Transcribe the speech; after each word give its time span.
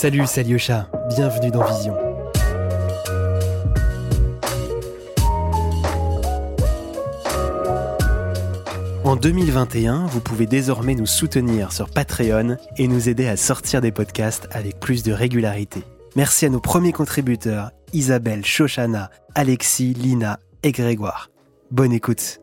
Salut, 0.00 0.22
c'est 0.28 0.42
Alyosha, 0.42 0.88
bienvenue 1.08 1.50
dans 1.50 1.64
Vision. 1.64 1.96
En 9.02 9.16
2021, 9.16 10.06
vous 10.06 10.20
pouvez 10.20 10.46
désormais 10.46 10.94
nous 10.94 11.04
soutenir 11.04 11.72
sur 11.72 11.90
Patreon 11.90 12.58
et 12.76 12.86
nous 12.86 13.08
aider 13.08 13.26
à 13.26 13.36
sortir 13.36 13.80
des 13.80 13.90
podcasts 13.90 14.46
avec 14.52 14.78
plus 14.78 15.02
de 15.02 15.10
régularité. 15.10 15.82
Merci 16.14 16.46
à 16.46 16.50
nos 16.50 16.60
premiers 16.60 16.92
contributeurs, 16.92 17.72
Isabelle, 17.92 18.44
Shoshana, 18.44 19.10
Alexis, 19.34 19.94
Lina 19.94 20.38
et 20.62 20.70
Grégoire. 20.70 21.28
Bonne 21.72 21.92
écoute. 21.92 22.38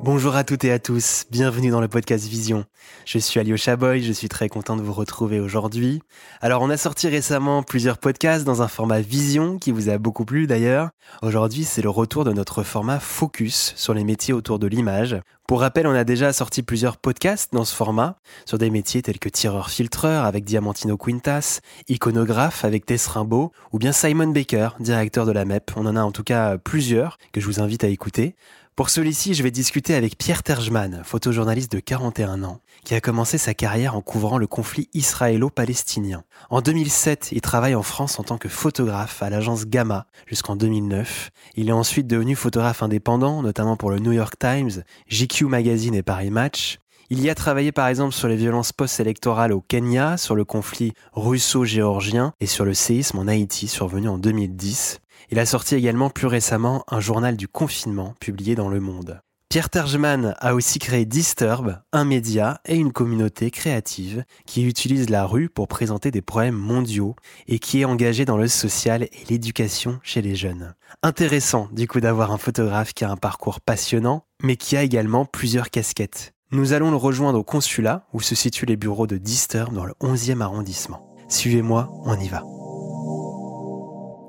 Bonjour 0.00 0.36
à 0.36 0.44
toutes 0.44 0.62
et 0.62 0.70
à 0.70 0.78
tous, 0.78 1.24
bienvenue 1.28 1.70
dans 1.70 1.80
le 1.80 1.88
podcast 1.88 2.24
Vision. 2.24 2.64
Je 3.04 3.18
suis 3.18 3.40
Alyosha 3.40 3.74
Boy, 3.74 4.00
je 4.00 4.12
suis 4.12 4.28
très 4.28 4.48
content 4.48 4.76
de 4.76 4.82
vous 4.82 4.92
retrouver 4.92 5.40
aujourd'hui. 5.40 6.02
Alors 6.40 6.62
on 6.62 6.70
a 6.70 6.76
sorti 6.76 7.08
récemment 7.08 7.64
plusieurs 7.64 7.98
podcasts 7.98 8.44
dans 8.44 8.62
un 8.62 8.68
format 8.68 9.00
Vision 9.00 9.58
qui 9.58 9.72
vous 9.72 9.88
a 9.88 9.98
beaucoup 9.98 10.24
plu 10.24 10.46
d'ailleurs. 10.46 10.90
Aujourd'hui 11.20 11.64
c'est 11.64 11.82
le 11.82 11.90
retour 11.90 12.24
de 12.24 12.32
notre 12.32 12.62
format 12.62 13.00
Focus 13.00 13.72
sur 13.74 13.92
les 13.92 14.04
métiers 14.04 14.32
autour 14.32 14.60
de 14.60 14.68
l'image. 14.68 15.20
Pour 15.48 15.62
rappel, 15.62 15.86
on 15.86 15.94
a 15.94 16.04
déjà 16.04 16.32
sorti 16.34 16.62
plusieurs 16.62 16.98
podcasts 16.98 17.54
dans 17.54 17.64
ce 17.64 17.74
format 17.74 18.18
sur 18.44 18.58
des 18.58 18.68
métiers 18.68 19.00
tels 19.00 19.18
que 19.18 19.30
tireur-filtreur 19.30 20.24
avec 20.24 20.44
Diamantino 20.44 20.96
Quintas, 20.96 21.60
iconographe 21.88 22.64
avec 22.64 22.84
Tess 22.84 23.06
Rimbaud 23.06 23.50
ou 23.72 23.78
bien 23.78 23.92
Simon 23.92 24.28
Baker, 24.28 24.68
directeur 24.78 25.24
de 25.24 25.32
la 25.32 25.46
MEP. 25.46 25.72
On 25.74 25.86
en 25.86 25.96
a 25.96 26.02
en 26.02 26.12
tout 26.12 26.22
cas 26.22 26.58
plusieurs 26.58 27.16
que 27.32 27.40
je 27.40 27.46
vous 27.46 27.60
invite 27.60 27.82
à 27.82 27.88
écouter. 27.88 28.36
Pour 28.78 28.90
celui-ci, 28.90 29.34
je 29.34 29.42
vais 29.42 29.50
discuter 29.50 29.96
avec 29.96 30.16
Pierre 30.16 30.44
Terjman, 30.44 31.02
photojournaliste 31.02 31.72
de 31.72 31.80
41 31.80 32.44
ans, 32.44 32.60
qui 32.84 32.94
a 32.94 33.00
commencé 33.00 33.36
sa 33.36 33.52
carrière 33.52 33.96
en 33.96 34.02
couvrant 34.02 34.38
le 34.38 34.46
conflit 34.46 34.88
israélo-palestinien. 34.94 36.22
En 36.48 36.60
2007, 36.60 37.30
il 37.32 37.40
travaille 37.40 37.74
en 37.74 37.82
France 37.82 38.20
en 38.20 38.22
tant 38.22 38.38
que 38.38 38.48
photographe 38.48 39.20
à 39.20 39.30
l'agence 39.30 39.66
Gamma 39.66 40.06
jusqu'en 40.28 40.54
2009. 40.54 41.30
Il 41.56 41.70
est 41.70 41.72
ensuite 41.72 42.06
devenu 42.06 42.36
photographe 42.36 42.84
indépendant, 42.84 43.42
notamment 43.42 43.76
pour 43.76 43.90
le 43.90 43.98
New 43.98 44.12
York 44.12 44.34
Times, 44.38 44.84
GQ 45.10 45.46
Magazine 45.46 45.96
et 45.96 46.04
Paris 46.04 46.30
Match. 46.30 46.78
Il 47.10 47.20
y 47.20 47.30
a 47.30 47.34
travaillé 47.34 47.72
par 47.72 47.88
exemple 47.88 48.14
sur 48.14 48.28
les 48.28 48.36
violences 48.36 48.72
post-électorales 48.72 49.52
au 49.52 49.60
Kenya, 49.60 50.16
sur 50.16 50.36
le 50.36 50.44
conflit 50.44 50.92
russo-géorgien 51.14 52.32
et 52.38 52.46
sur 52.46 52.64
le 52.64 52.74
séisme 52.74 53.18
en 53.18 53.26
Haïti 53.26 53.66
survenu 53.66 54.08
en 54.08 54.18
2010. 54.18 55.00
Il 55.30 55.38
a 55.38 55.46
sorti 55.46 55.74
également 55.74 56.10
plus 56.10 56.26
récemment 56.26 56.84
un 56.88 57.00
journal 57.00 57.36
du 57.36 57.48
confinement 57.48 58.14
publié 58.20 58.54
dans 58.54 58.68
Le 58.68 58.80
Monde. 58.80 59.20
Pierre 59.48 59.70
Tergeman 59.70 60.34
a 60.40 60.54
aussi 60.54 60.78
créé 60.78 61.06
Disturb, 61.06 61.80
un 61.94 62.04
média 62.04 62.60
et 62.66 62.76
une 62.76 62.92
communauté 62.92 63.50
créative 63.50 64.24
qui 64.44 64.62
utilise 64.62 65.08
la 65.08 65.24
rue 65.24 65.48
pour 65.48 65.68
présenter 65.68 66.10
des 66.10 66.20
problèmes 66.20 66.54
mondiaux 66.54 67.16
et 67.46 67.58
qui 67.58 67.80
est 67.80 67.86
engagé 67.86 68.26
dans 68.26 68.36
le 68.36 68.46
social 68.46 69.04
et 69.04 69.24
l'éducation 69.30 70.00
chez 70.02 70.20
les 70.20 70.34
jeunes. 70.34 70.74
Intéressant 71.02 71.70
du 71.72 71.88
coup 71.88 72.00
d'avoir 72.00 72.30
un 72.30 72.36
photographe 72.36 72.92
qui 72.92 73.06
a 73.06 73.10
un 73.10 73.16
parcours 73.16 73.62
passionnant 73.62 74.26
mais 74.42 74.56
qui 74.56 74.76
a 74.76 74.82
également 74.82 75.24
plusieurs 75.24 75.70
casquettes. 75.70 76.34
Nous 76.50 76.74
allons 76.74 76.90
le 76.90 76.96
rejoindre 76.96 77.38
au 77.38 77.44
consulat 77.44 78.06
où 78.12 78.20
se 78.20 78.34
situent 78.34 78.66
les 78.66 78.76
bureaux 78.76 79.06
de 79.06 79.16
Disturb 79.16 79.72
dans 79.72 79.86
le 79.86 79.94
11e 80.02 80.42
arrondissement. 80.42 81.16
Suivez-moi, 81.28 81.90
on 82.04 82.20
y 82.20 82.28
va. 82.28 82.42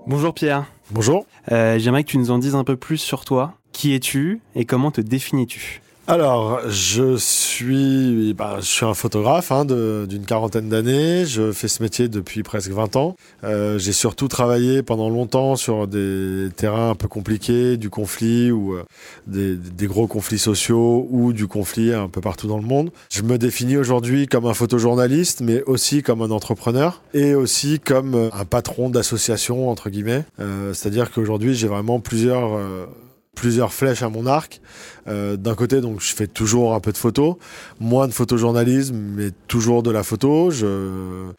Bonjour 0.10 0.34
Pierre. 0.34 0.66
Bonjour. 0.90 1.28
Euh, 1.52 1.78
J'aimerais 1.78 2.04
que 2.04 2.10
tu 2.10 2.18
nous 2.18 2.32
en 2.32 2.40
dises 2.40 2.56
un 2.56 2.64
peu 2.64 2.76
plus 2.76 2.98
sur 2.98 3.26
toi. 3.26 3.54
Qui 3.74 3.94
es-tu 3.94 4.42
et 4.56 4.66
comment 4.66 4.90
te 4.90 5.02
définis-tu? 5.02 5.84
Alors, 6.10 6.62
je 6.68 7.18
suis, 7.18 8.34
bah, 8.34 8.58
je 8.62 8.66
suis 8.66 8.84
un 8.84 8.96
photographe 8.96 9.52
hein, 9.52 9.64
d'une 9.64 10.26
quarantaine 10.26 10.68
d'années. 10.68 11.28
Je 11.28 11.52
fais 11.52 11.68
ce 11.68 11.84
métier 11.84 12.08
depuis 12.08 12.42
presque 12.42 12.72
20 12.72 12.96
ans. 12.96 13.16
Euh, 13.44 13.78
J'ai 13.78 13.94
surtout 13.94 14.28
travaillé 14.28 14.82
pendant 14.82 15.08
longtemps 15.08 15.56
sur 15.56 15.88
des 15.88 16.50
terrains 16.56 16.90
un 16.90 16.96
peu 16.96 17.08
compliqués, 17.08 17.78
du 17.78 17.92
conflit 17.92 18.50
ou 18.50 18.74
euh, 18.74 18.86
des, 19.28 19.56
des, 19.56 19.86
gros 19.86 20.08
conflits 20.08 20.40
sociaux 20.40 21.08
ou 21.12 21.32
du 21.32 21.46
conflit 21.46 21.94
un 21.94 22.08
peu 22.08 22.22
partout 22.22 22.48
dans 22.48 22.58
le 22.58 22.66
monde. 22.66 22.90
Je 23.12 23.22
me 23.22 23.38
définis 23.38 23.78
aujourd'hui 23.78 24.26
comme 24.26 24.48
un 24.48 24.56
photojournaliste, 24.56 25.42
mais 25.42 25.62
aussi 25.68 26.02
comme 26.02 26.24
un 26.24 26.32
entrepreneur 26.32 27.04
et 27.14 27.36
aussi 27.36 27.80
comme 27.80 28.32
un 28.34 28.46
patron 28.46 28.90
d'association 28.90 29.70
entre 29.70 29.92
guillemets. 29.92 30.26
Euh, 30.40 30.74
C'est-à-dire 30.74 31.12
qu'aujourd'hui, 31.12 31.54
j'ai 31.54 31.68
vraiment 31.68 32.00
plusieurs 32.00 32.56
euh, 32.56 32.88
plusieurs 33.40 33.72
flèches 33.72 34.04
à 34.04 34.10
mon 34.10 34.26
arc. 34.26 34.62
Euh, 35.10 35.38
D'un 35.38 35.56
côté, 35.56 35.82
donc, 35.82 36.02
je 36.02 36.14
fais 36.14 36.28
toujours 36.28 36.74
un 36.74 36.80
peu 36.80 36.92
de 36.92 36.98
photo, 36.98 37.40
moins 37.80 38.08
de 38.08 38.14
photojournalisme, 38.14 38.96
mais 38.96 39.32
toujours 39.48 39.84
de 39.84 39.92
la 39.92 40.04
photo. 40.04 40.52
Je, 40.52 41.32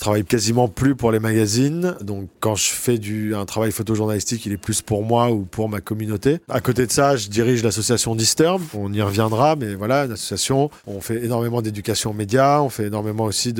travaille 0.00 0.24
quasiment 0.24 0.68
plus 0.68 0.94
pour 0.94 1.10
les 1.10 1.18
magazines. 1.18 1.96
Donc, 2.02 2.28
quand 2.38 2.54
je 2.54 2.68
fais 2.68 2.98
du, 2.98 3.34
un 3.34 3.46
travail 3.46 3.72
photojournalistique, 3.72 4.44
il 4.46 4.52
est 4.52 4.58
plus 4.58 4.82
pour 4.82 5.02
moi 5.02 5.30
ou 5.30 5.40
pour 5.40 5.68
ma 5.68 5.80
communauté. 5.80 6.38
À 6.48 6.60
côté 6.60 6.86
de 6.86 6.92
ça, 6.92 7.16
je 7.16 7.28
dirige 7.28 7.62
l'association 7.64 8.14
Disturb. 8.14 8.62
On 8.74 8.92
y 8.92 9.02
reviendra, 9.02 9.56
mais 9.56 9.74
voilà, 9.74 10.04
une 10.04 10.12
association. 10.12 10.70
On 10.86 11.00
fait 11.00 11.24
énormément 11.24 11.62
d'éducation 11.62 12.10
aux 12.10 12.14
médias. 12.14 12.60
On 12.60 12.68
fait 12.68 12.86
énormément 12.86 13.24
aussi 13.24 13.52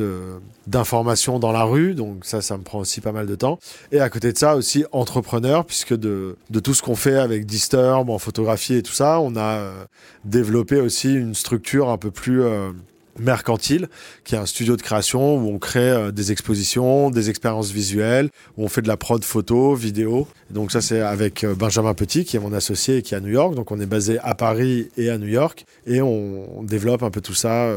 d'informations 0.67 1.39
dans 1.39 1.53
la 1.53 1.65
rue. 1.65 1.95
Donc, 1.95 2.25
ça, 2.25 2.43
ça 2.43 2.57
me 2.59 2.63
prend 2.63 2.81
aussi 2.81 3.01
pas 3.01 3.13
mal 3.13 3.27
de 3.27 3.35
temps. 3.35 3.59
Et 3.91 4.01
à 4.01 4.09
côté 4.11 4.33
de 4.33 4.39
ça, 4.39 4.57
aussi 4.57 4.85
entrepreneur, 4.93 5.65
puisque 5.65 5.97
de, 5.97 6.37
de 6.51 6.61
tout 6.61 6.75
ce 6.75 6.83
qu'on 6.83 6.97
fait 6.97 7.17
avec 7.17 7.47
Disturb, 7.47 8.11
en 8.11 8.19
photographie 8.19 8.75
et 8.75 8.83
tout 8.83 8.93
ça, 8.93 9.21
on 9.21 9.37
a 9.37 9.56
euh, 9.57 9.85
développé 10.25 10.81
aussi 10.81 11.15
une 11.15 11.35
structure 11.35 11.89
un 11.89 11.99
peu 11.99 12.11
plus 12.11 12.43
euh, 12.43 12.71
mercantile, 13.19 13.89
qui 14.25 14.35
est 14.35 14.39
un 14.39 14.47
studio 14.47 14.77
de 14.77 14.83
création 14.83 15.37
où 15.37 15.49
on 15.49 15.59
crée 15.59 15.91
euh, 15.91 16.13
des 16.13 16.33
expositions, 16.33 17.11
des 17.11 17.31
expériences 17.31 17.71
visuelles, 17.71 18.31
où 18.57 18.65
on 18.65 18.69
fait 18.69 18.83
de 18.83 18.89
la 18.89 18.97
prod 18.97 19.23
photo, 19.25 19.75
vidéo. 19.75 20.29
Donc 20.51 20.73
ça 20.73 20.81
c'est 20.81 21.01
avec 21.01 21.45
Benjamin 21.45 21.95
Petit, 21.95 22.25
qui 22.25 22.37
est 22.37 22.41
mon 22.41 22.53
associé 22.53 22.99
et 22.99 23.03
qui 23.03 23.15
est 23.15 23.17
à 23.17 23.21
New 23.21 23.33
York. 23.33 23.55
Donc 23.55 23.71
on 23.71 23.81
est 23.81 23.87
basé 23.87 24.19
à 24.21 24.35
Paris 24.35 24.89
et 24.97 25.11
à 25.11 25.19
New 25.19 25.29
York, 25.29 25.65
et 25.87 26.01
on, 26.01 26.63
développe 26.63 27.03
un 27.03 27.11
peu 27.11 27.21
tout 27.21 27.35
ça 27.35 27.71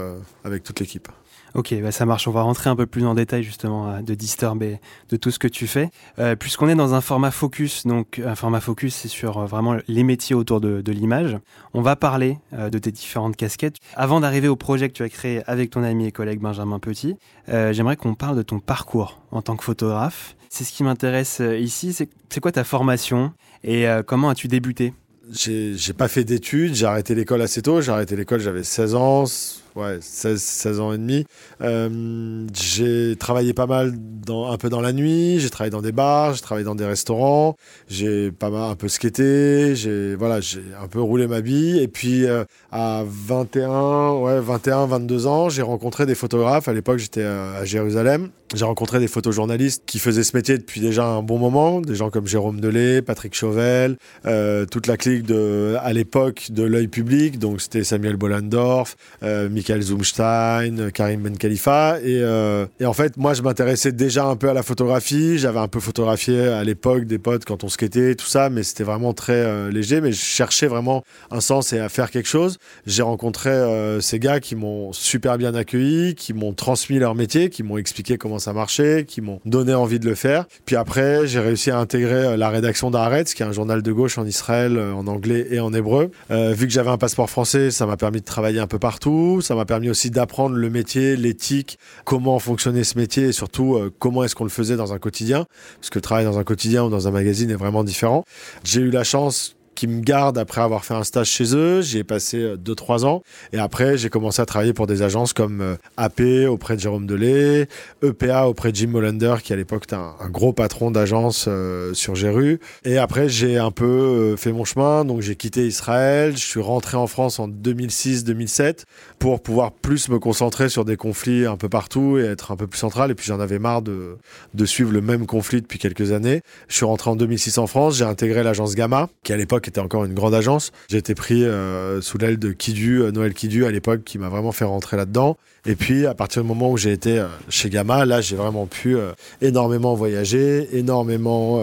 avec 0.43 0.63
toute 0.63 0.79
l'équipe. 0.79 1.07
Ok, 1.55 1.73
bah 1.81 1.91
ça 1.91 2.05
marche. 2.05 2.27
On 2.27 2.31
va 2.31 2.41
rentrer 2.41 2.69
un 2.69 2.75
peu 2.75 2.85
plus 2.85 3.05
en 3.05 3.15
détail 3.15 3.43
justement 3.43 3.89
euh, 3.89 4.01
de 4.01 4.13
Disturb 4.13 4.61
et 4.61 4.79
de 5.09 5.17
tout 5.17 5.31
ce 5.31 5.39
que 5.39 5.47
tu 5.47 5.67
fais. 5.67 5.89
Euh, 6.19 6.35
Puisqu'on 6.35 6.69
est 6.69 6.75
dans 6.75 6.93
un 6.93 7.01
format 7.01 7.31
focus, 7.31 7.87
donc 7.87 8.21
un 8.23 8.35
format 8.35 8.59
focus, 8.59 8.95
c'est 8.95 9.07
sur 9.07 9.39
euh, 9.39 9.45
vraiment 9.45 9.77
les 9.87 10.03
métiers 10.03 10.35
autour 10.35 10.61
de, 10.61 10.91
l'image. 10.91 11.37
On 11.73 11.81
va 11.81 11.95
parler 11.95 12.39
de 12.51 12.79
tes 12.79 12.91
différentes 12.91 13.35
casquettes. 13.35 13.75
Avant 13.95 14.19
d'arriver 14.19 14.47
au 14.47 14.55
projet 14.55 14.89
que 14.89 14.93
tu 14.93 15.03
as 15.03 15.09
créé 15.09 15.43
avec 15.45 15.69
ton 15.69 15.83
ami 15.83 16.07
et 16.07 16.11
collègue 16.11 16.39
Benjamin 16.39 16.79
Petit, 16.79 17.15
j'aimerais 17.47 17.95
qu'on 17.95 18.15
parle 18.15 18.35
de 18.35 18.41
ton 18.41 18.59
parcours 18.59 19.21
en 19.31 19.43
tant 19.43 19.55
que 19.55 19.63
photographe. 19.63 20.35
C'est 20.49 20.63
ce 20.63 20.71
qui 20.71 20.83
m'intéresse 20.83 21.43
ici. 21.59 21.93
C'est 21.93 22.39
quoi 22.39 22.51
ta 22.51 22.63
formation 22.63 23.33
et 23.63 23.85
comment 24.07 24.29
as-tu 24.29 24.47
débuté? 24.47 24.93
J'ai 25.31 25.93
pas 25.95 26.07
fait 26.07 26.23
d'études. 26.23 26.73
J'ai 26.73 26.87
arrêté 26.87 27.13
l'école 27.13 27.43
assez 27.43 27.61
tôt. 27.61 27.81
J'ai 27.81 27.91
arrêté 27.91 28.15
l'école, 28.15 28.39
j'avais 28.39 28.63
16 28.63 28.95
ans 28.95 29.25
ouais, 29.75 29.97
16, 30.01 30.41
16 30.41 30.79
ans 30.79 30.93
et 30.93 30.97
demi. 30.97 31.25
Euh, 31.61 32.47
j'ai 32.53 33.15
travaillé 33.17 33.53
pas 33.53 33.67
mal 33.67 33.93
dans, 33.97 34.51
un 34.51 34.57
peu 34.57 34.69
dans 34.69 34.81
la 34.81 34.93
nuit, 34.93 35.39
j'ai 35.39 35.49
travaillé 35.49 35.71
dans 35.71 35.81
des 35.81 35.91
bars, 35.91 36.33
j'ai 36.33 36.41
travaillé 36.41 36.65
dans 36.65 36.75
des 36.75 36.85
restaurants, 36.85 37.55
j'ai 37.87 38.31
pas 38.31 38.49
mal 38.49 38.71
un 38.71 38.75
peu 38.75 38.87
skaté, 38.87 39.75
j'ai 39.75 40.15
voilà, 40.15 40.39
un 40.81 40.87
peu 40.87 41.01
roulé 41.01 41.27
ma 41.27 41.41
bille 41.41 41.79
et 41.79 41.87
puis 41.87 42.25
euh, 42.25 42.43
à 42.71 43.03
21, 43.05 44.13
ouais, 44.13 44.39
21, 44.39 44.85
22 44.87 45.27
ans, 45.27 45.49
j'ai 45.49 45.61
rencontré 45.61 46.05
des 46.05 46.15
photographes. 46.15 46.67
À 46.67 46.73
l'époque, 46.73 46.99
j'étais 46.99 47.23
à 47.23 47.65
Jérusalem. 47.65 48.29
J'ai 48.55 48.65
rencontré 48.65 48.99
des 48.99 49.07
photojournalistes 49.07 49.83
qui 49.85 49.99
faisaient 49.99 50.23
ce 50.23 50.35
métier 50.35 50.57
depuis 50.57 50.81
déjà 50.81 51.05
un 51.05 51.21
bon 51.21 51.37
moment, 51.37 51.81
des 51.81 51.93
gens 51.93 52.09
comme 52.09 52.25
Jérôme 52.25 52.59
Delay, 52.59 53.03
Patrick 53.03 53.35
Chauvel, 53.35 53.95
euh, 54.25 54.65
toute 54.65 54.87
la 54.87 54.97
clique 54.97 55.23
de 55.23 55.75
à 55.79 55.93
l'époque 55.93 56.47
de 56.49 56.63
l'œil 56.63 56.87
public, 56.87 57.37
donc 57.37 57.61
c'était 57.61 57.83
Samuel 57.83 58.15
Bollandorf, 58.15 58.95
euh, 59.21 59.49
Michael 59.59 59.81
Zumstein, 59.81 60.89
Karim 60.93 61.21
Ben 61.21 61.37
Khalifa. 61.37 61.99
Et, 61.99 62.21
euh, 62.23 62.65
et 62.79 62.85
en 62.85 62.93
fait, 62.93 63.17
moi, 63.17 63.33
je 63.33 63.41
m'intéressais 63.41 63.91
déjà 63.91 64.23
un 64.23 64.37
peu 64.37 64.49
à 64.49 64.53
la 64.53 64.63
photographie. 64.63 65.37
J'avais 65.37 65.59
un 65.59 65.67
peu 65.67 65.81
photographié 65.81 66.47
à 66.47 66.63
l'époque 66.63 67.03
des 67.03 67.19
potes 67.19 67.43
quand 67.43 67.65
on 67.65 67.67
skatait, 67.67 68.15
tout 68.15 68.25
ça, 68.25 68.49
mais 68.49 68.63
c'était 68.63 68.85
vraiment 68.85 69.13
très 69.13 69.33
euh, 69.33 69.69
léger. 69.69 69.99
Mais 69.99 70.13
je 70.13 70.21
cherchais 70.21 70.67
vraiment 70.67 71.03
un 71.29 71.41
sens 71.41 71.73
et 71.73 71.79
à 71.79 71.89
faire 71.89 72.09
quelque 72.09 72.29
chose. 72.29 72.57
J'ai 72.85 73.01
rencontré 73.01 73.49
euh, 73.49 73.99
ces 73.99 74.17
gars 74.17 74.39
qui 74.39 74.55
m'ont 74.55 74.93
super 74.93 75.37
bien 75.37 75.53
accueilli, 75.53 76.15
qui 76.15 76.31
m'ont 76.31 76.53
transmis 76.53 76.97
leur 76.97 77.13
métier, 77.13 77.49
qui 77.49 77.63
m'ont 77.63 77.77
expliqué 77.77 78.17
comment 78.17 78.39
ça 78.39 78.53
marchait, 78.53 79.03
qui 79.05 79.19
m'ont 79.19 79.41
donné 79.43 79.73
envie 79.73 79.99
de 79.99 80.05
le 80.05 80.15
faire. 80.15 80.45
Puis 80.65 80.77
après, 80.77 81.27
j'ai 81.27 81.41
réussi 81.41 81.69
à 81.69 81.79
intégrer 81.79 82.37
la 82.37 82.49
rédaction 82.49 82.91
d'Aretz, 82.91 83.33
qui 83.33 83.43
est 83.43 83.45
un 83.45 83.51
journal 83.51 83.81
de 83.81 83.91
gauche 83.91 84.17
en 84.17 84.25
Israël, 84.25 84.79
en 84.79 85.05
anglais 85.07 85.47
et 85.51 85.59
en 85.59 85.73
hébreu. 85.73 86.11
vu 86.29 86.65
que 86.65 86.71
j'avais 86.71 86.91
un 86.91 86.97
passeport 86.97 87.29
français, 87.29 87.71
ça 87.71 87.85
m'a 87.85 87.97
permis 87.97 88.21
de 88.21 88.25
travailler 88.25 88.59
un 88.61 88.67
peu 88.67 88.79
partout. 88.79 89.41
Ça 89.49 89.55
m'a 89.55 89.65
permis 89.65 89.89
aussi 89.89 90.11
d'apprendre 90.11 90.55
le 90.55 90.69
métier, 90.69 91.15
l'éthique, 91.15 91.79
comment 92.05 92.37
fonctionnait 92.37 92.83
ce 92.83 92.99
métier 92.99 93.29
et 93.29 93.31
surtout 93.31 93.73
euh, 93.73 93.91
comment 93.97 94.23
est-ce 94.23 94.35
qu'on 94.35 94.43
le 94.43 94.51
faisait 94.51 94.75
dans 94.75 94.93
un 94.93 94.99
quotidien. 94.99 95.47
Parce 95.79 95.89
que 95.89 95.97
travailler 95.97 96.27
dans 96.27 96.37
un 96.37 96.43
quotidien 96.43 96.83
ou 96.83 96.91
dans 96.91 97.07
un 97.07 97.11
magazine 97.11 97.49
est 97.49 97.55
vraiment 97.55 97.83
différent. 97.83 98.25
J'ai 98.63 98.81
eu 98.81 98.91
la 98.91 99.03
chance 99.03 99.55
qui 99.79 99.87
me 99.87 100.01
gardent 100.01 100.37
après 100.37 100.59
avoir 100.59 100.83
fait 100.83 100.93
un 100.93 101.05
stage 101.05 101.29
chez 101.29 101.55
eux. 101.55 101.81
J'y 101.81 101.99
ai 101.99 102.03
passé 102.03 102.55
2-3 102.57 103.05
ans. 103.05 103.23
Et 103.53 103.59
après, 103.59 103.97
j'ai 103.97 104.09
commencé 104.09 104.41
à 104.41 104.45
travailler 104.45 104.73
pour 104.73 104.87
des 104.87 105.03
agences 105.03 105.31
comme 105.31 105.77
AP 105.95 106.19
auprès 106.49 106.75
de 106.75 106.81
Jérôme 106.81 107.07
Delay, 107.07 107.69
EPA 108.03 108.49
auprès 108.49 108.73
de 108.73 108.75
Jim 108.75 108.87
Mollander, 108.87 109.35
qui 109.41 109.53
à 109.53 109.55
l'époque 109.55 109.85
était 109.85 109.95
un, 109.95 110.15
gros 110.29 110.51
patron 110.51 110.91
d'agence 110.91 111.47
sur 111.93 112.15
Géru. 112.15 112.59
Et 112.83 112.97
après, 112.97 113.29
j'ai 113.29 113.57
un 113.57 113.71
peu 113.71 114.35
fait 114.35 114.51
mon 114.51 114.65
chemin. 114.65 115.05
Donc, 115.05 115.21
j'ai 115.21 115.37
quitté 115.37 115.65
Israël. 115.65 116.35
Je 116.35 116.45
suis 116.45 116.59
rentré 116.59 116.97
en 116.97 117.07
France 117.07 117.39
en 117.39 117.47
2006-2007 117.47 118.83
pour 119.17 119.41
pouvoir 119.41 119.71
plus 119.71 120.09
me 120.09 120.19
concentrer 120.19 120.67
sur 120.67 120.83
des 120.83 120.97
conflits 120.97 121.45
un 121.45 121.55
peu 121.55 121.69
partout 121.69 122.17
et 122.17 122.25
être 122.25 122.51
un 122.51 122.57
peu 122.57 122.67
plus 122.67 122.79
central. 122.79 123.11
Et 123.11 123.15
puis 123.15 123.27
j'en 123.27 123.39
avais 123.39 123.59
marre 123.59 123.81
de, 123.81 124.17
de 124.53 124.65
suivre 124.65 124.91
le 124.91 124.99
même 124.99 125.25
conflit 125.25 125.61
depuis 125.61 125.79
quelques 125.79 126.11
années. 126.11 126.41
Je 126.67 126.75
suis 126.75 126.85
rentré 126.85 127.09
en 127.09 127.15
2006 127.15 127.57
en 127.59 127.67
France, 127.67 127.95
j'ai 127.95 128.05
intégré 128.05 128.43
l'agence 128.43 128.75
Gamma, 128.75 129.07
qui 129.23 129.31
à 129.31 129.37
l'époque 129.37 129.68
était 129.69 129.79
encore 129.79 130.05
une 130.05 130.13
grande 130.13 130.33
agence. 130.33 130.71
J'ai 130.89 130.97
été 130.97 131.15
pris 131.15 131.45
euh, 131.45 132.01
sous 132.01 132.17
l'aile 132.17 132.37
de 132.37 132.51
Kidu, 132.51 133.01
euh, 133.01 133.11
Noël 133.11 133.33
Kidu 133.33 133.65
à 133.65 133.71
l'époque, 133.71 134.03
qui 134.03 134.17
m'a 134.17 134.29
vraiment 134.29 134.51
fait 134.51 134.65
rentrer 134.65 134.97
là-dedans. 134.97 135.37
Et 135.65 135.75
puis 135.75 136.05
à 136.05 136.13
partir 136.13 136.41
du 136.41 136.47
moment 136.47 136.71
où 136.71 136.77
j'ai 136.77 136.91
été 136.91 137.19
euh, 137.19 137.27
chez 137.49 137.69
Gamma, 137.69 138.05
là 138.05 138.21
j'ai 138.21 138.35
vraiment 138.35 138.65
pu 138.65 138.97
énormément 139.41 139.93
voyager, 139.93 140.67
énormément 140.77 141.61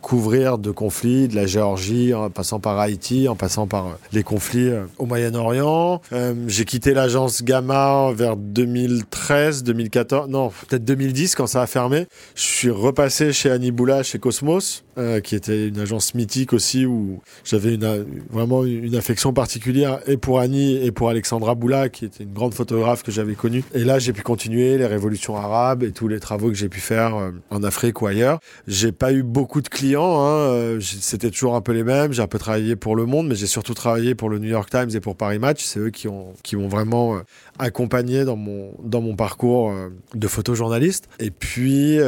couvrir 0.00 0.58
de 0.58 0.70
conflits, 0.70 1.28
de 1.28 1.36
la 1.36 1.46
Géorgie, 1.46 2.14
en 2.14 2.30
passant 2.30 2.58
par 2.58 2.78
Haïti, 2.78 3.28
en 3.28 3.36
passant 3.36 3.66
par 3.66 3.98
les 4.12 4.22
conflits 4.22 4.70
au 4.98 5.06
Moyen-Orient. 5.06 6.00
j'ai 6.46 6.64
quitté 6.64 6.94
l'agence 6.94 7.42
Gamma 7.42 8.10
vers 8.14 8.36
2013, 8.36 9.62
2014, 9.62 10.28
non 10.28 10.50
peut-être 10.68 10.84
2010 10.84 11.34
quand 11.34 11.46
ça 11.46 11.62
a 11.62 11.66
fermé. 11.66 12.06
Je 12.34 12.42
suis 12.42 12.70
repassé 12.70 13.32
chez 13.32 13.50
Annie 13.50 13.70
Boula, 13.70 14.02
chez 14.02 14.18
Cosmos, 14.18 14.84
qui 15.22 15.36
était 15.36 15.68
une 15.68 15.78
agence 15.78 16.14
mythique 16.14 16.52
aussi, 16.52 16.86
où 16.86 17.01
j'avais 17.44 17.74
une, 17.74 18.06
vraiment 18.30 18.64
une 18.64 18.94
affection 18.96 19.32
particulière 19.32 20.00
et 20.06 20.16
pour 20.16 20.40
Annie 20.40 20.76
et 20.84 20.92
pour 20.92 21.08
Alexandra 21.08 21.54
Boula, 21.54 21.88
qui 21.88 22.04
était 22.04 22.24
une 22.24 22.32
grande 22.32 22.54
photographe 22.54 23.02
que 23.02 23.12
j'avais 23.12 23.34
connue. 23.34 23.64
Et 23.74 23.84
là, 23.84 23.98
j'ai 23.98 24.12
pu 24.12 24.22
continuer 24.22 24.78
les 24.78 24.86
révolutions 24.86 25.36
arabes 25.36 25.82
et 25.82 25.92
tous 25.92 26.08
les 26.08 26.20
travaux 26.20 26.48
que 26.48 26.54
j'ai 26.54 26.68
pu 26.68 26.80
faire 26.80 27.16
euh, 27.16 27.30
en 27.50 27.62
Afrique 27.62 28.02
ou 28.02 28.06
ailleurs. 28.06 28.40
J'ai 28.66 28.92
pas 28.92 29.12
eu 29.12 29.22
beaucoup 29.22 29.60
de 29.60 29.68
clients, 29.68 30.20
hein, 30.20 30.50
euh, 30.50 30.80
c'était 30.80 31.30
toujours 31.30 31.54
un 31.54 31.60
peu 31.60 31.72
les 31.72 31.84
mêmes. 31.84 32.12
J'ai 32.12 32.22
un 32.22 32.26
peu 32.26 32.38
travaillé 32.38 32.76
pour 32.76 32.96
Le 32.96 33.06
Monde, 33.06 33.28
mais 33.28 33.34
j'ai 33.34 33.46
surtout 33.46 33.74
travaillé 33.74 34.14
pour 34.14 34.28
le 34.28 34.38
New 34.38 34.48
York 34.48 34.70
Times 34.70 34.90
et 34.94 35.00
pour 35.00 35.16
Paris 35.16 35.38
Match. 35.38 35.64
C'est 35.64 35.80
eux 35.80 35.90
qui 35.90 36.08
ont 36.08 36.32
qui 36.42 36.56
vraiment 36.56 37.18
accompagné 37.58 38.24
dans 38.24 38.36
mon 38.36 39.16
parcours 39.16 39.72
de 40.14 40.26
photojournaliste. 40.26 41.08
Et 41.20 41.30
puis 41.30 41.98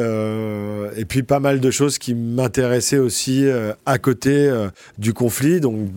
et 0.96 1.04
puis 1.04 1.22
pas 1.22 1.40
mal 1.40 1.60
de 1.60 1.70
choses 1.70 1.98
qui 1.98 2.14
m'intéressent 2.14 3.00
aussi 3.00 3.46
euh, 3.46 3.72
à 3.86 3.98
côté 3.98 4.48
euh, 4.48 4.68
du 4.98 5.12
conflit, 5.12 5.60
donc 5.60 5.94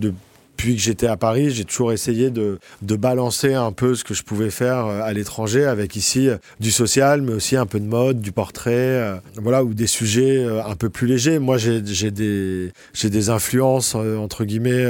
depuis 0.57 0.75
que 0.75 0.81
j'étais 0.81 1.05
à 1.05 1.17
Paris, 1.17 1.51
j'ai 1.51 1.65
toujours 1.65 1.93
essayé 1.93 2.31
de, 2.31 2.57
de, 2.81 2.95
balancer 2.95 3.53
un 3.53 3.71
peu 3.71 3.93
ce 3.93 4.03
que 4.03 4.15
je 4.15 4.23
pouvais 4.23 4.49
faire 4.49 4.87
euh, 4.87 5.01
à 5.03 5.13
l'étranger, 5.13 5.65
avec 5.65 5.95
ici 5.95 6.29
euh, 6.29 6.37
du 6.59 6.71
social, 6.71 7.21
mais 7.21 7.33
aussi 7.33 7.55
un 7.55 7.67
peu 7.67 7.79
de 7.79 7.85
mode, 7.85 8.21
du 8.21 8.31
portrait, 8.31 8.71
euh, 8.73 9.17
voilà, 9.35 9.63
ou 9.63 9.75
des 9.75 9.85
sujets 9.85 10.43
un 10.43 10.75
peu 10.75 10.89
plus 10.89 11.05
légers. 11.05 11.37
Moi, 11.37 11.59
j'ai 11.59 12.09
des, 12.09 12.71
des 13.03 13.29
influences, 13.29 13.93
entre 13.93 14.45
guillemets, 14.45 14.87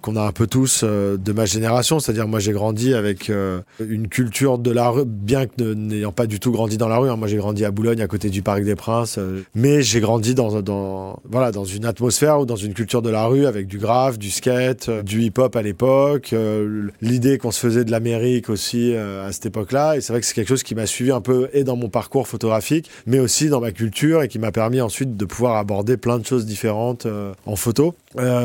qu'on 0.00 0.16
a 0.16 0.22
un 0.22 0.32
peu 0.32 0.46
tous 0.46 0.84
de 0.84 1.32
ma 1.32 1.44
génération. 1.44 2.00
C'est-à-dire, 2.00 2.26
moi, 2.26 2.38
j'ai 2.38 2.52
grandi 2.52 2.94
avec 2.94 3.30
une 3.78 4.08
culture 4.08 4.58
de 4.58 4.70
la 4.70 4.88
rue, 4.88 5.04
bien 5.04 5.46
que 5.46 5.74
n'ayant 5.74 6.12
pas 6.12 6.26
du 6.26 6.40
tout 6.40 6.52
grandi 6.52 6.78
dans 6.78 6.88
la 6.88 6.96
rue. 6.96 7.10
Hein. 7.10 7.16
Moi, 7.16 7.28
j'ai 7.28 7.36
grandi 7.36 7.64
à 7.64 7.70
Boulogne, 7.70 8.00
à 8.00 8.06
côté 8.06 8.30
du 8.30 8.42
Parc 8.42 8.62
des 8.62 8.76
Princes. 8.76 9.18
mais 9.54 9.82
j'ai 9.82 10.00
grandi 10.00 10.34
dans, 10.34 10.62
dans, 10.62 11.20
voilà, 11.28 11.52
dans 11.52 11.64
une 11.64 11.84
atmosphère 11.84 12.40
ou 12.40 12.46
dans 12.46 12.56
une 12.56 12.72
culture 12.72 13.02
de 13.02 13.10
la 13.10 13.26
rue 13.26 13.46
avec 13.46 13.66
du 13.66 13.78
graphe, 13.78 14.18
du 14.18 14.30
skate, 14.30 14.88
du 15.09 15.09
hip-hop 15.18 15.56
à 15.56 15.62
l'époque, 15.62 16.32
euh, 16.32 16.88
l'idée 17.00 17.38
qu'on 17.38 17.50
se 17.50 17.60
faisait 17.60 17.84
de 17.84 17.90
l'Amérique 17.90 18.48
aussi 18.48 18.92
euh, 18.94 19.26
à 19.26 19.32
cette 19.32 19.46
époque-là. 19.46 19.96
Et 19.96 20.00
c'est 20.00 20.12
vrai 20.12 20.20
que 20.20 20.26
c'est 20.26 20.34
quelque 20.34 20.48
chose 20.48 20.62
qui 20.62 20.74
m'a 20.74 20.86
suivi 20.86 21.10
un 21.10 21.20
peu 21.20 21.48
et 21.52 21.64
dans 21.64 21.76
mon 21.76 21.88
parcours 21.88 22.28
photographique, 22.28 22.90
mais 23.06 23.18
aussi 23.18 23.48
dans 23.48 23.60
ma 23.60 23.72
culture 23.72 24.22
et 24.22 24.28
qui 24.28 24.38
m'a 24.38 24.52
permis 24.52 24.80
ensuite 24.80 25.16
de 25.16 25.24
pouvoir 25.24 25.56
aborder 25.56 25.96
plein 25.96 26.18
de 26.18 26.26
choses 26.26 26.46
différentes 26.46 27.06
euh, 27.06 27.32
en 27.46 27.56
photo. 27.56 27.94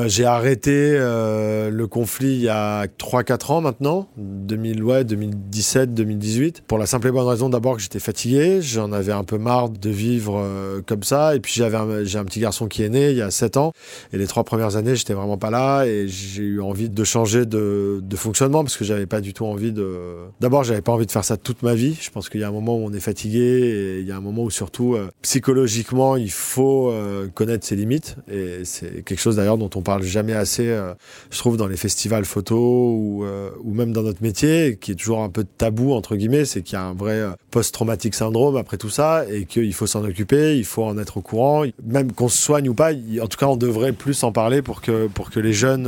J'ai 0.08 0.26
arrêté 0.26 0.92
le 0.98 1.86
conflit 1.86 2.34
il 2.36 2.42
y 2.42 2.50
a 2.50 2.86
3-4 2.86 3.52
ans 3.52 3.62
maintenant, 3.62 4.08
2000, 4.18 4.84
ouais, 4.84 5.04
2017, 5.04 5.94
2018, 5.94 6.64
pour 6.68 6.78
la 6.78 6.86
simple 6.86 7.08
et 7.08 7.12
bonne 7.12 7.28
raison 7.28 7.50
d'abord 7.50 7.76
que 7.76 7.82
j'étais 7.82 8.00
fatigué, 8.00 8.62
j'en 8.62 8.92
avais 8.92 9.12
un 9.12 9.24
peu 9.24 9.38
marre 9.38 9.70
de 9.70 9.90
vivre 9.90 10.82
comme 10.86 11.04
ça, 11.04 11.36
et 11.36 11.40
puis 11.40 11.54
j'avais 11.56 12.06
j'ai 12.06 12.20
un 12.20 12.26
petit 12.26 12.40
garçon 12.40 12.68
qui 12.68 12.84
est 12.84 12.90
né 12.90 13.12
il 13.12 13.18
y 13.18 13.22
a 13.22 13.32
7 13.32 13.58
ans, 13.58 13.74
et 14.14 14.18
les 14.18 14.28
trois 14.28 14.44
premières 14.44 14.76
années 14.76 14.96
j'étais 14.96 15.14
vraiment 15.14 15.38
pas 15.38 15.50
là, 15.50 15.86
et 15.86 16.08
j'ai 16.08 16.44
eu 16.44 16.62
envie 16.62 16.90
de 16.90 17.04
changer 17.04 17.46
de, 17.46 18.02
fonctionnement 18.16 18.64
parce 18.64 18.78
que 18.78 18.86
j'avais 18.86 19.06
pas 19.06 19.22
du 19.22 19.34
tout 19.34 19.46
envie 19.46 19.72
de. 19.72 19.98
D'abord, 20.40 20.64
j'avais 20.64 20.82
pas 20.82 20.94
envie 20.94 21.06
de 21.06 21.12
faire 21.12 21.26
ça 21.26 21.38
toute 21.38 21.64
ma 21.64 21.76
vie. 21.76 21.98
Je 22.00 22.10
pense 22.10 22.30
qu'il 22.30 22.40
y 22.40 22.44
a 22.44 22.48
un 22.48 22.52
moment 22.52 22.78
où 22.78 22.86
on 22.86 22.94
est 22.94 23.00
fatigué 23.00 23.40
et 23.40 24.00
il 24.00 24.08
y 24.08 24.12
a 24.12 24.18
un 24.18 24.22
moment 24.22 24.44
où 24.44 24.50
surtout 24.50 24.96
euh, 24.96 25.10
psychologiquement 25.22 26.16
il 26.16 26.32
faut 26.32 26.90
euh, 26.90 27.28
connaître 27.28 27.66
ses 27.66 27.76
limites 27.76 28.16
et 28.32 28.64
c'est 28.64 29.04
quelque 29.04 29.20
chose 29.20 29.36
d'ailleurs 29.36 29.55
dont 29.58 29.70
on 29.76 29.82
parle 29.82 30.04
jamais 30.04 30.34
assez. 30.34 30.68
Euh, 30.68 30.94
je 31.32 31.38
trouve 31.38 31.58
dans 31.58 31.68
les 31.68 31.78
festivals 31.78 32.26
photo 32.26 32.58
ou, 32.58 33.26
ou 33.64 33.74
même 33.74 33.92
dans 33.92 34.04
notre 34.04 34.22
métier 34.22 34.78
qui 34.80 34.92
est 34.92 34.96
toujours 34.96 35.22
un 35.22 35.30
peu 35.30 35.44
tabou 35.44 35.94
entre 35.94 36.16
guillemets, 36.16 36.46
c'est 36.46 36.62
qu'il 36.62 36.74
y 36.74 36.82
a 36.82 36.84
un 36.84 36.94
vrai 36.94 37.24
post-traumatique 37.52 38.16
syndrome 38.16 38.58
après 38.58 38.78
tout 38.78 38.90
ça 38.90 39.26
et 39.30 39.46
qu'il 39.46 39.74
faut 39.74 39.88
s'en 39.88 40.04
occuper, 40.04 40.58
il 40.58 40.66
faut 40.66 40.84
en 40.84 40.98
être 40.98 41.18
au 41.18 41.22
courant, 41.22 41.64
même 41.84 42.12
qu'on 42.12 42.30
se 42.30 42.38
soigne 42.38 42.70
ou 42.70 42.74
pas. 42.74 42.92
En 42.94 43.28
tout 43.28 43.38
cas, 43.38 43.48
on 43.48 43.58
devrait 43.58 43.94
plus 43.94 44.24
en 44.24 44.32
parler 44.32 44.62
pour 44.62 44.82
que 44.82 45.08
pour 45.08 45.30
que 45.30 45.40
les 45.40 45.54
jeunes 45.54 45.88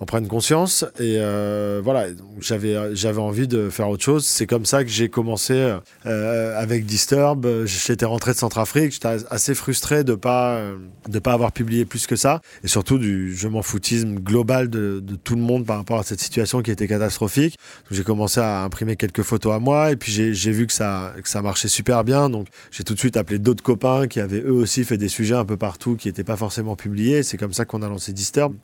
en 0.00 0.06
prennent 0.06 0.28
conscience. 0.28 0.84
Et 0.98 1.16
euh, 1.18 1.80
voilà, 1.82 2.06
j'avais 2.40 3.18
envie 3.18 3.48
de 3.48 3.70
faire 3.70 3.88
autre 3.88 4.02
chose. 4.02 4.24
C'est 4.24 4.46
comme 4.46 4.66
ça 4.66 4.84
que 4.84 4.90
j'ai 4.90 5.08
commencé 5.08 5.76
euh, 6.06 6.60
avec 6.60 6.86
Disturb. 6.86 7.46
J'étais 7.64 8.04
rentré 8.04 8.32
de 8.32 8.36
Centrafrique. 8.36 8.92
J'étais 8.92 9.24
assez 9.30 9.54
frustré 9.54 10.04
de 10.04 10.14
pas 10.14 10.60
de 11.08 11.18
pas 11.18 11.32
avoir 11.32 11.52
publié 11.52 11.84
plus 11.84 12.06
que 12.06 12.16
ça, 12.16 12.40
et 12.64 12.68
surtout 12.68 12.98
je 13.06 13.48
m'en 13.48 13.62
foutisme 13.62 14.16
global 14.16 14.68
de, 14.68 15.00
de, 15.00 15.16
tout 15.16 15.34
le 15.34 15.42
monde 15.42 15.64
par 15.64 15.78
rapport 15.78 15.98
à 15.98 16.02
cette 16.02 16.20
situation 16.20 16.62
qui 16.62 16.70
était 16.70 16.88
catastrophique. 16.88 17.58
J'ai 17.90 18.04
commencé 18.04 18.40
à 18.40 18.62
imprimer 18.62 18.96
quelques 18.96 19.22
photos 19.22 19.54
à 19.54 19.58
moi, 19.58 19.92
et 19.92 19.96
puis 19.96 20.12
j'ai 20.12 20.50
vu 20.52 20.66
que 20.66 20.72
ça 20.72 21.14
que 21.22 21.28
ça 21.28 21.42
marchait 21.42 21.68
super 21.68 22.04
bien. 22.04 22.30
Donc 22.30 22.48
j'ai 22.70 22.84
tout 22.84 22.94
de 22.94 22.98
suite 22.98 23.16
appelé 23.16 23.38
d'autres 23.38 23.62
copains 23.62 24.06
qui 24.06 24.20
avaient 24.20 24.42
eux 24.42 24.52
aussi 24.52 24.84
fait 24.84 24.98
des 24.98 25.08
sujets 25.08 25.34
un 25.34 25.44
peu 25.44 25.56
partout 25.56 25.96
qui 25.96 26.08
n'étaient 26.08 26.24
pas 26.24 26.36
forcément 26.36 26.76
publiés. 26.76 27.22
C'est 27.22 27.36
comme 27.36 27.52
ça 27.52 27.64
qu'on 27.64 27.82
a 27.82 27.88
lancé 27.88 28.12
Disturb. 28.12 28.54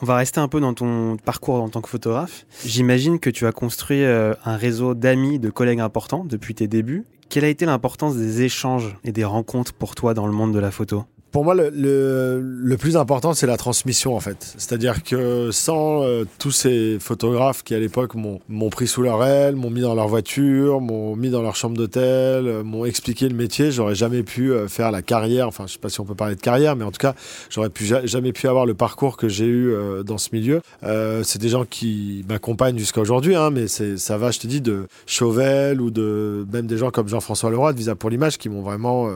On 0.00 0.06
va 0.06 0.16
rester 0.16 0.40
un 0.40 0.48
peu 0.48 0.58
dans 0.58 0.74
ton 0.74 1.16
parcours 1.16 1.62
en 1.62 1.68
tant 1.68 1.80
que 1.80 1.88
photographe. 1.88 2.44
J'imagine 2.64 3.20
que 3.20 3.30
tu 3.30 3.46
as 3.46 3.52
construit 3.52 4.02
euh, 4.02 4.34
un 4.44 4.56
réseau 4.56 4.94
d'amis, 4.94 5.38
de 5.38 5.48
collègues 5.48 5.78
importants 5.78 6.24
depuis 6.24 6.56
tes 6.56 6.66
débuts. 6.66 7.04
Quelle 7.28 7.44
a 7.44 7.48
été 7.48 7.66
l'importance 7.66 8.16
des 8.16 8.42
échanges 8.42 8.96
et 9.04 9.12
des 9.12 9.24
rencontres 9.24 9.72
pour 9.72 9.94
toi 9.94 10.12
dans 10.12 10.26
le 10.26 10.32
monde 10.32 10.52
de 10.52 10.58
la 10.58 10.70
photo? 10.70 11.04
Pour 11.32 11.44
moi, 11.44 11.54
le, 11.54 12.76
plus 12.78 12.96
important, 12.98 13.32
c'est 13.32 13.46
la 13.46 13.56
transmission, 13.56 14.14
en 14.14 14.20
fait. 14.20 14.54
C'est-à-dire 14.58 15.02
que 15.02 15.50
sans 15.50 16.02
euh, 16.02 16.24
tous 16.38 16.50
ces 16.50 16.98
photographes 17.00 17.62
qui, 17.62 17.74
à 17.74 17.78
l'époque, 17.78 18.12
m'ont 18.14 18.70
pris 18.70 18.86
sous 18.86 19.00
leur 19.00 19.24
aile, 19.24 19.56
m'ont 19.56 19.70
mis 19.70 19.80
dans 19.80 19.94
leur 19.94 20.08
voiture, 20.08 20.82
m'ont 20.82 21.16
mis 21.16 21.30
dans 21.30 21.40
leur 21.40 21.56
chambre 21.56 21.76
d'hôtel, 21.76 22.46
euh, 22.46 22.62
m'ont 22.62 22.84
expliqué 22.84 23.30
le 23.30 23.34
métier, 23.34 23.70
j'aurais 23.70 23.94
jamais 23.94 24.22
pu 24.22 24.52
euh, 24.52 24.68
faire 24.68 24.90
la 24.90 25.00
carrière. 25.00 25.48
Enfin, 25.48 25.64
je 25.66 25.72
sais 25.72 25.78
pas 25.78 25.88
si 25.88 26.00
on 26.00 26.04
peut 26.04 26.14
parler 26.14 26.36
de 26.36 26.40
carrière, 26.40 26.76
mais 26.76 26.84
en 26.84 26.90
tout 26.90 26.98
cas, 26.98 27.14
j'aurais 27.48 27.70
pu 27.70 27.86
jamais 27.86 28.32
pu 28.32 28.46
avoir 28.46 28.66
le 28.66 28.74
parcours 28.74 29.16
que 29.16 29.28
j'ai 29.28 29.46
eu 29.46 29.74
dans 30.04 30.18
ce 30.18 30.28
milieu. 30.32 30.60
c'est 31.22 31.40
des 31.40 31.48
gens 31.48 31.64
qui 31.64 32.24
m'accompagnent 32.28 32.78
jusqu'à 32.78 33.00
aujourd'hui, 33.00 33.34
hein, 33.34 33.50
mais 33.50 33.68
ça 33.68 34.18
va, 34.18 34.30
je 34.30 34.40
te 34.40 34.46
dis, 34.46 34.60
de 34.60 34.86
Chauvel 35.06 35.80
ou 35.80 35.90
de 35.90 36.46
même 36.52 36.66
des 36.66 36.76
gens 36.76 36.90
comme 36.90 37.08
Jean-François 37.08 37.50
Leroy 37.50 37.72
de 37.72 37.78
Visa 37.78 37.94
pour 37.94 38.10
l'image 38.10 38.36
qui 38.36 38.48
m'ont 38.48 38.62
vraiment 38.62 39.08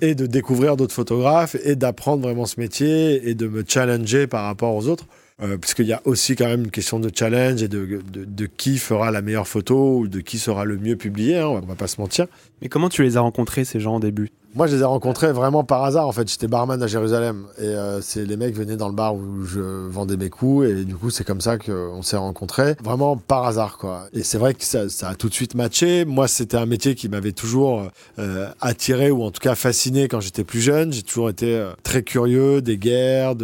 et 0.00 0.14
de 0.14 0.26
découvrir 0.26 0.76
d'autres 0.76 0.94
photographes 0.94 1.56
et 1.64 1.76
d'apprendre 1.76 2.22
vraiment 2.22 2.46
ce 2.46 2.58
métier 2.58 3.28
et 3.28 3.34
de 3.34 3.46
me 3.46 3.64
challenger 3.66 4.26
par 4.26 4.44
rapport 4.44 4.74
aux 4.74 4.88
autres. 4.88 5.06
Euh, 5.42 5.56
puisqu'il 5.56 5.86
y 5.86 5.94
a 5.94 6.02
aussi 6.04 6.36
quand 6.36 6.46
même 6.46 6.64
une 6.64 6.70
question 6.70 7.00
de 7.00 7.10
challenge 7.14 7.62
et 7.62 7.68
de, 7.68 8.02
de, 8.12 8.24
de, 8.26 8.46
qui 8.46 8.76
fera 8.76 9.10
la 9.10 9.22
meilleure 9.22 9.48
photo 9.48 10.00
ou 10.00 10.06
de 10.06 10.20
qui 10.20 10.38
sera 10.38 10.66
le 10.66 10.76
mieux 10.76 10.96
publié, 10.96 11.38
hein, 11.38 11.46
on 11.46 11.60
va 11.60 11.74
pas 11.74 11.86
se 11.86 11.98
mentir. 11.98 12.26
Mais 12.60 12.68
comment 12.68 12.90
tu 12.90 13.02
les 13.02 13.16
as 13.16 13.20
rencontrés 13.20 13.64
ces 13.64 13.80
gens 13.80 13.96
au 13.96 14.00
début? 14.00 14.30
Moi, 14.54 14.66
je 14.66 14.74
les 14.74 14.82
ai 14.82 14.84
rencontrés 14.84 15.32
vraiment 15.32 15.62
par 15.62 15.84
hasard. 15.84 16.08
En 16.08 16.12
fait, 16.12 16.28
j'étais 16.28 16.48
barman 16.48 16.82
à 16.82 16.86
Jérusalem 16.88 17.46
et 17.58 17.66
euh, 17.66 18.00
les 18.16 18.36
mecs 18.36 18.54
venaient 18.54 18.76
dans 18.76 18.88
le 18.88 18.94
bar 18.94 19.14
où 19.14 19.44
je 19.44 19.60
vendais 19.60 20.16
mes 20.16 20.28
coups 20.28 20.68
et 20.68 20.84
du 20.84 20.96
coup, 20.96 21.10
c'est 21.10 21.24
comme 21.24 21.40
ça 21.40 21.56
qu'on 21.56 22.02
s'est 22.02 22.16
rencontrés, 22.16 22.74
vraiment 22.82 23.16
par 23.16 23.46
hasard, 23.46 23.78
quoi. 23.78 24.08
Et 24.12 24.24
c'est 24.24 24.38
vrai 24.38 24.54
que 24.54 24.64
ça, 24.64 24.86
a 25.02 25.14
tout 25.14 25.28
de 25.28 25.34
suite 25.34 25.54
matché. 25.54 26.04
Moi, 26.04 26.26
c'était 26.26 26.56
un 26.56 26.66
métier 26.66 26.96
qui 26.96 27.08
m'avait 27.08 27.32
toujours 27.32 27.88
euh, 28.18 28.48
attiré 28.60 29.12
ou 29.12 29.22
en 29.22 29.30
tout 29.30 29.40
cas 29.40 29.54
fasciné 29.54 30.08
quand 30.08 30.20
j'étais 30.20 30.44
plus 30.44 30.60
jeune. 30.60 30.92
J'ai 30.92 31.02
toujours 31.02 31.30
été 31.30 31.54
euh, 31.54 31.72
très 31.84 32.02
curieux 32.02 32.60
des 32.60 32.76
guerres, 32.76 33.34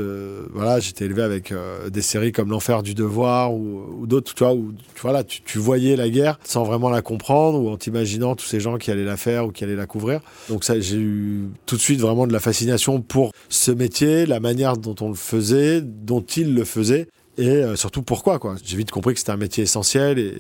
voilà, 0.52 0.80
j'étais 0.80 1.04
élevé 1.04 1.22
avec 1.22 1.54
des 1.90 2.02
séries 2.02 2.32
comme 2.32 2.50
L'enfer 2.50 2.82
du 2.82 2.94
devoir 2.94 3.54
ou, 3.54 4.06
d'autres, 4.06 4.34
tu 4.34 4.42
vois, 4.42 4.54
où 4.54 4.72
tu 4.94 5.06
tu, 5.28 5.42
tu, 5.42 5.58
voyais 5.58 5.96
la 5.96 6.08
guerre 6.08 6.38
sans 6.44 6.64
vraiment 6.64 6.90
la 6.90 7.02
comprendre 7.02 7.60
ou 7.60 7.68
en 7.68 7.76
t'imaginant 7.76 8.34
tous 8.34 8.46
ces 8.46 8.60
gens 8.60 8.76
qui 8.78 8.90
allaient 8.90 9.04
la 9.04 9.16
faire 9.16 9.46
ou 9.46 9.52
qui 9.52 9.64
allaient 9.64 9.76
la 9.76 9.86
couvrir. 9.86 10.20
Donc 10.48 10.64
ça, 10.64 10.78
j'ai 10.80 10.95
j'ai 10.96 11.02
eu 11.02 11.48
tout 11.66 11.76
de 11.76 11.80
suite 11.80 12.00
vraiment 12.00 12.26
de 12.26 12.32
la 12.32 12.40
fascination 12.40 13.00
pour 13.00 13.32
ce 13.48 13.70
métier, 13.70 14.26
la 14.26 14.40
manière 14.40 14.76
dont 14.76 14.94
on 15.00 15.08
le 15.08 15.14
faisait, 15.14 15.80
dont 15.80 16.22
il 16.22 16.54
le 16.54 16.64
faisait, 16.64 17.08
et 17.38 17.48
euh, 17.48 17.76
surtout 17.76 18.02
pourquoi. 18.02 18.38
quoi. 18.38 18.56
J'ai 18.64 18.76
vite 18.76 18.90
compris 18.90 19.14
que 19.14 19.20
c'était 19.20 19.32
un 19.32 19.36
métier 19.36 19.64
essentiel 19.64 20.18
et 20.18 20.38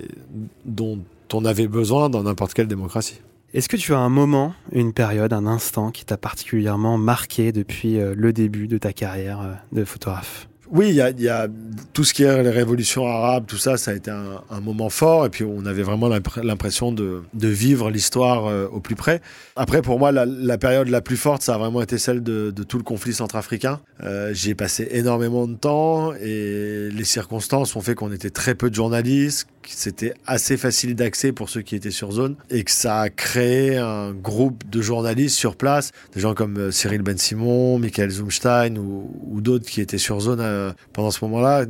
dont 0.64 0.98
on 1.32 1.44
avait 1.44 1.68
besoin 1.68 2.08
dans 2.08 2.22
n'importe 2.22 2.54
quelle 2.54 2.68
démocratie. 2.68 3.20
Est-ce 3.54 3.68
que 3.68 3.76
tu 3.76 3.94
as 3.94 3.98
un 3.98 4.08
moment, 4.08 4.54
une 4.72 4.92
période, 4.92 5.32
un 5.32 5.46
instant 5.46 5.90
qui 5.90 6.04
t'a 6.04 6.16
particulièrement 6.16 6.98
marqué 6.98 7.52
depuis 7.52 7.98
euh, 7.98 8.14
le 8.16 8.32
début 8.32 8.66
de 8.66 8.78
ta 8.78 8.92
carrière 8.92 9.40
euh, 9.40 9.52
de 9.72 9.84
photographe? 9.84 10.48
Oui, 10.70 10.88
il 10.88 11.20
y 11.20 11.28
a, 11.28 11.48
tout 11.92 12.04
ce 12.04 12.12
qui 12.12 12.22
est 12.22 12.42
les 12.42 12.50
révolutions 12.50 13.06
arabes, 13.06 13.44
tout 13.46 13.56
ça, 13.56 13.76
ça 13.76 13.92
a 13.92 13.94
été 13.94 14.10
un, 14.10 14.60
moment 14.60 14.88
fort. 14.88 15.26
Et 15.26 15.30
puis, 15.30 15.44
on 15.44 15.64
avait 15.66 15.82
vraiment 15.82 16.08
l'impression 16.08 16.92
de, 16.92 17.22
vivre 17.34 17.90
l'histoire 17.90 18.46
euh, 18.46 18.66
au 18.70 18.80
plus 18.80 18.96
près. 18.96 19.20
Après, 19.54 19.82
pour 19.82 19.98
moi, 19.98 20.12
la, 20.12 20.58
période 20.58 20.88
la 20.88 21.00
plus 21.00 21.16
forte, 21.16 21.42
ça 21.42 21.54
a 21.54 21.58
vraiment 21.58 21.82
été 21.82 21.98
celle 21.98 22.22
de, 22.22 22.50
tout 22.50 22.78
le 22.78 22.84
conflit 22.84 23.12
centrafricain. 23.12 23.80
Euh, 24.02 24.32
J'y 24.34 24.50
ai 24.50 24.54
passé 24.54 24.88
énormément 24.90 25.46
de 25.46 25.54
temps 25.54 26.12
et 26.14 26.88
les 26.90 27.04
circonstances 27.04 27.76
ont 27.76 27.80
fait 27.80 27.94
qu'on 27.94 28.12
était 28.12 28.30
très 28.30 28.54
peu 28.54 28.70
de 28.70 28.74
journalistes, 28.74 29.46
c'était 29.74 30.14
assez 30.26 30.56
facile 30.56 30.94
d'accès 30.94 31.32
pour 31.32 31.48
ceux 31.48 31.62
qui 31.62 31.74
étaient 31.76 31.90
sur 31.90 32.12
zone 32.12 32.36
et 32.50 32.64
que 32.64 32.70
ça 32.70 33.00
a 33.00 33.08
créé 33.10 33.76
un 33.76 34.12
groupe 34.12 34.68
de 34.68 34.80
journalistes 34.80 35.36
sur 35.36 35.56
place, 35.56 35.92
des 36.14 36.20
gens 36.20 36.34
comme 36.34 36.56
euh, 36.58 36.70
Cyril 36.70 37.02
Ben 37.02 37.18
Simon, 37.18 37.78
Michael 37.78 38.10
Zumstein 38.10 38.78
ou, 38.78 39.40
d'autres 39.40 39.66
qui 39.66 39.80
étaient 39.80 39.98
sur 39.98 40.20
zone 40.20 40.40
euh, 40.40 40.72
pendant 40.92 41.10
ce 41.10 41.24
moment-là, 41.24 41.66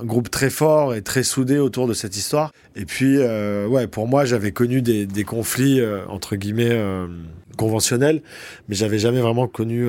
un 0.00 0.04
groupe 0.04 0.30
très 0.30 0.50
fort 0.50 0.94
et 0.94 1.02
très 1.02 1.22
soudé 1.22 1.58
autour 1.58 1.86
de 1.86 1.94
cette 1.94 2.16
histoire. 2.16 2.52
Et 2.76 2.84
puis, 2.84 3.16
euh, 3.18 3.66
ouais, 3.66 3.86
pour 3.86 4.06
moi, 4.06 4.24
j'avais 4.24 4.52
connu 4.52 4.80
des, 4.82 5.24
conflits 5.24 5.80
entre 6.08 6.36
guillemets 6.36 6.76
conventionnels, 7.56 8.22
mais 8.68 8.74
j'avais 8.74 8.98
jamais 8.98 9.20
vraiment 9.20 9.46
connu 9.46 9.88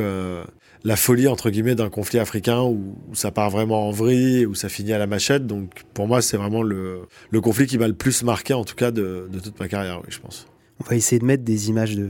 la 0.83 0.95
folie 0.95 1.27
entre 1.27 1.49
guillemets 1.49 1.75
d'un 1.75 1.89
conflit 1.89 2.19
africain 2.19 2.61
où, 2.61 2.95
ça 3.13 3.31
part 3.31 3.49
vraiment 3.49 3.87
en 3.87 3.91
vrille, 3.91 4.45
où 4.45 4.55
ça 4.55 4.69
finit 4.69 4.93
à 4.93 4.97
la 4.97 5.07
machette. 5.07 5.47
Donc 5.47 5.83
pour 5.93 6.07
moi, 6.07 6.21
c'est 6.21 6.37
vraiment 6.37 6.63
le, 6.63 7.07
conflit 7.41 7.67
qui 7.67 7.77
m'a 7.77 7.87
le 7.87 7.93
plus 7.93 8.23
marqué, 8.23 8.53
en 8.53 8.63
tout 8.63 8.75
cas 8.75 8.91
de, 8.91 9.29
toute 9.43 9.59
ma 9.59 9.67
carrière, 9.67 10.01
je 10.07 10.19
pense. 10.19 10.47
On 10.79 10.89
va 10.89 10.95
essayer 10.95 11.19
de 11.19 11.25
mettre 11.25 11.43
des 11.43 11.69
images, 11.69 11.95
de, 11.95 12.09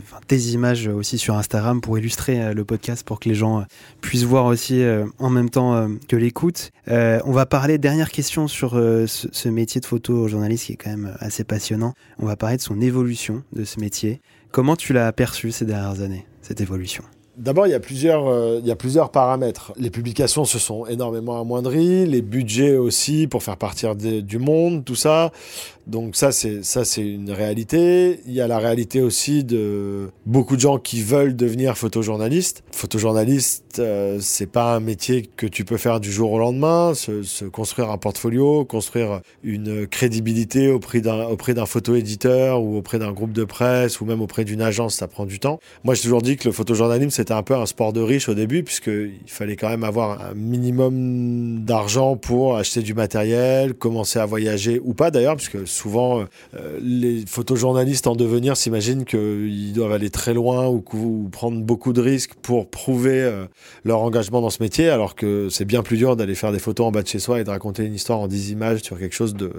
images 0.54 0.88
aussi 0.88 1.18
sur 1.18 1.36
Instagram 1.36 1.82
pour 1.82 1.98
illustrer 1.98 2.42
euh, 2.42 2.54
le 2.54 2.64
podcast, 2.64 3.06
pour 3.06 3.20
que 3.20 3.28
les 3.28 3.36
gens 3.36 3.60
euh, 3.60 3.64
puissent 4.00 4.24
voir 4.24 4.46
aussi 4.46 4.82
euh, 4.82 5.06
en 5.20 5.30
même 5.30 5.50
temps 5.50 5.90
que 6.08 6.16
l'écoute. 6.16 6.72
on 6.88 7.32
va 7.34 7.46
parler, 7.46 7.78
dernière 7.78 8.12
question 8.12 8.48
sur 8.48 8.72
ce, 8.72 9.06
ce, 9.08 9.50
métier 9.50 9.82
de 9.82 9.86
photojournaliste 9.86 10.68
qui 10.68 10.74
est 10.74 10.78
quand 10.78 10.90
même 10.90 11.18
assez 11.20 11.44
passionnant. 11.44 11.94
On 12.18 12.26
va 12.26 12.38
parler 12.38 12.56
de 12.56 12.62
son 12.62 12.80
évolution 12.80 13.44
de 13.52 13.66
ce 13.66 13.80
métier. 13.82 14.22
Comment 14.52 14.78
tu 14.78 14.94
l'as 14.94 15.12
perçu 15.12 15.52
ces 15.52 15.66
dernières 15.66 16.02
années, 16.02 16.26
cette 16.42 16.62
évolution? 16.62 17.04
D'abord, 17.38 17.66
il, 17.66 17.72
y 17.72 17.76
a 17.76 17.80
plusieurs, 17.80 18.28
euh, 18.28 18.60
il 18.62 18.68
y 18.68 18.72
a 18.72 18.76
plusieurs 18.76 19.10
paramètres. 19.10 19.74
Les 19.78 19.90
publications 19.90 20.44
se 20.44 20.60
sont 20.60 20.86
énormément 20.86 21.40
amoindries, 21.40 22.06
les 22.06 22.22
budgets 22.22 22.76
aussi 22.76 23.26
pour 23.26 23.42
faire 23.42 23.56
partir 23.56 23.96
du 23.96 24.38
monde, 24.38 24.84
tout 24.84 24.96
ça. 24.96 25.32
Donc 25.92 26.16
ça, 26.16 26.32
c'est 26.32 26.64
ça, 26.64 26.86
c'est 26.86 27.06
une 27.06 27.32
réalité. 27.32 28.22
Il 28.26 28.32
y 28.32 28.40
a 28.40 28.48
la 28.48 28.60
réalité 28.60 29.02
aussi 29.02 29.44
de 29.44 30.10
beaucoup 30.26 30.56
de 30.56 30.62
gens 30.62 30.78
qui 30.78 31.02
veulent 31.02 31.36
devenir 31.36 31.78
photojournalistes. 31.78 32.64
Photojournaliste, 32.72 33.80
euh, 33.80 34.18
c'est 34.22 34.50
pas 34.50 34.74
un 34.74 34.80
métier 34.80 35.30
que 35.36 35.46
tu 35.46 35.66
peux 35.66 35.76
faire 35.76 36.00
du 36.00 36.10
jour 36.10 36.32
au 36.32 36.40
lendemain. 36.40 36.94
Se, 36.94 37.44
construire 37.44 37.90
un 37.90 37.98
portfolio, 37.98 38.64
construire 38.64 39.20
une 39.44 39.86
crédibilité 39.86 40.70
auprès 40.72 41.02
d'un 41.02 41.26
auprès 41.26 41.52
ou 41.52 42.78
auprès 42.78 43.00
d'un 43.00 43.12
groupe 43.12 43.34
de 43.34 43.44
presse 43.44 44.00
ou 44.00 44.06
même 44.06 44.22
auprès 44.22 44.46
d'une 44.46 44.62
agence, 44.62 44.96
ça 44.96 45.10
prend 45.10 45.26
du 45.26 45.40
temps. 45.40 45.60
Moi, 45.84 45.94
j'ai 45.96 46.04
toujours 46.04 46.22
dit 46.22 46.38
que 46.38 46.48
le 46.48 46.54
photojournalisme 46.54 47.10
c'était 47.10 47.34
un 47.34 47.44
peu 47.44 47.56
un 47.56 47.66
sport 47.66 47.92
de 47.92 48.00
riche 48.00 48.30
au 48.30 48.34
début 48.34 48.64
puisqu'il 48.64 49.20
fallait 49.28 49.58
quand 49.58 49.68
même 49.68 49.84
avoir 49.84 50.22
un 50.22 50.36
minimum 50.36 51.66
d'argent 51.66 52.16
pour 52.16 52.56
acheter 52.56 52.82
du 52.82 52.94
matériel, 52.94 53.74
commencer 53.74 54.20
à 54.20 54.26
voyager 54.26 54.80
ou 54.82 54.94
pas 54.94 55.12
d'ailleurs, 55.12 55.36
puisque 55.36 55.68
souvent, 55.82 56.22
euh, 56.22 56.80
les 56.82 57.26
photojournalistes 57.26 58.08
en 58.08 58.16
devenir 58.16 58.56
s'imaginent 58.56 59.06
qu'ils 59.06 59.74
doivent 59.74 59.92
aller 59.92 60.10
très 60.10 60.34
loin 60.34 60.68
ou, 60.68 60.82
prendre 61.32 61.60
beaucoup 61.62 61.94
de 61.94 62.02
risques 62.02 62.34
pour 62.42 62.70
prouver 62.70 63.22
euh, 63.22 63.46
leur 63.84 64.02
engagement 64.02 64.42
dans 64.42 64.50
ce 64.50 64.62
métier, 64.62 64.90
alors 64.90 65.16
que 65.16 65.50
c'est 65.50 65.66
bien 65.66 65.82
plus 65.82 65.98
dur 65.98 66.16
d'aller 66.16 66.36
faire 66.36 66.52
des 66.52 66.60
photos 66.60 66.88
en 66.88 66.92
bas 66.92 67.02
de 67.02 67.08
chez 67.08 67.20
soi 67.20 67.42
et 67.42 67.44
de 67.44 67.50
raconter 67.50 67.84
une 67.86 67.96
histoire 67.96 68.20
en 68.20 68.28
10 68.28 68.52
images 68.52 68.82
sur 68.82 69.00
quelque 69.00 69.16
chose 69.16 69.34
de 69.34 69.52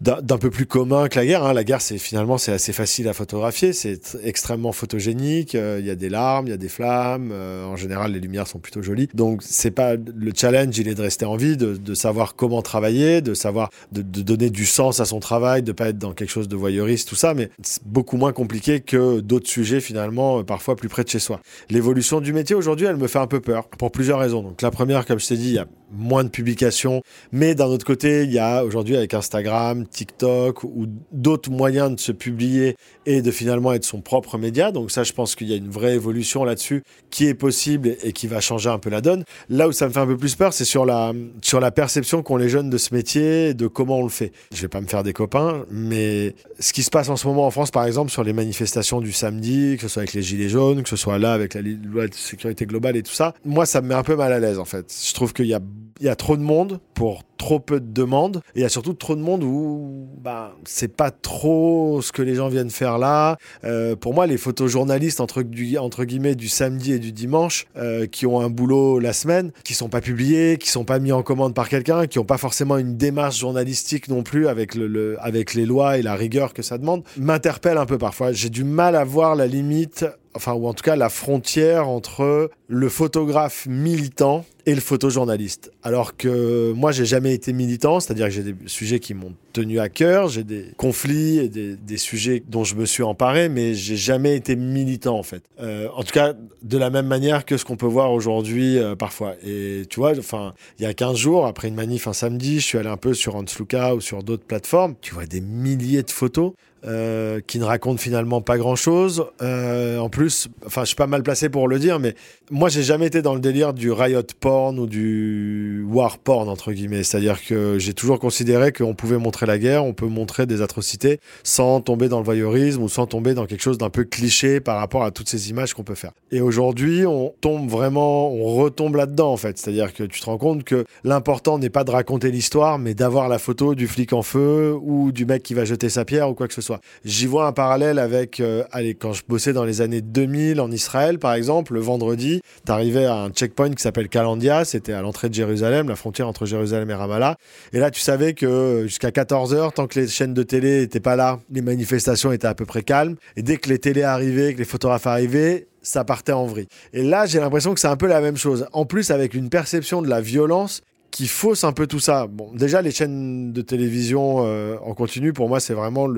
d'un 0.00 0.38
peu 0.38 0.50
plus 0.50 0.66
commun 0.66 1.08
que 1.08 1.18
la 1.18 1.26
guerre. 1.26 1.44
Hein. 1.44 1.52
La 1.52 1.64
guerre, 1.64 1.80
c'est 1.80 1.98
finalement 1.98 2.36
c'est 2.38 2.52
assez 2.52 2.72
facile 2.72 3.08
à 3.08 3.12
photographier, 3.12 3.72
c'est 3.72 4.00
extrêmement 4.22 4.72
photogénique. 4.72 5.54
Euh, 5.54 5.78
il 5.80 5.86
y 5.86 5.90
a 5.90 5.94
des 5.94 6.08
larmes, 6.08 6.46
il 6.46 6.50
y 6.50 6.54
a 6.54 6.58
des 6.58 6.68
flammes. 6.68 7.30
Euh, 7.32 7.64
en 7.64 7.76
général, 7.76 8.12
les 8.12 8.20
lumières 8.20 8.46
sont 8.46 8.58
plutôt 8.58 8.82
jolies. 8.82 9.08
Donc 9.14 9.42
c'est 9.42 9.70
pas 9.70 9.94
le 9.94 10.32
challenge, 10.34 10.76
il 10.78 10.88
est 10.88 10.94
de 10.94 11.02
rester 11.02 11.24
en 11.24 11.36
vie, 11.36 11.56
de, 11.56 11.94
savoir 11.94 12.34
comment 12.34 12.60
travailler, 12.60 13.20
de 13.20 13.34
savoir 13.34 13.70
de, 13.92 14.02
de, 14.02 14.22
donner 14.22 14.50
du 14.50 14.66
sens 14.66 15.00
à 15.00 15.04
son 15.04 15.20
travail, 15.20 15.62
de 15.62 15.72
pas 15.72 15.88
être 15.90 15.98
dans 15.98 16.12
quelque 16.12 16.30
chose 16.30 16.48
de 16.48 16.56
voyeuriste, 16.56 17.08
tout 17.08 17.14
ça. 17.14 17.34
Mais 17.34 17.50
c'est 17.62 17.84
beaucoup 17.84 18.16
moins 18.16 18.32
compliqué 18.32 18.80
que 18.80 19.20
d'autres 19.20 19.48
sujets 19.48 19.80
finalement, 19.80 20.40
euh, 20.40 20.42
parfois 20.42 20.76
plus 20.76 20.88
près 20.88 21.04
de 21.04 21.08
chez 21.08 21.20
soi. 21.20 21.40
L'évolution 21.70 22.20
du 22.20 22.32
métier 22.32 22.56
aujourd'hui, 22.56 22.86
elle 22.86 22.96
me 22.96 23.06
fait 23.06 23.20
un 23.20 23.26
peu 23.26 23.40
peur 23.40 23.68
pour 23.68 23.92
plusieurs 23.92 24.18
raisons. 24.18 24.42
Donc 24.42 24.60
la 24.60 24.70
première, 24.70 25.06
comme 25.06 25.20
je 25.20 25.28
t'ai 25.28 25.36
dit, 25.36 25.48
il 25.48 25.54
y 25.54 25.58
a 25.58 25.66
moins 25.96 26.24
de 26.24 26.28
publications, 26.28 27.02
mais 27.32 27.54
d'un 27.54 27.66
autre 27.66 27.86
côté, 27.86 28.24
il 28.24 28.32
y 28.32 28.38
a 28.38 28.64
aujourd'hui 28.64 28.96
avec 28.96 29.14
Instagram 29.14 29.86
TikTok 29.86 30.64
ou 30.64 30.86
d'autres 31.12 31.50
moyens 31.50 31.94
de 31.94 32.00
se 32.00 32.12
publier 32.12 32.76
et 33.06 33.22
de 33.22 33.30
finalement 33.30 33.72
être 33.72 33.84
son 33.84 34.00
propre 34.00 34.38
média. 34.38 34.72
Donc 34.72 34.90
ça, 34.90 35.04
je 35.04 35.12
pense 35.12 35.34
qu'il 35.34 35.48
y 35.48 35.52
a 35.52 35.56
une 35.56 35.70
vraie 35.70 35.94
évolution 35.94 36.44
là-dessus 36.44 36.82
qui 37.10 37.26
est 37.26 37.34
possible 37.34 37.96
et 38.02 38.12
qui 38.12 38.26
va 38.26 38.40
changer 38.40 38.70
un 38.70 38.78
peu 38.78 38.90
la 38.90 39.00
donne. 39.00 39.24
Là 39.48 39.68
où 39.68 39.72
ça 39.72 39.86
me 39.88 39.92
fait 39.92 40.00
un 40.00 40.06
peu 40.06 40.16
plus 40.16 40.34
peur, 40.34 40.52
c'est 40.52 40.64
sur 40.64 40.84
la, 40.84 41.12
sur 41.42 41.60
la 41.60 41.70
perception 41.70 42.22
qu'ont 42.22 42.36
les 42.36 42.48
jeunes 42.48 42.70
de 42.70 42.78
ce 42.78 42.94
métier 42.94 43.54
de 43.54 43.66
comment 43.66 43.98
on 43.98 44.02
le 44.02 44.08
fait. 44.08 44.32
Je 44.52 44.62
vais 44.62 44.68
pas 44.68 44.80
me 44.80 44.86
faire 44.86 45.02
des 45.02 45.12
copains, 45.12 45.64
mais 45.70 46.34
ce 46.58 46.72
qui 46.72 46.82
se 46.82 46.90
passe 46.90 47.08
en 47.08 47.16
ce 47.16 47.26
moment 47.26 47.46
en 47.46 47.50
France, 47.50 47.70
par 47.70 47.84
exemple, 47.84 48.10
sur 48.10 48.24
les 48.24 48.32
manifestations 48.32 49.00
du 49.00 49.12
samedi, 49.12 49.76
que 49.76 49.82
ce 49.82 49.88
soit 49.88 50.02
avec 50.02 50.14
les 50.14 50.22
gilets 50.22 50.48
jaunes, 50.48 50.82
que 50.82 50.88
ce 50.88 50.96
soit 50.96 51.18
là 51.18 51.32
avec 51.32 51.54
la 51.54 51.62
loi 51.62 52.08
de 52.08 52.14
sécurité 52.14 52.66
globale 52.66 52.96
et 52.96 53.02
tout 53.02 53.12
ça, 53.12 53.34
moi, 53.44 53.66
ça 53.66 53.80
me 53.80 53.88
met 53.88 53.94
un 53.94 54.02
peu 54.02 54.16
mal 54.16 54.32
à 54.32 54.38
l'aise 54.38 54.58
en 54.58 54.64
fait. 54.64 54.92
Je 55.06 55.14
trouve 55.14 55.32
qu'il 55.32 55.46
y 55.46 55.54
a, 55.54 55.60
il 56.00 56.06
y 56.06 56.08
a 56.08 56.16
trop 56.16 56.36
de 56.36 56.42
monde 56.42 56.80
pour 56.94 57.22
trop 57.36 57.60
peu 57.60 57.78
de 57.80 57.92
demandes 57.92 58.40
il 58.54 58.62
y 58.62 58.64
a 58.64 58.68
surtout 58.68 58.94
trop 58.94 59.16
de 59.16 59.20
monde 59.20 59.42
où 59.42 60.08
bah, 60.22 60.54
c'est 60.64 60.94
pas 60.94 61.10
trop 61.10 62.00
ce 62.02 62.12
que 62.12 62.22
les 62.22 62.34
gens 62.34 62.48
viennent 62.48 62.70
faire 62.70 62.98
là. 62.98 63.36
Euh, 63.64 63.96
pour 63.96 64.14
moi, 64.14 64.26
les 64.26 64.38
photojournalistes 64.38 65.20
entre, 65.20 65.42
du, 65.42 65.76
guillemets 66.00 66.34
du 66.34 66.48
samedi 66.48 66.92
et 66.92 66.98
du 66.98 67.12
dimanche 67.12 67.66
euh, 67.76 68.06
qui 68.06 68.26
ont 68.26 68.40
un 68.40 68.50
boulot 68.50 68.98
la 68.98 69.12
semaine, 69.12 69.52
qui 69.64 69.74
sont 69.74 69.88
pas 69.88 70.00
publiés, 70.00 70.56
qui 70.58 70.70
sont 70.70 70.84
pas 70.84 70.98
mis 70.98 71.12
en 71.12 71.22
commande 71.22 71.54
par 71.54 71.68
quelqu'un, 71.68 72.06
qui 72.06 72.18
ont 72.18 72.24
pas 72.24 72.38
forcément 72.38 72.78
une 72.78 72.96
démarche 72.96 73.38
journalistique 73.38 74.08
non 74.08 74.22
plus 74.22 74.48
avec, 74.48 74.76
avec 75.18 75.54
les 75.54 75.66
lois 75.66 75.98
et 75.98 76.02
la 76.02 76.14
rigueur 76.14 76.54
que 76.54 76.62
ça 76.62 76.78
demande, 76.78 77.02
m'interpelle 77.16 77.78
un 77.78 77.86
peu 77.86 77.98
parfois. 77.98 78.32
J'ai 78.32 78.50
du 78.50 78.64
mal 78.64 78.96
à 78.96 79.04
voir 79.04 79.34
la 79.34 79.46
limite 79.46 80.06
enfin, 80.34 80.52
ou 80.52 80.66
en 80.66 80.74
tout 80.74 80.82
cas 80.82 80.96
la 80.96 81.08
frontière 81.08 81.88
entre 81.88 82.50
le 82.68 82.88
photographe 82.88 83.66
militant 83.66 84.44
et 84.66 84.74
le 84.74 84.80
photojournaliste. 84.80 85.70
Alors 85.82 86.16
que 86.16 86.72
moi, 86.72 86.90
j'ai 86.90 87.04
jamais 87.04 87.34
été 87.34 87.52
militant, 87.52 88.00
c'est-à-dire 88.00 88.26
que 88.26 88.32
j'ai 88.32 88.42
des 88.42 88.54
sujets 88.66 88.98
qui 88.98 89.12
m'ont 89.12 89.34
tenu 89.52 89.78
à 89.78 89.88
cœur, 89.88 90.28
j'ai 90.28 90.42
des 90.44 90.68
conflits 90.76 91.38
et 91.38 91.48
des, 91.48 91.96
sujets 91.96 92.42
dont 92.48 92.64
je 92.64 92.74
me 92.74 92.86
suis 92.86 93.02
emparé, 93.02 93.48
mais 93.48 93.74
j'ai 93.74 93.96
jamais 93.96 94.34
été 94.36 94.56
militant 94.56 95.18
en 95.18 95.22
fait. 95.22 95.42
Euh, 95.60 95.88
en 95.94 96.02
tout 96.02 96.12
cas, 96.12 96.32
de 96.62 96.78
la 96.78 96.90
même 96.90 97.06
manière 97.06 97.44
que 97.44 97.56
ce 97.56 97.64
qu'on 97.64 97.76
peut 97.76 97.86
voir 97.86 98.12
aujourd'hui 98.12 98.78
euh, 98.78 98.96
parfois. 98.96 99.34
Et 99.44 99.82
tu 99.88 100.00
vois, 100.00 100.18
enfin, 100.18 100.54
il 100.78 100.82
y 100.82 100.86
a 100.86 100.94
15 100.94 101.16
jours, 101.16 101.46
après 101.46 101.68
une 101.68 101.74
manif 101.74 102.08
un 102.08 102.12
samedi, 102.12 102.60
je 102.60 102.64
suis 102.64 102.78
allé 102.78 102.88
un 102.88 102.96
peu 102.96 103.14
sur 103.14 103.36
Ansluka 103.36 103.94
ou 103.94 104.00
sur 104.00 104.22
d'autres 104.22 104.44
plateformes. 104.44 104.94
Tu 105.00 105.14
vois 105.14 105.26
des 105.26 105.40
milliers 105.40 106.02
de 106.02 106.10
photos. 106.10 106.52
Euh, 106.86 107.40
qui 107.46 107.58
ne 107.58 107.64
racontent 107.64 107.96
finalement 107.96 108.42
pas 108.42 108.58
grand 108.58 108.76
chose. 108.76 109.24
Euh, 109.40 109.98
en 109.98 110.10
plus, 110.10 110.48
enfin, 110.66 110.82
je 110.82 110.88
suis 110.88 110.96
pas 110.96 111.06
mal 111.06 111.22
placé 111.22 111.48
pour 111.48 111.66
le 111.66 111.78
dire, 111.78 111.98
mais 111.98 112.14
moi, 112.50 112.68
j'ai 112.68 112.82
jamais 112.82 113.06
été 113.06 113.22
dans 113.22 113.32
le 113.32 113.40
délire 113.40 113.72
du 113.72 113.90
riot 113.90 114.22
porn 114.38 114.78
ou 114.78 114.86
du 114.86 115.82
war 115.88 116.18
porn 116.18 116.46
entre 116.50 116.72
guillemets. 116.72 117.02
C'est-à-dire 117.02 117.42
que 117.42 117.78
j'ai 117.78 117.94
toujours 117.94 118.18
considéré 118.18 118.70
qu'on 118.70 118.94
pouvait 118.94 119.16
montrer 119.16 119.46
la 119.46 119.58
guerre, 119.58 119.82
on 119.82 119.94
peut 119.94 120.08
montrer 120.08 120.44
des 120.44 120.60
atrocités 120.60 121.20
sans 121.42 121.80
tomber 121.80 122.10
dans 122.10 122.18
le 122.18 122.24
voyeurisme 122.24 122.82
ou 122.82 122.90
sans 122.90 123.06
tomber 123.06 123.32
dans 123.32 123.46
quelque 123.46 123.62
chose 123.62 123.78
d'un 123.78 123.90
peu 123.90 124.04
cliché 124.04 124.60
par 124.60 124.76
rapport 124.76 125.04
à 125.04 125.10
toutes 125.10 125.30
ces 125.30 125.48
images 125.48 125.72
qu'on 125.72 125.84
peut 125.84 125.94
faire. 125.94 126.12
Et 126.32 126.42
aujourd'hui, 126.42 127.06
on 127.06 127.32
tombe 127.40 127.66
vraiment, 127.66 128.30
on 128.30 128.56
retombe 128.56 128.96
là-dedans 128.96 129.32
en 129.32 129.38
fait. 129.38 129.56
C'est-à-dire 129.56 129.94
que 129.94 130.02
tu 130.02 130.20
te 130.20 130.26
rends 130.26 130.38
compte 130.38 130.64
que 130.64 130.84
l'important 131.02 131.58
n'est 131.58 131.70
pas 131.70 131.84
de 131.84 131.92
raconter 131.92 132.30
l'histoire, 132.30 132.78
mais 132.78 132.92
d'avoir 132.92 133.30
la 133.30 133.38
photo 133.38 133.74
du 133.74 133.88
flic 133.88 134.12
en 134.12 134.22
feu 134.22 134.76
ou 134.82 135.12
du 135.12 135.24
mec 135.24 135.42
qui 135.42 135.54
va 135.54 135.64
jeter 135.64 135.88
sa 135.88 136.04
pierre 136.04 136.28
ou 136.28 136.34
quoi 136.34 136.46
que 136.46 136.54
ce 136.54 136.60
soit. 136.60 136.73
J'y 137.04 137.26
vois 137.26 137.46
un 137.46 137.52
parallèle 137.52 137.98
avec, 137.98 138.40
euh, 138.40 138.64
quand 138.98 139.12
je 139.12 139.22
bossais 139.28 139.52
dans 139.52 139.64
les 139.64 139.80
années 139.80 140.00
2000 140.00 140.60
en 140.60 140.70
Israël, 140.70 141.18
par 141.18 141.34
exemple, 141.34 141.74
le 141.74 141.80
vendredi, 141.80 142.40
tu 142.64 142.72
arrivais 142.72 143.06
à 143.06 143.16
un 143.16 143.30
checkpoint 143.30 143.70
qui 143.70 143.82
s'appelle 143.82 144.08
Kalandia, 144.08 144.64
c'était 144.64 144.92
à 144.92 145.02
l'entrée 145.02 145.28
de 145.28 145.34
Jérusalem, 145.34 145.88
la 145.88 145.96
frontière 145.96 146.28
entre 146.28 146.46
Jérusalem 146.46 146.90
et 146.90 146.94
Ramallah. 146.94 147.36
Et 147.72 147.78
là, 147.78 147.90
tu 147.90 148.00
savais 148.00 148.34
que 148.34 148.84
jusqu'à 148.86 149.10
14h, 149.10 149.72
tant 149.74 149.86
que 149.86 150.00
les 150.00 150.08
chaînes 150.08 150.34
de 150.34 150.42
télé 150.42 150.80
n'étaient 150.80 151.00
pas 151.00 151.16
là, 151.16 151.40
les 151.50 151.62
manifestations 151.62 152.32
étaient 152.32 152.46
à 152.46 152.54
peu 152.54 152.64
près 152.64 152.82
calmes. 152.82 153.16
Et 153.36 153.42
dès 153.42 153.56
que 153.56 153.68
les 153.68 153.78
télés 153.78 154.02
arrivaient, 154.02 154.54
que 154.54 154.58
les 154.58 154.64
photographes 154.64 155.06
arrivaient, 155.06 155.66
ça 155.82 156.04
partait 156.04 156.32
en 156.32 156.46
vrille. 156.46 156.66
Et 156.92 157.02
là, 157.02 157.26
j'ai 157.26 157.40
l'impression 157.40 157.74
que 157.74 157.80
c'est 157.80 157.88
un 157.88 157.96
peu 157.96 158.06
la 158.06 158.20
même 158.20 158.36
chose. 158.36 158.66
En 158.72 158.86
plus, 158.86 159.10
avec 159.10 159.34
une 159.34 159.50
perception 159.50 160.02
de 160.02 160.08
la 160.08 160.20
violence 160.20 160.80
qui 161.14 161.28
fausse 161.28 161.62
un 161.62 161.70
peu 161.70 161.86
tout 161.86 162.00
ça. 162.00 162.26
Bon, 162.26 162.50
déjà, 162.54 162.82
les 162.82 162.90
chaînes 162.90 163.52
de 163.52 163.62
télévision 163.62 164.38
euh, 164.46 164.76
en 164.84 164.94
continu, 164.94 165.32
pour 165.32 165.48
moi, 165.48 165.60
c'est 165.60 165.72
vraiment 165.72 166.08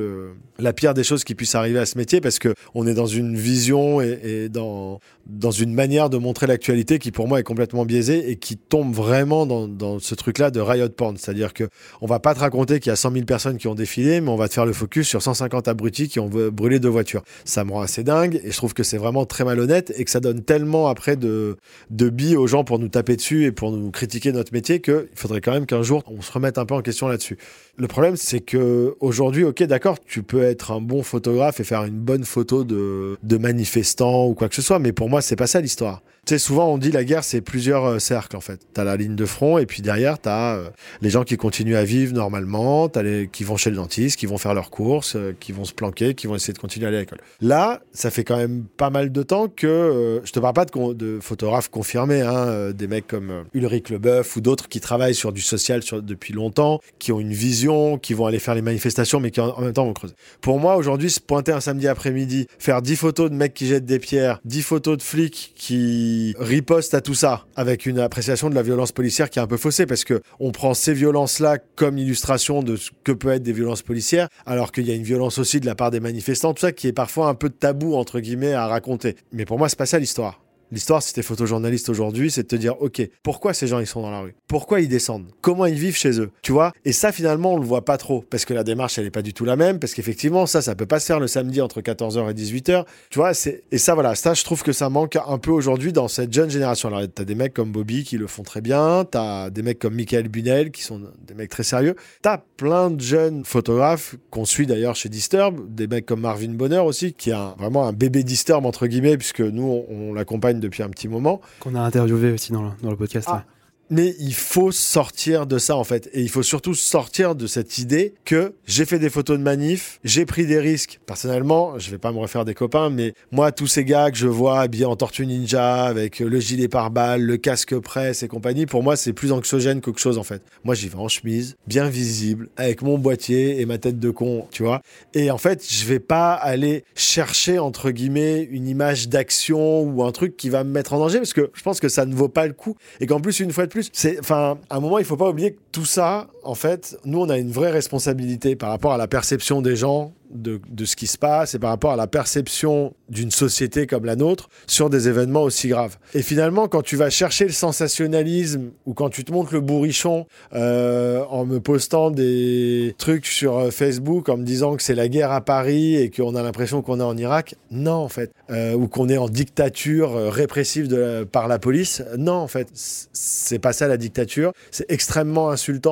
la 0.58 0.72
pire 0.72 0.94
des 0.94 1.04
choses 1.04 1.22
qui 1.22 1.34
puisse 1.34 1.54
arriver 1.54 1.78
à 1.78 1.84
ce 1.84 1.98
métier 1.98 2.22
parce 2.22 2.38
que 2.38 2.54
on 2.74 2.86
est 2.86 2.94
dans 2.94 3.04
une 3.04 3.36
vision 3.36 4.00
et, 4.00 4.48
dans, 4.48 5.00
dans 5.26 5.50
une 5.50 5.74
manière 5.74 6.08
de 6.08 6.16
montrer 6.16 6.46
l'actualité 6.46 6.98
qui, 6.98 7.10
pour 7.10 7.28
moi, 7.28 7.40
est 7.40 7.42
complètement 7.42 7.84
biaisée 7.84 8.30
et 8.30 8.36
qui 8.36 8.56
tombe 8.56 8.94
vraiment 8.94 9.44
dans, 9.44 9.68
dans 9.68 9.98
ce 9.98 10.14
truc-là 10.14 10.50
de 10.50 10.60
riot 10.60 10.88
porn. 10.88 11.18
C'est-à-dire 11.18 11.52
que 11.52 11.68
on 12.00 12.06
va 12.06 12.18
pas 12.18 12.34
te 12.34 12.40
raconter 12.40 12.80
qu'il 12.80 12.88
y 12.88 12.92
a 12.94 12.96
100 12.96 13.12
000 13.12 13.24
personnes 13.26 13.58
qui 13.58 13.68
ont 13.68 13.74
défilé, 13.74 14.22
mais 14.22 14.30
on 14.30 14.36
va 14.36 14.48
te 14.48 14.54
faire 14.54 14.64
le 14.64 14.72
focus 14.72 15.06
sur 15.06 15.20
150 15.20 15.68
abrutis 15.68 16.08
qui 16.08 16.20
ont 16.20 16.30
brûlé 16.30 16.78
deux 16.78 16.88
voitures. 16.88 17.22
Ça 17.44 17.66
me 17.66 17.72
rend 17.72 17.82
assez 17.82 18.02
dingue 18.02 18.40
et 18.42 18.50
je 18.50 18.56
trouve 18.56 18.72
que 18.72 18.82
c'est 18.82 18.96
vraiment 18.96 19.26
très 19.26 19.44
malhonnête 19.44 19.92
et 19.98 20.06
que 20.06 20.10
ça 20.10 20.20
donne 20.20 20.42
tellement 20.42 20.88
après 20.88 21.16
de, 21.16 21.58
de 21.90 22.08
billes 22.08 22.38
aux 22.38 22.46
gens 22.46 22.64
pour 22.64 22.78
nous 22.78 22.88
taper 22.88 23.16
dessus 23.16 23.44
et 23.44 23.52
pour 23.52 23.72
nous 23.72 23.90
critiquer 23.90 24.32
notre 24.32 24.54
métier 24.54 24.80
qu'il 24.90 25.08
faudrait 25.14 25.40
quand 25.40 25.52
même 25.52 25.66
qu'un 25.66 25.82
jour 25.82 26.02
on 26.06 26.22
se 26.22 26.32
remette 26.32 26.58
un 26.58 26.66
peu 26.66 26.74
en 26.74 26.82
question 26.82 27.08
là-dessus. 27.08 27.38
Le 27.76 27.88
problème, 27.88 28.16
c'est 28.16 28.40
que 28.40 28.96
aujourd'hui, 29.00 29.44
ok, 29.44 29.62
d'accord, 29.64 29.98
tu 30.00 30.22
peux 30.22 30.42
être 30.42 30.70
un 30.70 30.80
bon 30.80 31.02
photographe 31.02 31.60
et 31.60 31.64
faire 31.64 31.84
une 31.84 31.98
bonne 31.98 32.24
photo 32.24 32.64
de, 32.64 33.18
de 33.22 33.36
manifestants 33.36 34.26
ou 34.26 34.34
quoi 34.34 34.48
que 34.48 34.54
ce 34.54 34.62
soit, 34.62 34.78
mais 34.78 34.92
pour 34.92 35.10
moi, 35.10 35.20
c'est 35.20 35.36
pas 35.36 35.46
ça 35.46 35.60
l'histoire. 35.60 36.02
Tu 36.26 36.34
sais, 36.34 36.38
souvent 36.40 36.72
on 36.72 36.76
dit 36.76 36.90
la 36.90 37.04
guerre, 37.04 37.22
c'est 37.22 37.40
plusieurs 37.40 37.84
euh, 37.84 37.98
cercles 38.00 38.36
en 38.36 38.40
fait. 38.40 38.58
T'as 38.74 38.82
la 38.82 38.96
ligne 38.96 39.14
de 39.14 39.26
front 39.26 39.58
et 39.58 39.66
puis 39.66 39.80
derrière, 39.80 40.18
t'as 40.18 40.56
euh, 40.56 40.70
les 41.00 41.08
gens 41.08 41.22
qui 41.22 41.36
continuent 41.36 41.76
à 41.76 41.84
vivre 41.84 42.12
normalement, 42.14 42.88
t'as 42.88 43.04
les 43.04 43.28
qui 43.28 43.44
vont 43.44 43.56
chez 43.56 43.70
le 43.70 43.76
dentiste, 43.76 44.18
qui 44.18 44.26
vont 44.26 44.36
faire 44.36 44.52
leurs 44.52 44.70
courses, 44.70 45.14
euh, 45.14 45.36
qui 45.38 45.52
vont 45.52 45.64
se 45.64 45.72
planquer, 45.72 46.14
qui 46.14 46.26
vont 46.26 46.34
essayer 46.34 46.52
de 46.52 46.58
continuer 46.58 46.86
à 46.86 46.88
aller 46.88 46.96
à 46.96 47.00
l'école. 47.02 47.20
Là, 47.40 47.80
ça 47.92 48.10
fait 48.10 48.24
quand 48.24 48.38
même 48.38 48.64
pas 48.76 48.90
mal 48.90 49.12
de 49.12 49.22
temps 49.22 49.46
que 49.46 50.20
je 50.24 50.32
te 50.32 50.40
parle 50.40 50.54
pas 50.54 50.64
de, 50.64 51.18
photographes 51.20 51.68
confirmés, 51.68 52.22
hein, 52.22 52.72
des 52.72 52.88
mecs 52.88 53.06
comme 53.06 53.44
Ulrich 53.54 53.90
Leboeuf 53.90 54.34
ou 54.34 54.40
d'autres 54.40 54.68
qui 54.68 54.80
travaillent 54.80 55.14
sur 55.14 55.32
du 55.32 55.42
social 55.42 55.82
depuis 56.02 56.34
longtemps, 56.34 56.80
qui 56.98 57.12
ont 57.12 57.20
une 57.20 57.32
vision, 57.32 57.98
qui 57.98 58.14
vont 58.14 58.26
aller 58.26 58.40
faire 58.40 58.56
les 58.56 58.62
manifestations, 58.62 59.20
mais 59.20 59.30
qui 59.30 59.40
en, 59.40 59.50
en 59.50 59.60
même 59.60 59.72
temps 59.72 59.86
vont 59.86 59.92
creuser. 59.92 60.14
Pour 60.40 60.58
moi, 60.58 60.74
aujourd'hui, 60.74 61.08
se 61.08 61.20
pointer 61.20 61.52
un 61.52 61.60
samedi 61.60 61.86
après-midi, 61.86 62.48
faire 62.58 62.82
10 62.82 62.96
photos 62.96 63.30
de 63.30 63.36
mecs 63.36 63.54
qui 63.54 63.68
jettent 63.68 63.86
des 63.86 64.00
pierres, 64.00 64.40
10 64.44 64.62
photos 64.62 64.96
de 64.98 65.02
flics 65.04 65.52
qui 65.54 66.15
riposte 66.38 66.94
à 66.94 67.00
tout 67.00 67.14
ça 67.14 67.46
avec 67.56 67.86
une 67.86 67.98
appréciation 67.98 68.50
de 68.50 68.54
la 68.54 68.62
violence 68.62 68.92
policière 68.92 69.30
qui 69.30 69.38
est 69.38 69.42
un 69.42 69.46
peu 69.46 69.56
faussée 69.56 69.86
parce 69.86 70.04
que 70.04 70.20
on 70.40 70.52
prend 70.52 70.74
ces 70.74 70.94
violences-là 70.94 71.58
comme 71.76 71.98
illustration 71.98 72.62
de 72.62 72.76
ce 72.76 72.90
que 73.04 73.12
peut 73.12 73.30
être 73.30 73.42
des 73.42 73.52
violences 73.52 73.82
policières, 73.82 74.28
alors 74.44 74.72
qu'il 74.72 74.86
y 74.86 74.90
a 74.90 74.94
une 74.94 75.02
violence 75.02 75.38
aussi 75.38 75.60
de 75.60 75.66
la 75.66 75.74
part 75.74 75.90
des 75.90 76.00
manifestants, 76.00 76.54
tout 76.54 76.60
ça 76.60 76.72
qui 76.72 76.88
est 76.88 76.92
parfois 76.92 77.28
un 77.28 77.34
peu 77.34 77.50
tabou 77.50 77.94
entre 77.94 78.20
guillemets 78.20 78.52
à 78.52 78.66
raconter. 78.66 79.16
Mais 79.32 79.44
pour 79.44 79.58
moi, 79.58 79.68
c'est 79.68 79.78
pas 79.78 79.86
ça 79.86 79.98
l'histoire. 79.98 80.45
L'histoire, 80.72 81.02
si 81.02 81.14
t'es 81.14 81.22
photojournaliste 81.22 81.88
aujourd'hui, 81.88 82.30
c'est 82.30 82.42
de 82.42 82.48
te 82.48 82.56
dire, 82.56 82.80
ok, 82.82 83.08
pourquoi 83.22 83.54
ces 83.54 83.68
gens 83.68 83.78
ils 83.78 83.86
sont 83.86 84.02
dans 84.02 84.10
la 84.10 84.20
rue? 84.20 84.34
Pourquoi 84.48 84.80
ils 84.80 84.88
descendent? 84.88 85.30
Comment 85.40 85.66
ils 85.66 85.78
vivent 85.78 85.96
chez 85.96 86.20
eux? 86.20 86.30
Tu 86.42 86.50
vois? 86.50 86.72
Et 86.84 86.92
ça, 86.92 87.12
finalement, 87.12 87.54
on 87.54 87.58
le 87.58 87.64
voit 87.64 87.84
pas 87.84 87.98
trop 87.98 88.24
parce 88.28 88.44
que 88.44 88.52
la 88.52 88.64
démarche, 88.64 88.98
elle 88.98 89.06
est 89.06 89.10
pas 89.10 89.22
du 89.22 89.32
tout 89.32 89.44
la 89.44 89.56
même. 89.56 89.78
Parce 89.78 89.94
qu'effectivement, 89.94 90.46
ça, 90.46 90.62
ça 90.62 90.74
peut 90.74 90.86
pas 90.86 90.98
se 90.98 91.06
faire 91.06 91.20
le 91.20 91.28
samedi 91.28 91.60
entre 91.60 91.80
14h 91.80 92.30
et 92.30 92.34
18h. 92.34 92.84
Tu 93.10 93.18
vois 93.18 93.32
et 93.70 93.78
ça, 93.78 93.94
voilà, 93.94 94.14
ça, 94.14 94.34
je 94.34 94.42
trouve 94.42 94.62
que 94.62 94.72
ça 94.72 94.88
manque 94.88 95.16
un 95.16 95.38
peu 95.38 95.50
aujourd'hui 95.50 95.92
dans 95.92 96.08
cette 96.08 96.32
jeune 96.32 96.50
génération. 96.50 96.88
Alors, 96.88 97.02
t'as 97.14 97.24
des 97.24 97.34
mecs 97.34 97.54
comme 97.54 97.70
Bobby 97.70 98.02
qui 98.04 98.18
le 98.18 98.26
font 98.26 98.42
très 98.42 98.60
bien. 98.60 99.04
T'as 99.08 99.50
des 99.50 99.62
mecs 99.62 99.78
comme 99.78 99.94
Michael 99.94 100.28
Bunel 100.28 100.72
qui 100.72 100.82
sont 100.82 101.00
des 101.26 101.34
mecs 101.34 101.50
très 101.50 101.62
sérieux. 101.62 101.94
T'as 102.22 102.38
plein 102.56 102.90
de 102.90 103.00
jeunes 103.00 103.44
photographes 103.44 104.16
qu'on 104.30 104.44
suit 104.44 104.66
d'ailleurs 104.66 104.96
chez 104.96 105.08
Disturb. 105.08 105.74
Des 105.74 105.86
mecs 105.86 106.06
comme 106.06 106.20
Marvin 106.20 106.48
Bonner 106.48 106.78
aussi, 106.78 107.12
qui 107.12 107.30
est 107.30 107.54
vraiment 107.58 107.86
un 107.86 107.92
bébé 107.92 108.24
Disturb 108.24 108.66
entre 108.66 108.86
guillemets, 108.86 109.16
puisque 109.16 109.40
nous, 109.40 109.84
on 109.88 110.12
l'accompagne 110.12 110.55
depuis 110.60 110.82
un 110.82 110.88
petit 110.88 111.08
moment. 111.08 111.40
Qu'on 111.60 111.74
a 111.74 111.80
interviewé 111.80 112.32
aussi 112.32 112.52
dans 112.52 112.62
le, 112.62 112.70
dans 112.82 112.90
le 112.90 112.96
podcast. 112.96 113.28
Ah. 113.30 113.44
Mais 113.88 114.16
il 114.18 114.34
faut 114.34 114.72
sortir 114.72 115.46
de 115.46 115.58
ça 115.58 115.76
en 115.76 115.84
fait. 115.84 116.10
Et 116.12 116.22
il 116.22 116.28
faut 116.28 116.42
surtout 116.42 116.74
sortir 116.74 117.34
de 117.34 117.46
cette 117.46 117.78
idée 117.78 118.14
que 118.24 118.52
j'ai 118.66 118.84
fait 118.84 118.98
des 118.98 119.10
photos 119.10 119.38
de 119.38 119.42
manif, 119.42 120.00
j'ai 120.02 120.26
pris 120.26 120.44
des 120.44 120.58
risques. 120.58 120.98
Personnellement, 121.06 121.78
je 121.78 121.90
vais 121.90 121.98
pas 121.98 122.10
me 122.10 122.18
refaire 122.18 122.44
des 122.44 122.54
copains, 122.54 122.90
mais 122.90 123.14
moi, 123.30 123.52
tous 123.52 123.68
ces 123.68 123.84
gars 123.84 124.10
que 124.10 124.16
je 124.16 124.26
vois 124.26 124.60
habillés 124.60 124.86
en 124.86 124.96
tortue 124.96 125.26
ninja, 125.26 125.84
avec 125.84 126.18
le 126.18 126.40
gilet 126.40 126.68
pare-balles, 126.68 127.22
le 127.22 127.36
casque 127.36 127.78
presse 127.78 128.22
et 128.22 128.28
compagnie, 128.28 128.66
pour 128.66 128.82
moi, 128.82 128.96
c'est 128.96 129.12
plus 129.12 129.30
anxiogène 129.30 129.80
qu'autre 129.80 130.00
chose 130.00 130.18
en 130.18 130.24
fait. 130.24 130.42
Moi, 130.64 130.74
j'y 130.74 130.88
vais 130.88 130.96
en 130.96 131.08
chemise, 131.08 131.56
bien 131.68 131.88
visible, 131.88 132.48
avec 132.56 132.82
mon 132.82 132.98
boîtier 132.98 133.60
et 133.60 133.66
ma 133.66 133.78
tête 133.78 134.00
de 134.00 134.10
con, 134.10 134.48
tu 134.50 134.64
vois. 134.64 134.82
Et 135.14 135.30
en 135.30 135.38
fait, 135.38 135.64
je 135.68 135.84
vais 135.84 136.00
pas 136.00 136.32
aller 136.34 136.84
chercher, 136.96 137.60
entre 137.60 137.90
guillemets, 137.90 138.42
une 138.50 138.66
image 138.66 139.08
d'action 139.08 139.82
ou 139.82 140.02
un 140.02 140.10
truc 140.10 140.36
qui 140.36 140.48
va 140.48 140.64
me 140.64 140.70
mettre 140.70 140.92
en 140.92 140.98
danger 140.98 141.18
parce 141.18 141.32
que 141.32 141.50
je 141.54 141.62
pense 141.62 141.78
que 141.78 141.88
ça 141.88 142.04
ne 142.04 142.14
vaut 142.14 142.28
pas 142.28 142.46
le 142.46 142.52
coup. 142.52 142.76
Et 143.00 143.06
qu'en 143.06 143.20
plus, 143.20 143.38
une 143.38 143.52
fois 143.52 143.66
de 143.66 143.70
plus, 143.70 143.75
c'est, 143.92 144.18
enfin, 144.20 144.58
à 144.70 144.76
un 144.76 144.80
moment, 144.80 144.98
il 144.98 145.04
faut 145.04 145.16
pas 145.16 145.28
oublier 145.28 145.52
que 145.52 145.60
tout 145.76 145.84
ça, 145.84 146.28
en 146.42 146.54
fait, 146.54 146.96
nous, 147.04 147.20
on 147.20 147.28
a 147.28 147.36
une 147.36 147.50
vraie 147.50 147.70
responsabilité 147.70 148.56
par 148.56 148.70
rapport 148.70 148.94
à 148.94 148.96
la 148.96 149.06
perception 149.06 149.60
des 149.60 149.76
gens 149.76 150.14
de, 150.30 150.84
ce 150.84 150.96
qui 150.96 151.06
se 151.06 151.18
passe 151.18 151.54
et 151.54 151.58
par 151.58 151.70
rapport 151.70 151.92
à 151.92 151.96
la 151.96 152.06
perception 152.06 152.94
d'une 153.08 153.30
société 153.30 153.86
comme 153.86 154.04
la 154.04 154.16
nôtre 154.16 154.48
sur 154.66 154.90
des 154.90 155.08
événements 155.08 155.42
aussi 155.42 155.68
graves. 155.68 155.96
Et 156.14 156.22
finalement, 156.22 156.68
quand 156.68 156.82
tu 156.82 156.96
vas 156.96 157.10
chercher 157.10 157.44
le 157.44 157.52
sensationnalisme 157.52 158.70
ou 158.86 158.94
quand 158.94 159.08
tu 159.08 159.24
te 159.24 159.32
montres 159.32 159.54
le 159.54 159.60
bourrichon 159.60 160.26
euh, 160.54 161.24
en 161.30 161.44
me 161.44 161.60
postant 161.60 162.10
des 162.10 162.94
trucs 162.98 163.26
sur 163.26 163.72
Facebook 163.72 164.28
en 164.28 164.36
me 164.36 164.44
disant 164.44 164.76
que 164.76 164.82
c'est 164.82 164.94
la 164.94 165.08
guerre 165.08 165.32
à 165.32 165.40
Paris 165.40 165.96
et 165.96 166.10
qu'on 166.10 166.34
a 166.34 166.42
l'impression 166.42 166.82
qu'on 166.82 167.00
est 167.00 167.04
en 167.04 167.16
Irak, 167.16 167.54
non 167.70 167.92
en 167.92 168.08
fait, 168.08 168.32
euh, 168.50 168.74
ou 168.74 168.88
qu'on 168.88 169.08
est 169.08 169.18
en 169.18 169.28
dictature 169.28 170.16
euh, 170.16 170.30
répressive 170.30 170.88
de, 170.88 171.24
par 171.24 171.48
la 171.48 171.58
police, 171.58 172.02
non 172.18 172.34
en 172.34 172.48
fait, 172.48 172.68
c'est 172.72 173.58
pas 173.58 173.72
ça 173.72 173.86
la 173.88 173.96
dictature. 173.96 174.52
C'est 174.70 174.90
extrêmement 174.90 175.48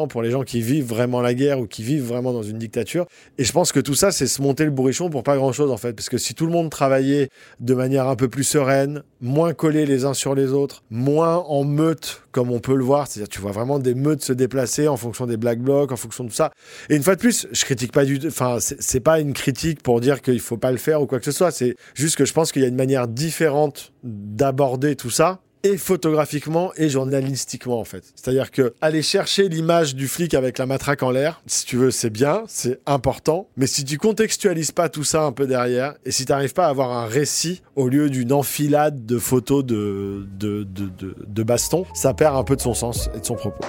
pour 0.08 0.22
les 0.22 0.30
gens 0.30 0.42
qui 0.42 0.60
vivent 0.60 0.86
vraiment 0.86 1.20
la 1.20 1.34
guerre 1.34 1.60
ou 1.60 1.66
qui 1.66 1.82
vivent 1.82 2.04
vraiment 2.04 2.32
dans 2.32 2.42
une 2.42 2.58
dictature. 2.58 3.06
Et 3.38 3.44
je 3.44 3.52
pense 3.52 3.72
que 3.72 3.80
tout 3.80 3.94
ça, 3.94 4.12
c'est 4.12 4.26
se 4.26 4.40
monter 4.40 4.64
le 4.64 4.70
bourrichon 4.70 5.10
pour 5.10 5.22
pas 5.22 5.36
grand 5.36 5.52
chose 5.52 5.70
en 5.70 5.76
fait, 5.76 5.92
parce 5.92 6.08
que 6.08 6.18
si 6.18 6.34
tout 6.34 6.46
le 6.46 6.52
monde 6.52 6.70
travaillait 6.70 7.28
de 7.60 7.74
manière 7.74 8.08
un 8.08 8.16
peu 8.16 8.28
plus 8.28 8.44
sereine, 8.44 9.02
moins 9.20 9.52
collés 9.54 9.86
les 9.86 10.04
uns 10.04 10.14
sur 10.14 10.34
les 10.34 10.52
autres, 10.52 10.82
moins 10.90 11.36
en 11.36 11.64
meute 11.64 12.22
comme 12.30 12.50
on 12.50 12.58
peut 12.58 12.74
le 12.74 12.82
voir, 12.82 13.06
c'est-à-dire 13.06 13.28
tu 13.28 13.40
vois 13.40 13.52
vraiment 13.52 13.78
des 13.78 13.94
meutes 13.94 14.22
se 14.22 14.32
déplacer 14.32 14.88
en 14.88 14.96
fonction 14.96 15.26
des 15.26 15.36
black 15.36 15.60
blocs, 15.60 15.92
en 15.92 15.96
fonction 15.96 16.24
de 16.24 16.30
tout 16.30 16.34
ça. 16.34 16.50
Et 16.90 16.96
une 16.96 17.02
fois 17.02 17.14
de 17.14 17.20
plus, 17.20 17.46
je 17.52 17.64
critique 17.64 17.92
pas 17.92 18.04
du, 18.04 18.18
enfin 18.26 18.58
c'est 18.60 19.00
pas 19.00 19.20
une 19.20 19.32
critique 19.32 19.82
pour 19.82 20.00
dire 20.00 20.20
qu'il 20.20 20.40
faut 20.40 20.56
pas 20.56 20.72
le 20.72 20.78
faire 20.78 21.00
ou 21.00 21.06
quoi 21.06 21.18
que 21.18 21.24
ce 21.24 21.32
soit, 21.32 21.52
c'est 21.52 21.76
juste 21.94 22.16
que 22.16 22.24
je 22.24 22.32
pense 22.32 22.50
qu'il 22.50 22.62
y 22.62 22.64
a 22.64 22.68
une 22.68 22.74
manière 22.74 23.06
différente 23.06 23.92
d'aborder 24.02 24.96
tout 24.96 25.10
ça 25.10 25.40
et 25.64 25.78
photographiquement 25.78 26.72
et 26.76 26.88
journalistiquement 26.88 27.80
en 27.80 27.84
fait. 27.84 28.04
C'est-à-dire 28.14 28.50
que 28.50 28.74
aller 28.80 29.02
chercher 29.02 29.48
l'image 29.48 29.96
du 29.96 30.06
flic 30.06 30.34
avec 30.34 30.58
la 30.58 30.66
matraque 30.66 31.02
en 31.02 31.10
l'air, 31.10 31.42
si 31.46 31.64
tu 31.64 31.76
veux, 31.76 31.90
c'est 31.90 32.10
bien, 32.10 32.44
c'est 32.46 32.80
important, 32.86 33.48
mais 33.56 33.66
si 33.66 33.84
tu 33.84 33.98
contextualises 33.98 34.72
pas 34.72 34.88
tout 34.88 35.04
ça 35.04 35.22
un 35.22 35.32
peu 35.32 35.46
derrière 35.46 35.94
et 36.04 36.12
si 36.12 36.26
tu 36.26 36.32
n'arrives 36.32 36.52
pas 36.52 36.66
à 36.66 36.68
avoir 36.68 36.92
un 36.92 37.06
récit 37.06 37.62
au 37.76 37.88
lieu 37.88 38.10
d'une 38.10 38.32
enfilade 38.32 39.06
de 39.06 39.18
photos 39.18 39.64
de, 39.64 40.28
de, 40.38 40.64
de, 40.64 41.14
de, 41.26 41.42
baston, 41.42 41.86
ça 41.94 42.12
perd 42.12 42.36
un 42.36 42.44
peu 42.44 42.56
de 42.56 42.60
son 42.60 42.74
sens 42.74 43.08
et 43.14 43.20
de 43.20 43.24
son 43.24 43.34
propos. 43.34 43.64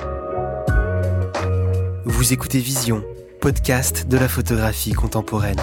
Vous 2.05 2.33
écoutez 2.33 2.59
Vision, 2.59 3.03
podcast 3.39 4.07
de 4.07 4.17
la 4.17 4.27
photographie 4.27 4.93
contemporaine. 4.93 5.59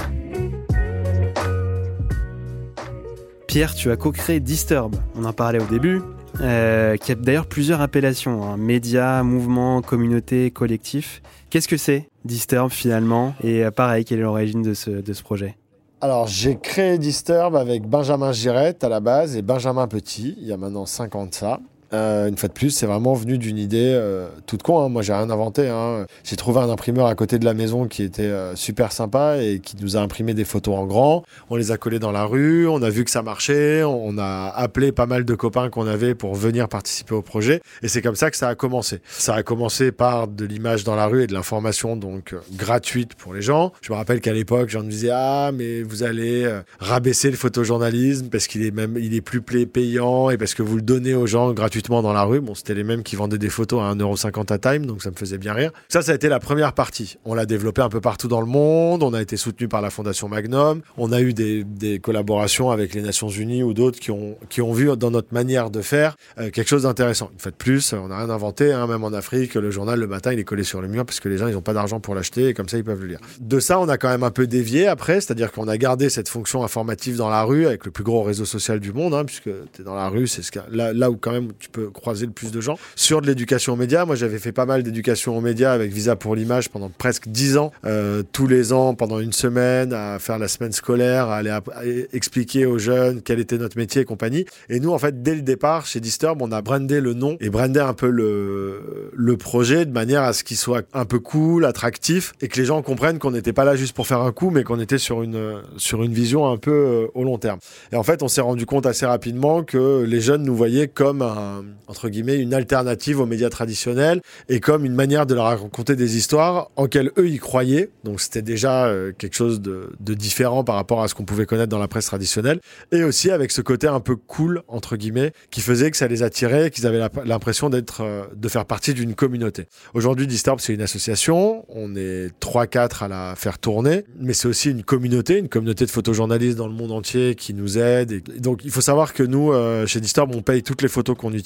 Pierre, 3.47 3.75
tu 3.75 3.91
as 3.91 3.97
co-créé 3.97 4.41
Disturb, 4.41 4.97
on 5.15 5.25
en 5.25 5.35
parlait 5.35 5.61
au 5.61 5.67
début, 5.67 6.01
euh, 6.41 6.97
qui 6.97 7.13
a 7.13 7.15
d'ailleurs 7.15 7.47
plusieurs 7.47 7.81
appellations, 7.81 8.45
hein, 8.45 8.57
médias, 8.57 9.23
mouvement, 9.23 9.83
communauté, 9.83 10.51
collectif. 10.51 11.23
Qu'est-ce 11.51 11.69
que 11.69 11.77
c'est 11.77 12.09
Disturb 12.25 12.71
finalement? 12.71 13.35
Et 13.43 13.65
euh, 13.65 13.71
pareil, 13.71 14.05
quelle 14.05 14.21
est 14.21 14.23
l'origine 14.23 14.63
de 14.63 14.75
ce, 14.75 14.91
de 14.91 15.13
ce 15.13 15.23
projet? 15.23 15.57
Alors, 16.01 16.27
j'ai 16.27 16.59
créé 16.59 16.99
Disturb 16.99 17.55
avec 17.55 17.87
Benjamin 17.87 18.33
Girette 18.33 18.83
à 18.83 18.89
la 18.89 19.01
base 19.01 19.37
et 19.37 19.43
Benjamin 19.43 19.87
Petit, 19.87 20.35
il 20.41 20.47
y 20.47 20.53
a 20.53 20.57
maintenant 20.57 20.87
5 20.87 21.15
ans 21.15 21.27
de 21.27 21.35
ça. 21.35 21.61
Euh, 21.95 22.29
une 22.29 22.37
fois 22.37 22.49
de 22.49 22.55
plus, 22.55 22.71
c'est 22.71 22.87
vraiment 22.87 23.15
venu 23.15 23.39
d'une 23.39 23.59
idée 23.59 23.93
euh, 23.95 24.29
toute 24.47 24.63
con. 24.63 24.81
Hein. 24.81 24.89
Moi, 24.89 25.03
j'ai 25.03 25.13
rien 25.13 25.29
inventé. 25.29 25.69
Hein. 25.69 26.07
J'ai 26.25 26.37
trouvé 26.37 26.61
un 26.61 26.71
imprimeur 26.71 27.07
à 27.07 27.15
côté 27.15 27.39
de 27.39 27.45
la 27.45 27.55
maison 27.55 27.87
qui 27.87 28.03
était 28.03 28.23
euh, 28.23 28.57
super 28.57 28.93
sympa 28.93 29.39
et 29.43 29.61
qui 29.61 29.77
nous 29.81 29.97
a 29.97 30.01
imprimé 30.01 30.33
des 30.33 30.45
photos 30.45 30.77
en 30.77 30.87
grand. 30.87 31.25
On 31.51 31.57
les 31.57 31.71
a 31.71 31.77
collées 31.77 31.99
dans 31.99 32.13
la 32.13 32.25
rue. 32.25 32.67
On 32.67 32.83
a 32.83 32.89
vu 32.89 33.05
que 33.05 33.11
ça 33.11 33.23
marchait. 33.23 33.83
On 33.85 34.17
a 34.19 34.49
appelé 34.49 34.93
pas 34.93 35.07
mal 35.07 35.25
de 35.25 35.35
copains 35.35 35.69
qu'on 35.69 35.87
avait 35.87 36.15
pour 36.15 36.35
venir 36.35 36.69
participer 36.69 37.15
au 37.15 37.23
projet. 37.23 37.61
Et 37.83 37.89
c'est 37.89 38.01
comme 38.01 38.17
ça 38.17 38.31
que 38.31 38.37
ça 38.37 38.49
a 38.49 38.55
commencé. 38.55 39.01
Ça 39.09 39.35
a 39.35 39.43
commencé 39.43 39.93
par 39.93 40.29
de 40.29 40.45
l'image 40.45 40.85
dans 40.85 40.95
la 40.95 41.07
rue 41.07 41.25
et 41.25 41.27
de 41.27 41.35
l'information 41.35 41.97
donc 41.97 42.35
gratuite 42.53 43.15
pour 43.15 43.35
les 43.35 43.43
gens. 43.43 43.73
Je 43.83 43.93
me 43.93 43.97
rappelle 43.97 44.21
qu'à 44.21 44.33
l'époque, 44.33 44.71
j'en 44.71 44.83
disais 44.83 45.11
ah 45.13 45.51
mais 45.53 45.83
vous 45.83 46.03
allez 46.03 46.51
rabaisser 46.79 47.31
le 47.31 47.37
photojournalisme 47.37 48.29
parce 48.29 48.47
qu'il 48.47 48.65
est 48.65 48.71
même 48.71 48.97
il 48.99 49.15
est 49.15 49.21
plus 49.21 49.43
payant 49.43 50.31
et 50.31 50.39
parce 50.39 50.55
que 50.55 50.63
vous 50.63 50.77
le 50.77 50.83
donnez 50.83 51.15
aux 51.15 51.27
gens 51.27 51.53
gratuitement 51.53 51.82
dans 51.89 52.13
la 52.13 52.23
rue. 52.23 52.41
Bon, 52.41 52.55
c'était 52.55 52.75
les 52.75 52.85
mêmes 52.85 53.03
qui 53.03 53.17
vendaient 53.17 53.39
des 53.39 53.51
photos 53.51 53.83
à 53.83 53.95
1,50€ 53.95 54.53
à 54.53 54.59
Time, 54.59 54.87
donc 54.87 55.03
ça 55.03 55.11
me 55.11 55.17
faisait 55.17 55.39
bien 55.39 55.53
rire. 55.53 55.71
Ça, 55.89 56.03
ça 56.03 56.13
a 56.13 56.15
été 56.15 56.29
la 56.29 56.39
première 56.39 56.73
partie. 56.73 57.19
On 57.25 57.35
l'a 57.35 57.47
développé 57.47 57.83
un 57.83 57.89
peu 57.89 58.01
partout 58.01 58.29
dans 58.29 58.41
le 58.41 58.47
monde. 58.47 59.03
On 59.03 59.13
a 59.15 59.21
été 59.21 59.37
soutenu 59.37 59.69
par 59.69 59.83
la 59.83 59.91
Fondation 59.91 60.29
Magnum. 60.29 60.83
On 60.97 61.13
a 61.13 61.21
eu 61.21 61.33
des, 61.35 61.65
collaborations 62.03 62.71
avec 62.71 62.95
les 62.95 63.03
Nations 63.03 63.29
Unies 63.29 63.63
ou 63.63 63.75
d'autres 63.75 63.99
qui 63.99 64.11
ont, 64.11 64.37
qui 64.49 64.63
ont 64.63 64.73
vu 64.73 64.97
dans 64.97 65.11
notre 65.11 65.35
manière 65.35 65.71
de 65.71 65.83
faire 65.83 66.17
euh, 66.39 66.51
quelque 66.51 66.69
chose 66.69 66.85
d'intéressant. 66.85 67.31
Une 67.33 67.39
fois 67.39 67.51
de 67.51 67.57
plus, 67.57 67.93
on 67.93 68.09
n'a 68.09 68.19
rien 68.19 68.31
inventé, 68.31 68.73
hein, 68.73 68.87
même 68.87 69.05
en 69.05 69.13
Afrique, 69.13 69.55
le 69.55 69.71
journal 69.71 69.99
le 69.99 70.07
matin, 70.07 70.33
il 70.33 70.39
est 70.39 70.45
collé 70.45 70.65
sur 70.65 70.81
le 70.81 70.89
mur 70.89 71.05
parce 71.05 71.21
que 71.21 71.29
les 71.29 71.39
gens, 71.39 71.49
ils 71.49 71.55
n'ont 71.55 71.63
pas 71.63 71.75
d'argent 71.75 72.01
pour 72.01 72.15
l'acheter 72.15 72.49
et 72.49 72.55
comme 72.55 72.69
ça, 72.69 72.79
ils 72.79 72.85
peuvent 72.85 73.01
le 73.01 73.09
lire. 73.09 73.21
De 73.41 73.61
ça, 73.61 73.79
on 73.81 73.89
a 73.89 73.99
quand 73.99 74.09
même 74.09 74.23
un 74.23 74.31
peu 74.31 74.47
dévié 74.47 74.87
après, 74.87 75.21
c'est-à-dire 75.21 75.53
qu'on 75.53 75.69
a 75.69 75.77
gardé 75.77 76.09
cette 76.09 76.29
fonction 76.29 76.65
informative 76.65 77.17
dans 77.17 77.31
la 77.31 77.43
rue 77.43 77.67
avec 77.67 77.85
le 77.85 77.91
plus 77.91 78.05
gros 78.05 78.23
réseau 78.23 78.45
social 78.45 78.81
du 78.81 78.93
monde, 78.93 79.15
hein, 79.15 79.25
puisque 79.25 79.51
tu 79.73 79.83
es 79.83 79.85
dans 79.85 79.95
la 79.95 80.09
rue, 80.09 80.27
c'est 80.27 80.43
ce 80.43 80.53
là, 80.71 80.93
là 80.93 81.11
où 81.11 81.17
quand 81.17 81.33
même 81.33 81.53
tu 81.59 81.69
peux 81.73 81.91
croiser 81.91 82.27
le 82.27 82.33
plus 82.33 82.53
de 82.53 82.61
gens. 82.61 82.79
Sur 82.95 83.21
de 83.21 83.27
l'éducation 83.27 83.73
aux 83.73 83.77
médias, 83.77 84.05
moi 84.05 84.15
j'avais 84.15 84.39
fait 84.39 84.53
pas 84.53 84.67
mal 84.67 84.83
d'éducation 84.83 85.37
aux 85.37 85.41
médias 85.41 85.73
avec 85.73 85.93
Visa 85.93 86.17
pour 86.17 86.37
l'image 86.37 86.69
pendant 86.69 86.91
presque 86.91 87.29
dix 87.29 87.57
ans, 87.57 87.73
euh, 87.85 88.23
tous 88.33 88.47
les 88.47 88.73
ans 88.73 88.95
pendant 88.95 89.19
une 89.19 89.33
semaine, 89.33 89.93
à 89.93 90.19
faire 90.19 90.39
la 90.39 90.49
semaine 90.49 90.73
scolaire, 90.73 91.29
à 91.29 91.39
aller 91.39 92.09
expliquer 92.13 92.67
aux 92.67 92.79
jeunes 92.79 93.23
quel 93.23 93.41
était 93.41 93.59
notre 93.59 93.77
métier 93.77 94.03
et 94.03 94.05
compagnie. 94.05 94.45
Et 94.69 94.81
nous, 94.81 94.91
en 94.91 94.99
fait, 94.99 95.23
dès 95.23 95.35
le 95.35 95.43
départ, 95.43 95.87
chez 95.87 96.01
Disturb, 96.01 96.43
on 96.43 96.53
a 96.53 96.63
brandé 96.63 97.01
le 97.01 97.15
nom 97.15 97.37
et 97.41 97.51
brandé 97.51 97.81
un 97.81 97.95
peu 97.95 98.09
le, 98.11 99.11
le 99.15 99.37
projet 99.37 99.87
de 99.87 99.93
manière 99.93 100.23
à 100.23 100.33
ce 100.33 100.45
qu'il 100.45 100.57
soit 100.57 100.87
un 100.93 101.05
peu 101.05 101.19
cool, 101.19 101.65
attractif 101.65 102.35
et 102.41 102.49
que 102.49 102.59
les 102.61 102.67
gens 102.67 102.83
comprennent 102.83 103.19
qu'on 103.19 103.31
n'était 103.31 103.53
pas 103.53 103.65
là 103.65 103.77
juste 103.77 103.95
pour 103.95 104.07
faire 104.07 104.21
un 104.21 104.33
coup, 104.33 104.51
mais 104.51 104.65
qu'on 104.65 104.81
était 104.81 104.99
sur 104.99 105.23
une, 105.23 105.63
sur 105.77 106.03
une 106.03 106.13
vision 106.13 106.51
un 106.51 106.57
peu 106.57 106.71
euh, 106.71 107.07
au 107.15 107.25
long 107.25 107.39
terme. 107.39 107.59
Et 107.93 107.97
en 107.97 108.03
fait, 108.03 108.23
on 108.23 108.29
s'est 108.29 108.41
rendu 108.41 108.67
compte 108.67 108.87
assez 108.87 109.07
rapidement 109.07 109.63
que 109.63 110.05
les 110.05 110.21
jeunes 110.21 110.43
nous 110.43 110.55
voyaient 110.55 110.89
comme 110.89 111.23
un, 111.23 111.62
entre 111.87 112.09
guillemets 112.09 112.39
une 112.39 112.55
alternative 112.55 113.21
aux 113.21 113.27
médias 113.27 113.51
traditionnels 113.51 114.21
et 114.49 114.61
comme 114.61 114.85
une 114.85 114.95
manière 114.95 115.27
de 115.27 115.35
leur 115.35 115.45
raconter 115.45 115.97
des 115.97 116.17
histoires 116.17 116.71
en 116.77 116.87
quelles 116.87 117.11
eux 117.19 117.29
y 117.29 117.39
croyaient. 117.39 117.91
Donc 118.05 118.21
c'était 118.21 118.43
déjà 118.43 118.87
euh, 118.87 119.13
quelque 119.17 119.35
chose 119.35 119.61
de, 119.61 119.91
différent 120.01 120.65
par 120.65 120.75
rapport 120.75 121.03
à 121.03 121.09
ce 121.09 121.15
qu'on 121.15 121.25
pouvait 121.25 121.47
connaître 121.47 121.71
dans 121.71 121.79
la 121.79 121.89
presse 121.89 122.07
traditionnelle 122.07 122.61
et 122.91 123.03
aussi 123.03 123.31
avec 123.31 123.51
ce 123.51 123.61
côté 123.61 123.87
un 123.87 124.01
peu 124.01 124.17
cool 124.17 124.63
entre 124.69 124.97
guillemets 124.97 125.33
qui 125.51 125.61
faisait 125.61 125.91
que 125.91 125.97
ça 125.97 126.07
les 126.07 126.23
attirait, 126.23 126.71
qu'ils 126.71 126.87
avaient 126.87 127.01
l'impression 127.25 127.71
d'être 127.71 128.03
euh, 128.03 128.25
de 128.35 128.49
faire 128.49 128.65
partie 128.65 128.95
d'une 128.95 129.15
communauté. 129.15 129.67
Aujourd'hui, 129.95 130.27
Disturb 130.27 130.61
c'est 130.61 130.75
une 130.75 130.83
association, 130.83 131.65
on 131.69 131.97
est 131.97 132.31
3 132.41 132.67
4 132.67 133.03
à 133.05 133.09
la 133.09 133.35
faire 133.37 133.59
tourner, 133.59 134.05
mais 134.19 134.33
c'est 134.33 134.49
aussi 134.49 134.71
une 134.71 134.83
communauté, 134.83 135.39
une 135.39 135.49
communauté 135.49 135.87
de 135.87 135.91
photojournalistes 135.91 136.59
dans 136.59 136.69
le 136.69 136.75
monde 136.75 136.93
entier 136.93 137.35
qui 137.35 137.55
nous 137.55 137.79
aide 137.79 138.13
et 138.13 138.21
donc 138.21 138.65
il 138.65 138.71
faut 138.71 138.81
savoir 138.81 139.13
que 139.13 139.23
nous 139.23 139.53
euh, 139.53 139.87
chez 139.87 140.01
Disturb 140.01 140.35
on 140.35 140.43
paye 140.43 140.63
toutes 140.63 140.83
les 140.83 140.89
photos 140.89 141.17
qu'on 141.17 141.33
utilise 141.33 141.42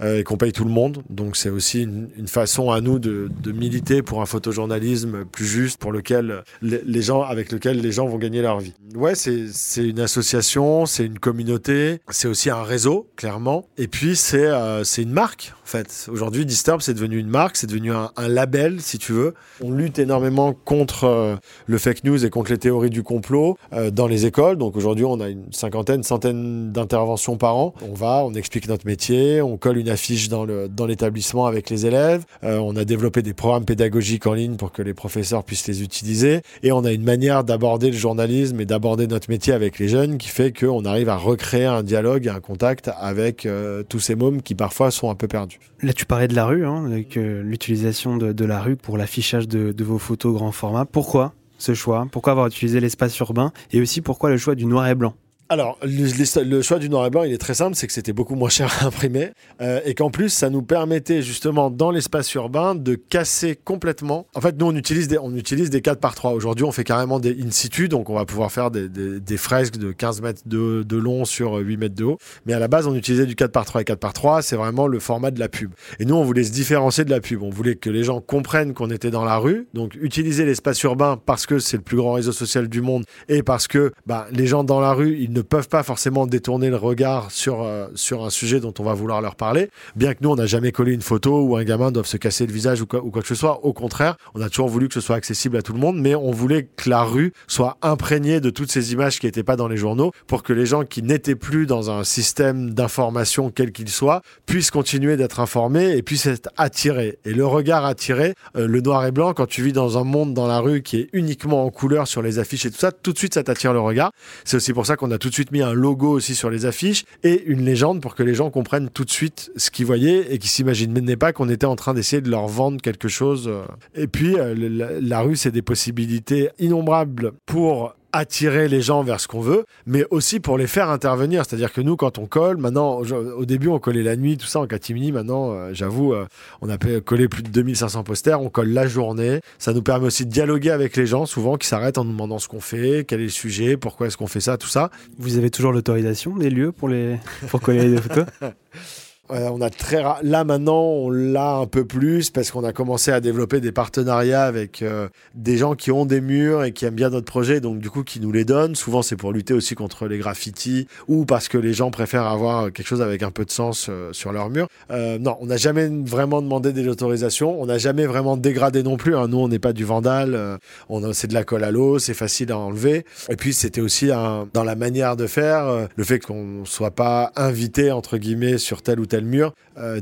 euh, 0.00 0.18
et 0.18 0.24
qu'on 0.24 0.36
paye 0.36 0.52
tout 0.52 0.64
le 0.64 0.70
monde. 0.70 1.02
Donc 1.10 1.36
c'est 1.36 1.50
aussi 1.50 1.82
une, 1.82 2.28
façon 2.28 2.70
à 2.70 2.80
nous 2.80 2.98
de, 2.98 3.28
militer 3.52 4.02
pour 4.02 4.20
un 4.20 4.26
photojournalisme 4.26 5.24
plus 5.24 5.46
juste, 5.46 5.78
pour 5.80 5.92
lequel 5.92 6.42
les, 6.62 7.02
gens, 7.02 7.22
avec 7.22 7.50
lequel 7.50 7.80
les 7.80 7.92
gens 7.92 8.06
vont 8.06 8.18
gagner 8.18 8.42
leur 8.42 8.60
vie. 8.60 8.74
Ouais, 8.94 9.14
c'est 9.14 9.48
une 9.78 10.00
association, 10.00 10.86
c'est 10.86 11.04
une 11.04 11.18
communauté, 11.18 12.00
c'est 12.10 12.28
aussi 12.28 12.50
un 12.50 12.62
réseau, 12.62 13.08
clairement. 13.16 13.66
Et 13.78 13.88
puis 13.88 14.16
c'est 14.16 14.46
euh, 14.46 14.84
une 14.84 15.12
marque, 15.12 15.54
en 15.64 15.66
fait. 15.66 16.08
Aujourd'hui, 16.10 16.44
Disturb, 16.44 16.80
c'est 16.82 16.94
devenu 16.94 17.18
une 17.18 17.28
marque, 17.28 17.56
c'est 17.56 17.66
devenu 17.66 17.92
un, 17.92 18.10
label, 18.28 18.80
si 18.80 18.98
tu 18.98 19.12
veux. 19.12 19.34
On 19.62 19.70
lutte 19.70 19.98
énormément 19.98 20.52
contre 20.52 21.04
euh, 21.04 21.36
le 21.66 21.78
fake 21.78 22.04
news 22.04 22.24
et 22.24 22.30
contre 22.30 22.52
les 22.52 22.58
théories 22.58 22.90
du 22.90 23.02
complot 23.02 23.56
dans 23.92 24.06
les 24.06 24.26
écoles. 24.26 24.58
Donc 24.58 24.76
aujourd'hui, 24.76 25.04
on 25.04 25.20
a 25.20 25.28
une 25.28 25.52
cinquantaine, 25.52 26.02
centaine 26.02 26.72
d'interventions 26.72 27.36
par 27.36 27.56
an. 27.56 27.74
On 27.82 27.94
va, 27.94 28.24
on 28.24 28.34
explique 28.34 28.68
notre 28.68 28.86
métier, 28.86 29.27
on 29.42 29.56
colle 29.56 29.78
une 29.78 29.88
affiche 29.88 30.28
dans 30.28 30.86
l'établissement 30.86 31.46
avec 31.46 31.70
les 31.70 31.86
élèves. 31.86 32.24
Euh, 32.44 32.58
on 32.58 32.76
a 32.76 32.84
développé 32.84 33.22
des 33.22 33.34
programmes 33.34 33.64
pédagogiques 33.64 34.26
en 34.26 34.34
ligne 34.34 34.56
pour 34.56 34.72
que 34.72 34.82
les 34.82 34.94
professeurs 34.94 35.44
puissent 35.44 35.66
les 35.66 35.82
utiliser. 35.82 36.42
Et 36.62 36.72
on 36.72 36.84
a 36.84 36.92
une 36.92 37.04
manière 37.04 37.44
d'aborder 37.44 37.90
le 37.90 37.96
journalisme 37.96 38.60
et 38.60 38.66
d'aborder 38.66 39.06
notre 39.06 39.30
métier 39.30 39.52
avec 39.52 39.78
les 39.78 39.88
jeunes 39.88 40.18
qui 40.18 40.28
fait 40.28 40.52
qu'on 40.52 40.84
arrive 40.84 41.08
à 41.08 41.16
recréer 41.16 41.66
un 41.66 41.82
dialogue, 41.82 42.28
un 42.28 42.40
contact 42.40 42.90
avec 42.98 43.46
euh, 43.46 43.82
tous 43.82 44.00
ces 44.00 44.14
mômes 44.14 44.42
qui 44.42 44.54
parfois 44.54 44.90
sont 44.90 45.10
un 45.10 45.14
peu 45.14 45.28
perdus. 45.28 45.60
Là, 45.82 45.92
tu 45.92 46.06
parlais 46.06 46.28
de 46.28 46.34
la 46.34 46.46
rue, 46.46 46.66
hein, 46.66 46.84
euh, 47.16 47.42
l'utilisation 47.42 48.16
de, 48.16 48.32
de, 48.32 48.44
la 48.44 48.60
rue 48.60 48.76
pour 48.76 48.98
l'affichage 48.98 49.48
de, 49.48 49.72
de 49.72 49.84
vos 49.84 49.98
photos 49.98 50.34
grand 50.34 50.52
format. 50.52 50.84
Pourquoi 50.84 51.34
ce 51.58 51.74
choix? 51.74 52.06
Pourquoi 52.10 52.32
avoir 52.32 52.46
utilisé 52.46 52.80
l'espace 52.80 53.18
urbain? 53.18 53.52
Et 53.72 53.80
aussi 53.80 54.00
pourquoi 54.00 54.30
le 54.30 54.36
choix 54.36 54.54
du 54.54 54.66
noir 54.66 54.88
et 54.88 54.94
blanc? 54.94 55.14
Alors, 55.50 55.78
le, 55.82 56.62
choix 56.62 56.78
du 56.78 56.90
noir 56.90 57.06
et 57.06 57.10
blanc, 57.10 57.22
il 57.22 57.32
est 57.32 57.38
très 57.38 57.54
simple, 57.54 57.74
c'est 57.74 57.86
que 57.86 57.92
c'était 57.94 58.12
beaucoup 58.12 58.34
moins 58.34 58.50
cher 58.50 58.70
à 58.80 58.86
imprimer 58.86 59.30
euh, 59.62 59.80
et 59.86 59.94
qu'en 59.94 60.10
plus, 60.10 60.28
ça 60.28 60.50
nous 60.50 60.62
permettait 60.62 61.22
justement 61.22 61.70
dans 61.70 61.90
l'espace 61.90 62.32
urbain 62.34 62.74
de 62.74 62.94
casser 62.96 63.56
complètement. 63.56 64.26
En 64.34 64.42
fait, 64.42 64.58
nous, 64.58 64.66
on 64.66 64.76
utilise 64.76 65.08
des, 65.08 65.16
on 65.16 65.34
utilise 65.34 65.70
des 65.70 65.80
4 65.80 66.00
par 66.00 66.14
3. 66.14 66.32
Aujourd'hui, 66.32 66.66
on 66.66 66.72
fait 66.72 66.84
carrément 66.84 67.18
des 67.18 67.30
in 67.42 67.50
situ, 67.50 67.88
donc 67.88 68.10
on 68.10 68.14
va 68.14 68.26
pouvoir 68.26 68.52
faire 68.52 68.70
des, 68.70 68.88
des, 68.88 69.36
fresques 69.38 69.78
de 69.78 69.90
15 69.90 70.20
mètres 70.20 70.42
de, 70.44 70.82
de, 70.82 70.96
long 70.98 71.24
sur 71.24 71.54
8 71.54 71.76
mètres 71.78 71.94
de 71.94 72.04
haut. 72.04 72.18
Mais 72.44 72.52
à 72.52 72.58
la 72.58 72.68
base, 72.68 72.86
on 72.86 72.94
utilisait 72.94 73.26
du 73.26 73.34
4 73.34 73.50
par 73.50 73.64
3 73.64 73.80
et 73.80 73.84
4 73.84 73.98
par 73.98 74.12
3, 74.12 74.42
c'est 74.42 74.56
vraiment 74.56 74.86
le 74.86 74.98
format 74.98 75.30
de 75.30 75.40
la 75.40 75.48
pub. 75.48 75.72
Et 75.98 76.04
nous, 76.04 76.14
on 76.14 76.24
voulait 76.24 76.44
se 76.44 76.52
différencier 76.52 77.04
de 77.04 77.10
la 77.10 77.20
pub. 77.20 77.42
On 77.42 77.50
voulait 77.50 77.76
que 77.76 77.88
les 77.88 78.04
gens 78.04 78.20
comprennent 78.20 78.74
qu'on 78.74 78.90
était 78.90 79.10
dans 79.10 79.24
la 79.24 79.38
rue, 79.38 79.66
donc 79.72 79.96
utiliser 79.98 80.44
l'espace 80.44 80.82
urbain 80.82 81.18
parce 81.24 81.46
que 81.46 81.58
c'est 81.58 81.78
le 81.78 81.82
plus 81.82 81.96
grand 81.96 82.12
réseau 82.12 82.32
social 82.32 82.68
du 82.68 82.82
monde 82.82 83.04
et 83.30 83.42
parce 83.42 83.66
que 83.66 83.92
bah, 84.06 84.26
les 84.30 84.46
gens 84.46 84.62
dans 84.62 84.80
la 84.80 84.92
rue, 84.92 85.16
ils 85.18 85.32
ne 85.32 85.37
peuvent 85.40 85.68
pas 85.68 85.82
forcément 85.82 86.26
détourner 86.26 86.70
le 86.70 86.76
regard 86.76 87.30
sur, 87.30 87.62
euh, 87.62 87.88
sur 87.94 88.24
un 88.24 88.30
sujet 88.30 88.60
dont 88.60 88.74
on 88.78 88.82
va 88.82 88.94
vouloir 88.94 89.20
leur 89.20 89.36
parler. 89.36 89.70
Bien 89.96 90.14
que 90.14 90.18
nous, 90.22 90.30
on 90.30 90.36
n'a 90.36 90.46
jamais 90.46 90.72
collé 90.72 90.92
une 90.92 91.02
photo 91.02 91.42
où 91.42 91.56
un 91.56 91.64
gamin 91.64 91.90
doit 91.90 92.04
se 92.04 92.16
casser 92.16 92.46
le 92.46 92.52
visage 92.52 92.80
ou 92.80 92.86
quoi, 92.86 93.00
que 93.00 93.26
ce 93.26 93.34
soit. 93.34 93.64
Au 93.64 93.72
contraire, 93.72 94.16
on 94.34 94.40
a 94.40 94.48
toujours 94.48 94.68
voulu 94.68 94.88
que 94.88 94.94
ce 94.94 95.00
soit 95.00 95.16
accessible 95.16 95.56
à 95.56 95.62
tout 95.62 95.72
le 95.72 95.78
monde, 95.78 95.98
mais 95.98 96.14
on 96.14 96.30
voulait 96.30 96.68
que 96.76 96.88
la 96.88 97.02
rue 97.02 97.32
soit 97.46 97.78
imprégnée 97.82 98.40
de 98.40 98.50
toutes 98.50 98.70
ces 98.70 98.92
images 98.92 99.18
qui 99.18 99.26
n'étaient 99.26 99.42
pas 99.42 99.56
dans 99.56 99.68
les 99.68 99.76
journaux 99.76 100.12
pour 100.26 100.42
que 100.42 100.52
les 100.52 100.66
gens 100.66 100.84
qui 100.84 101.02
n'étaient 101.02 101.34
plus 101.34 101.66
dans 101.66 101.90
un 101.90 102.04
système 102.04 102.74
d'information 102.74 103.50
quel 103.50 103.72
qu'il 103.72 103.88
soit 103.88 104.22
puissent 104.46 104.70
continuer 104.70 105.16
d'être 105.16 105.40
informés 105.40 105.96
et 105.96 106.02
puissent 106.02 106.26
être 106.26 106.50
attirés. 106.56 107.18
Et 107.24 107.34
le 107.34 107.46
regard 107.46 107.84
attiré, 107.84 108.34
euh, 108.56 108.66
le 108.66 108.80
noir 108.80 109.04
et 109.06 109.12
blanc, 109.12 109.34
quand 109.34 109.46
tu 109.46 109.62
vis 109.62 109.72
dans 109.72 109.98
un 109.98 110.04
monde 110.04 110.34
dans 110.34 110.46
la 110.46 110.60
rue 110.60 110.82
qui 110.82 110.98
est 110.98 111.08
uniquement 111.12 111.64
en 111.64 111.70
couleur 111.70 112.06
sur 112.06 112.22
les 112.22 112.38
affiches 112.38 112.66
et 112.66 112.70
tout 112.70 112.78
ça, 112.78 112.92
tout 112.92 113.12
de 113.12 113.18
suite 113.18 113.34
ça 113.34 113.42
t'attire 113.42 113.72
le 113.72 113.80
regard. 113.80 114.12
C'est 114.44 114.56
aussi 114.56 114.72
pour 114.72 114.86
ça 114.86 114.96
qu'on 114.96 115.10
a 115.10 115.18
tout 115.28 115.32
de 115.32 115.34
suite 115.34 115.52
mis 115.52 115.60
un 115.60 115.74
logo 115.74 116.08
aussi 116.08 116.34
sur 116.34 116.48
les 116.48 116.64
affiches 116.64 117.04
et 117.22 117.44
une 117.44 117.62
légende 117.62 118.00
pour 118.00 118.14
que 118.14 118.22
les 118.22 118.32
gens 118.32 118.48
comprennent 118.48 118.88
tout 118.88 119.04
de 119.04 119.10
suite 119.10 119.50
ce 119.56 119.70
qu'ils 119.70 119.84
voyaient 119.84 120.32
et 120.32 120.38
qu'ils 120.38 120.48
s'imaginaient 120.48 121.16
pas 121.16 121.34
qu'on 121.34 121.50
était 121.50 121.66
en 121.66 121.76
train 121.76 121.92
d'essayer 121.92 122.22
de 122.22 122.30
leur 122.30 122.46
vendre 122.46 122.80
quelque 122.80 123.08
chose. 123.08 123.50
Et 123.94 124.06
puis, 124.06 124.38
euh, 124.38 124.54
la, 124.54 124.98
la 124.98 125.20
rue, 125.20 125.36
c'est 125.36 125.50
des 125.50 125.60
possibilités 125.60 126.48
innombrables 126.58 127.32
pour 127.44 127.94
attirer 128.12 128.68
les 128.68 128.80
gens 128.80 129.02
vers 129.02 129.20
ce 129.20 129.28
qu'on 129.28 129.40
veut, 129.40 129.64
mais 129.86 130.04
aussi 130.10 130.40
pour 130.40 130.58
les 130.58 130.66
faire 130.66 130.90
intervenir. 130.90 131.44
C'est-à-dire 131.44 131.72
que 131.72 131.80
nous, 131.80 131.96
quand 131.96 132.18
on 132.18 132.26
colle, 132.26 132.56
maintenant, 132.56 133.00
au 133.00 133.44
début, 133.44 133.68
on 133.68 133.78
collait 133.78 134.02
la 134.02 134.16
nuit, 134.16 134.36
tout 134.36 134.46
ça 134.46 134.60
en 134.60 134.66
catimini. 134.66 135.12
Maintenant, 135.12 135.52
euh, 135.52 135.70
j'avoue, 135.72 136.14
euh, 136.14 136.26
on 136.60 136.68
a 136.68 136.78
collé 136.78 137.28
plus 137.28 137.42
de 137.42 137.48
2500 137.48 138.04
posters. 138.04 138.40
On 138.40 138.50
colle 138.50 138.70
la 138.70 138.86
journée. 138.86 139.40
Ça 139.58 139.72
nous 139.72 139.82
permet 139.82 140.06
aussi 140.06 140.24
de 140.24 140.30
dialoguer 140.30 140.70
avec 140.70 140.96
les 140.96 141.06
gens, 141.06 141.26
souvent, 141.26 141.56
qui 141.56 141.66
s'arrêtent 141.66 141.98
en 141.98 142.04
nous 142.04 142.12
demandant 142.12 142.38
ce 142.38 142.48
qu'on 142.48 142.60
fait, 142.60 143.04
quel 143.06 143.20
est 143.20 143.24
le 143.24 143.28
sujet, 143.28 143.76
pourquoi 143.76 144.06
est-ce 144.06 144.16
qu'on 144.16 144.26
fait 144.26 144.40
ça, 144.40 144.56
tout 144.56 144.68
ça. 144.68 144.90
Vous 145.18 145.36
avez 145.36 145.50
toujours 145.50 145.72
l'autorisation 145.72 146.36
des 146.36 146.50
lieux 146.50 146.72
pour, 146.72 146.88
les... 146.88 147.16
pour 147.48 147.60
coller 147.60 147.88
les 147.88 148.00
photos? 148.00 148.24
on 149.30 149.60
a 149.60 149.70
très 149.70 150.02
là 150.22 150.44
maintenant 150.44 150.82
on 150.82 151.10
l'a 151.10 151.56
un 151.56 151.66
peu 151.66 151.84
plus 151.84 152.30
parce 152.30 152.50
qu'on 152.50 152.64
a 152.64 152.72
commencé 152.72 153.10
à 153.10 153.20
développer 153.20 153.60
des 153.60 153.72
partenariats 153.72 154.44
avec 154.44 154.82
euh, 154.82 155.08
des 155.34 155.56
gens 155.56 155.74
qui 155.74 155.90
ont 155.90 156.06
des 156.06 156.20
murs 156.20 156.64
et 156.64 156.72
qui 156.72 156.84
aiment 156.84 156.94
bien 156.94 157.10
notre 157.10 157.26
projet 157.26 157.60
donc 157.60 157.78
du 157.78 157.90
coup 157.90 158.04
qui 158.04 158.20
nous 158.20 158.32
les 158.32 158.44
donnent. 158.44 158.74
Souvent 158.74 159.02
c'est 159.02 159.16
pour 159.16 159.32
lutter 159.32 159.54
aussi 159.54 159.74
contre 159.74 160.06
les 160.06 160.18
graffitis 160.18 160.86
ou 161.08 161.24
parce 161.24 161.48
que 161.48 161.58
les 161.58 161.72
gens 161.72 161.90
préfèrent 161.90 162.26
avoir 162.26 162.72
quelque 162.72 162.86
chose 162.86 163.02
avec 163.02 163.22
un 163.22 163.30
peu 163.30 163.44
de 163.44 163.50
sens 163.50 163.88
euh, 163.88 164.12
sur 164.12 164.32
leur 164.32 164.50
mur 164.50 164.68
euh, 164.90 165.18
non 165.18 165.36
on 165.40 165.46
n'a 165.46 165.56
jamais 165.56 165.88
vraiment 165.88 166.42
demandé 166.42 166.72
des 166.72 166.88
autorisations. 166.88 167.60
On 167.60 167.66
n'a 167.66 167.78
jamais 167.78 168.06
vraiment 168.06 168.36
dégradé 168.36 168.82
non 168.82 168.96
plus 168.96 169.16
hein. 169.16 169.28
nous 169.28 169.38
on 169.38 169.48
n'est 169.48 169.58
pas 169.58 169.72
du 169.72 169.84
vandal 169.84 170.58
on 170.88 171.12
c'est 171.12 171.28
de 171.28 171.34
la 171.34 171.44
colle 171.44 171.64
à 171.64 171.70
l'eau 171.70 171.98
c'est 171.98 172.14
facile 172.14 172.52
à 172.52 172.58
enlever. 172.58 173.04
Et 173.28 173.36
puis 173.36 173.52
c'était 173.52 173.80
aussi 173.80 174.08
dans 174.08 174.64
la 174.64 174.74
manière 174.74 175.16
de 175.16 175.26
faire 175.26 175.88
le 175.94 176.04
fait 176.04 176.18
qu'on 176.18 176.64
soit 176.64 176.90
pas 176.90 177.32
invité 177.36 177.92
entre 177.92 178.18
guillemets 178.18 178.58
sur 178.58 178.82
tel 178.82 179.00
ou 179.00 179.06
tel 179.06 179.17
tel 179.18 179.24
mur, 179.24 179.52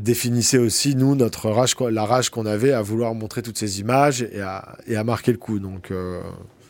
définissait 0.00 0.58
aussi, 0.58 0.94
nous, 0.94 1.14
notre 1.14 1.48
rage, 1.50 1.74
la 1.90 2.04
rage 2.04 2.30
qu'on 2.30 2.44
avait 2.46 2.72
à 2.72 2.82
vouloir 2.82 3.14
montrer 3.14 3.42
toutes 3.42 3.58
ces 3.58 3.80
images 3.80 4.22
et 4.22 4.42
à, 4.42 5.04
marquer 5.04 5.32
le 5.32 5.38
coup. 5.38 5.58
Donc, 5.58 5.92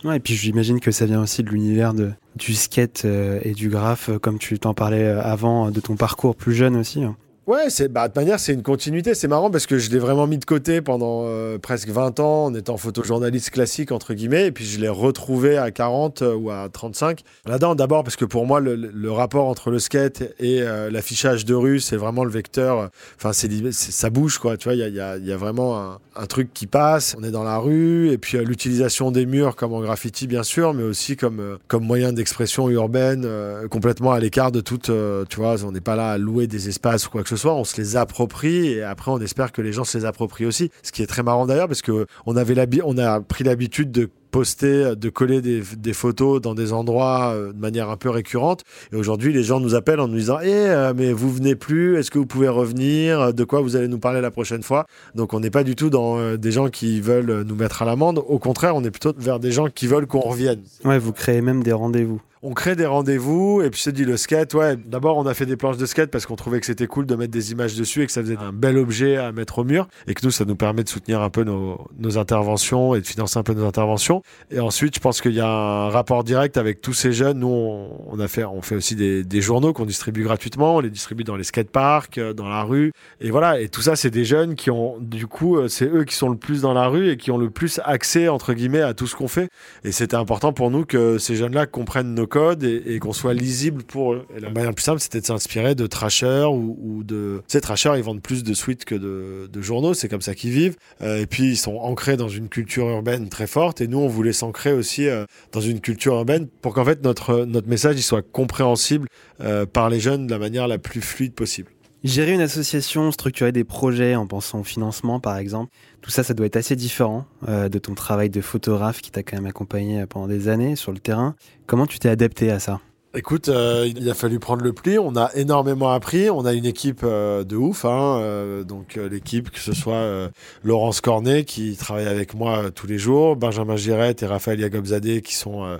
Ouais, 0.04 0.18
et 0.18 0.20
puis 0.20 0.34
j'imagine 0.34 0.78
que 0.78 0.92
ça 0.92 1.06
vient 1.06 1.20
aussi 1.20 1.42
de 1.42 1.48
l'univers 1.48 1.92
de, 1.94 2.12
du 2.36 2.54
skate 2.54 3.04
et 3.04 3.52
du 3.52 3.68
graphe, 3.68 4.10
comme 4.22 4.38
tu 4.38 4.58
t'en 4.58 4.74
parlais 4.74 5.06
avant, 5.06 5.70
de 5.70 5.80
ton 5.80 5.96
parcours 5.96 6.36
plus 6.36 6.54
jeune 6.54 6.76
aussi. 6.76 7.02
Hein. 7.02 7.16
Ouais, 7.46 7.70
c'est 7.70 7.86
bah, 7.86 8.08
de 8.08 8.18
manière, 8.18 8.40
c'est 8.40 8.52
une 8.52 8.64
continuité. 8.64 9.14
C'est 9.14 9.28
marrant 9.28 9.52
parce 9.52 9.66
que 9.66 9.78
je 9.78 9.88
l'ai 9.92 10.00
vraiment 10.00 10.26
mis 10.26 10.36
de 10.36 10.44
côté 10.44 10.80
pendant 10.80 11.26
euh, 11.26 11.58
presque 11.58 11.88
20 11.88 12.18
ans 12.18 12.46
en 12.46 12.54
étant 12.54 12.76
photojournaliste 12.76 13.50
classique, 13.50 13.92
entre 13.92 14.14
guillemets, 14.14 14.48
et 14.48 14.50
puis 14.50 14.64
je 14.64 14.80
l'ai 14.80 14.88
retrouvé 14.88 15.56
à 15.56 15.70
40 15.70 16.22
euh, 16.22 16.34
ou 16.34 16.50
à 16.50 16.68
35. 16.68 17.20
Là-dedans, 17.46 17.76
d'abord 17.76 18.02
parce 18.02 18.16
que 18.16 18.24
pour 18.24 18.46
moi, 18.46 18.58
le, 18.58 19.12
rapport 19.12 19.46
entre 19.46 19.70
le 19.70 19.78
skate 19.78 20.22
et 20.40 20.60
euh, 20.62 20.90
l'affichage 20.90 21.44
de 21.44 21.54
rue, 21.54 21.78
c'est 21.78 21.96
vraiment 21.96 22.24
le 22.24 22.32
vecteur. 22.32 22.90
Enfin, 23.16 23.32
c'est 23.32 23.48
ça 23.70 24.10
bouge, 24.10 24.38
quoi. 24.38 24.56
Tu 24.56 24.64
vois, 24.64 24.74
il 24.74 24.92
y 24.92 25.00
a, 25.00 25.36
vraiment 25.36 26.00
un, 26.16 26.26
truc 26.26 26.52
qui 26.52 26.66
passe. 26.66 27.14
On 27.16 27.22
est 27.22 27.30
dans 27.30 27.44
la 27.44 27.58
rue, 27.58 28.10
et 28.10 28.18
puis 28.18 28.38
l'utilisation 28.38 29.12
des 29.12 29.24
murs 29.24 29.54
comme 29.54 29.72
en 29.72 29.80
graffiti, 29.82 30.26
bien 30.26 30.42
sûr, 30.42 30.74
mais 30.74 30.82
aussi 30.82 31.16
comme, 31.16 31.58
moyen 31.74 32.12
d'expression 32.12 32.68
urbaine, 32.70 33.24
complètement 33.70 34.10
à 34.10 34.18
l'écart 34.18 34.50
de 34.50 34.60
toute. 34.60 34.90
tu 35.28 35.36
vois, 35.36 35.64
on 35.64 35.70
n'est 35.70 35.80
pas 35.80 35.94
là 35.94 36.10
à 36.10 36.18
louer 36.18 36.48
des 36.48 36.68
espaces 36.68 37.06
ou 37.06 37.10
quoi 37.10 37.22
que 37.22 37.28
ce 37.28 37.35
soit, 37.36 37.54
on 37.54 37.64
se 37.64 37.76
les 37.80 37.96
approprie 37.96 38.68
et 38.68 38.82
après 38.82 39.10
on 39.10 39.18
espère 39.20 39.52
que 39.52 39.62
les 39.62 39.72
gens 39.72 39.84
se 39.84 39.96
les 39.98 40.04
approprient 40.04 40.46
aussi. 40.46 40.70
Ce 40.82 40.92
qui 40.92 41.02
est 41.02 41.06
très 41.06 41.22
marrant 41.22 41.46
d'ailleurs 41.46 41.68
parce 41.68 41.82
que 41.82 42.06
on 42.26 42.36
avait 42.36 42.56
on 42.84 42.98
a 42.98 43.20
pris 43.20 43.44
l'habitude 43.44 43.90
de 43.92 44.08
poster, 44.36 44.96
de 44.96 45.08
coller 45.08 45.40
des, 45.40 45.92
photos 45.94 46.42
dans 46.42 46.54
des 46.54 46.74
endroits 46.74 47.32
euh, 47.32 47.54
de 47.54 47.58
manière 47.58 47.88
un 47.88 47.96
peu 47.96 48.10
récurrente. 48.10 48.64
Et 48.92 48.96
aujourd'hui, 48.96 49.32
les 49.32 49.42
gens 49.42 49.60
nous 49.60 49.74
appellent 49.74 50.00
en 50.00 50.08
nous 50.08 50.18
disant 50.18 50.38
Eh, 50.42 50.50
euh, 50.50 50.92
mais 50.94 51.12
vous 51.12 51.32
venez 51.32 51.54
plus, 51.54 51.96
est-ce 51.96 52.10
que 52.10 52.18
vous 52.18 52.26
pouvez 52.26 52.48
revenir? 52.48 53.32
De 53.32 53.44
quoi 53.44 53.62
vous 53.62 53.76
allez 53.76 53.88
nous 53.88 53.98
parler 53.98 54.20
la 54.20 54.30
prochaine 54.30 54.62
fois? 54.62 54.86
Donc, 55.14 55.32
on 55.32 55.40
n'est 55.40 55.50
pas 55.50 55.64
du 55.64 55.74
tout 55.74 55.88
dans 55.88 56.18
euh, 56.18 56.36
des 56.36 56.52
gens 56.52 56.68
qui 56.68 57.00
veulent 57.00 57.44
nous 57.46 57.54
mettre 57.54 57.80
à 57.80 57.86
l'amende. 57.86 58.22
Au 58.26 58.38
contraire, 58.38 58.76
on 58.76 58.84
est 58.84 58.90
plutôt 58.90 59.14
vers 59.16 59.40
des 59.40 59.52
gens 59.52 59.68
qui 59.68 59.86
veulent 59.86 60.06
qu'on 60.06 60.20
revienne. 60.20 60.60
Ouais, 60.84 60.98
vous 60.98 61.12
créez 61.12 61.40
même 61.40 61.62
des 61.62 61.72
rendez-vous 61.72 62.20
on 62.46 62.54
crée 62.54 62.76
des 62.76 62.86
rendez-vous 62.86 63.60
et 63.60 63.70
puis 63.70 63.82
te 63.82 63.90
dis 63.90 64.04
le 64.04 64.16
skate 64.16 64.54
ouais 64.54 64.76
d'abord 64.76 65.16
on 65.16 65.26
a 65.26 65.34
fait 65.34 65.46
des 65.46 65.56
planches 65.56 65.78
de 65.78 65.86
skate 65.86 66.12
parce 66.12 66.26
qu'on 66.26 66.36
trouvait 66.36 66.60
que 66.60 66.66
c'était 66.66 66.86
cool 66.86 67.04
de 67.04 67.16
mettre 67.16 67.32
des 67.32 67.50
images 67.50 67.74
dessus 67.74 68.02
et 68.02 68.06
que 68.06 68.12
ça 68.12 68.22
faisait 68.22 68.36
un 68.36 68.52
bel 68.52 68.78
objet 68.78 69.16
à 69.16 69.32
mettre 69.32 69.58
au 69.58 69.64
mur 69.64 69.88
et 70.06 70.14
que 70.14 70.24
nous 70.24 70.30
ça 70.30 70.44
nous 70.44 70.54
permet 70.54 70.84
de 70.84 70.88
soutenir 70.88 71.22
un 71.22 71.30
peu 71.30 71.42
nos, 71.42 71.88
interventions 72.18 72.94
et 72.94 73.00
de 73.00 73.06
financer 73.06 73.36
un 73.36 73.42
peu 73.42 73.52
nos 73.52 73.66
interventions. 73.66 74.22
Et 74.52 74.60
ensuite 74.60 74.94
je 74.94 75.00
pense 75.00 75.20
qu'il 75.20 75.32
y 75.32 75.40
a 75.40 75.48
un 75.48 75.88
rapport 75.88 76.22
direct 76.22 76.56
avec 76.56 76.80
tous 76.80 76.92
ces 76.92 77.12
jeunes. 77.12 77.40
Nous 77.40 77.48
on, 77.48 78.20
a 78.20 78.28
fait 78.28 78.44
on 78.44 78.62
fait 78.62 78.76
aussi 78.76 78.94
des, 78.94 79.40
journaux 79.40 79.72
qu'on 79.72 79.84
distribue 79.84 80.22
gratuitement. 80.22 80.76
On 80.76 80.80
les 80.80 80.90
distribue 80.90 81.24
dans 81.24 81.34
les 81.34 81.44
skateparks 81.44 82.18
euh, 82.18 82.32
dans 82.32 82.48
la 82.48 82.62
rue. 82.62 82.92
Et 83.20 83.32
voilà. 83.32 83.60
Et 83.60 83.68
tout 83.68 83.82
ça 83.82 83.96
c'est 83.96 84.10
des 84.10 84.24
jeunes 84.24 84.54
qui 84.54 84.70
ont 84.70 84.98
du 85.00 85.26
coup 85.26 85.56
euh, 85.56 85.66
c'est 85.66 85.86
eux 85.86 86.04
qui 86.04 86.14
sont 86.14 86.28
le 86.28 86.36
plus 86.36 86.60
dans 86.60 86.74
la 86.74 86.86
rue 86.86 87.10
et 87.10 87.16
qui 87.16 87.32
ont 87.32 87.38
le 87.38 87.50
plus 87.50 87.80
accès 87.84 88.28
entre 88.28 88.54
guillemets 88.54 88.82
à 88.82 88.94
tout 88.94 89.08
ce 89.08 89.16
qu'on 89.16 89.28
fait. 89.28 89.48
Et 89.82 89.90
c'était 89.90 90.16
important 90.16 90.52
pour 90.52 90.70
nous 90.70 90.84
que 90.84 91.18
ces 91.18 91.34
jeunes 91.34 91.54
là 91.54 91.66
comprennent 91.66 92.14
nos 92.14 92.28
et, 92.62 92.98
qu'on 92.98 93.12
soit 93.12 93.34
lisible 93.34 93.82
pour 93.82 94.14
la 94.14 94.50
manière 94.50 94.74
plus 94.74 94.84
simple, 94.84 95.00
c'était 95.00 95.20
de 95.20 95.26
s'inspirer 95.26 95.74
de 95.74 95.86
Trasher 95.86 96.46
ou, 96.50 97.02
de. 97.04 97.42
Sais, 97.48 97.60
Trasher, 97.60 97.92
ils 97.96 98.02
vendent 98.02 98.22
plus 98.22 98.44
de 98.44 98.54
suites 98.54 98.84
que 98.84 98.94
de, 98.94 99.62
journaux, 99.62 99.94
c'est 99.94 100.08
comme 100.08 100.20
ça 100.20 100.34
qu'ils 100.34 100.52
vivent. 100.52 100.76
Euh, 101.02 101.20
et 101.22 101.26
puis, 101.26 101.50
ils 101.50 101.56
sont 101.56 101.76
ancrés 101.76 102.16
dans 102.16 102.28
une 102.28 102.48
culture 102.48 102.88
urbaine 102.88 103.28
très 103.28 103.46
forte. 103.46 103.80
Et 103.80 103.88
nous, 103.88 103.98
on 103.98 104.08
voulait 104.08 104.32
s'ancrer 104.32 104.72
aussi 104.72 105.08
euh, 105.08 105.24
dans 105.52 105.60
une 105.60 105.80
culture 105.80 106.14
urbaine 106.14 106.46
pour 106.62 106.74
qu'en 106.74 106.84
fait, 106.84 107.02
notre, 107.02 107.44
notre 107.44 107.68
message 107.68 107.96
il 107.96 108.02
soit 108.02 108.22
compréhensible 108.22 109.08
euh, 109.40 109.66
par 109.66 109.90
les 109.90 110.00
jeunes 110.00 110.26
de 110.26 110.32
la 110.32 110.38
manière 110.38 110.68
la 110.68 110.78
plus 110.78 111.00
fluide 111.00 111.34
possible. 111.34 111.70
Gérer 112.06 112.34
une 112.34 112.40
association, 112.40 113.10
structurer 113.10 113.50
des 113.50 113.64
projets 113.64 114.14
en 114.14 114.28
pensant 114.28 114.60
au 114.60 114.62
financement, 114.62 115.18
par 115.18 115.38
exemple, 115.38 115.72
tout 116.02 116.10
ça, 116.10 116.22
ça 116.22 116.34
doit 116.34 116.46
être 116.46 116.54
assez 116.54 116.76
différent 116.76 117.26
euh, 117.48 117.68
de 117.68 117.80
ton 117.80 117.94
travail 117.94 118.30
de 118.30 118.40
photographe 118.40 119.00
qui 119.00 119.10
t'a 119.10 119.24
quand 119.24 119.34
même 119.36 119.46
accompagné 119.46 120.06
pendant 120.06 120.28
des 120.28 120.46
années 120.46 120.76
sur 120.76 120.92
le 120.92 121.00
terrain. 121.00 121.34
Comment 121.66 121.84
tu 121.84 121.98
t'es 121.98 122.08
adapté 122.08 122.52
à 122.52 122.60
ça? 122.60 122.80
Écoute, 123.18 123.48
euh, 123.48 123.90
il 123.96 124.10
a 124.10 124.14
fallu 124.14 124.38
prendre 124.38 124.62
le 124.62 124.74
pli. 124.74 124.98
On 124.98 125.16
a 125.16 125.30
énormément 125.34 125.90
appris. 125.90 126.28
On 126.28 126.44
a 126.44 126.52
une 126.52 126.66
équipe 126.66 127.00
euh, 127.02 127.44
de 127.44 127.56
ouf. 127.56 127.86
Hein, 127.86 128.18
euh, 128.20 128.62
donc 128.62 129.00
l'équipe, 129.10 129.48
que 129.48 129.58
ce 129.58 129.72
soit 129.72 130.30
Laurence 130.62 131.00
Cornet 131.00 131.44
qui 131.44 131.76
travaille 131.76 132.08
avec 132.08 132.34
moi 132.34 132.70
tous 132.70 132.86
les 132.86 132.98
jours, 132.98 133.34
Benjamin 133.36 133.76
Girette 133.76 134.22
et 134.22 134.26
Raphaël 134.26 134.60
Yagobzadeh 134.60 135.22
qui 135.22 135.34
sont 135.34 135.78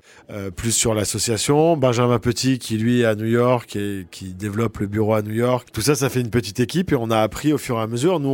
plus 0.56 0.72
sur 0.72 0.94
l'association, 0.94 1.76
Benjamin 1.76 2.18
Petit 2.18 2.58
qui 2.58 2.78
lui 2.78 3.02
est 3.02 3.04
à 3.04 3.14
New 3.14 3.26
York 3.26 3.76
et 3.76 4.06
qui 4.10 4.32
développe 4.32 4.78
le 4.78 4.86
bureau 4.86 5.12
à 5.12 5.22
New 5.22 5.34
York. 5.34 5.68
Tout 5.72 5.82
ça, 5.82 5.94
ça 5.94 6.08
fait 6.08 6.20
une 6.20 6.30
petite 6.30 6.60
équipe 6.60 6.92
et 6.92 6.96
on 6.96 7.10
a 7.10 7.18
appris 7.18 7.52
au 7.52 7.58
fur 7.58 7.76
et 7.76 7.82
à 7.82 7.86
mesure. 7.86 8.18
Nous, 8.18 8.28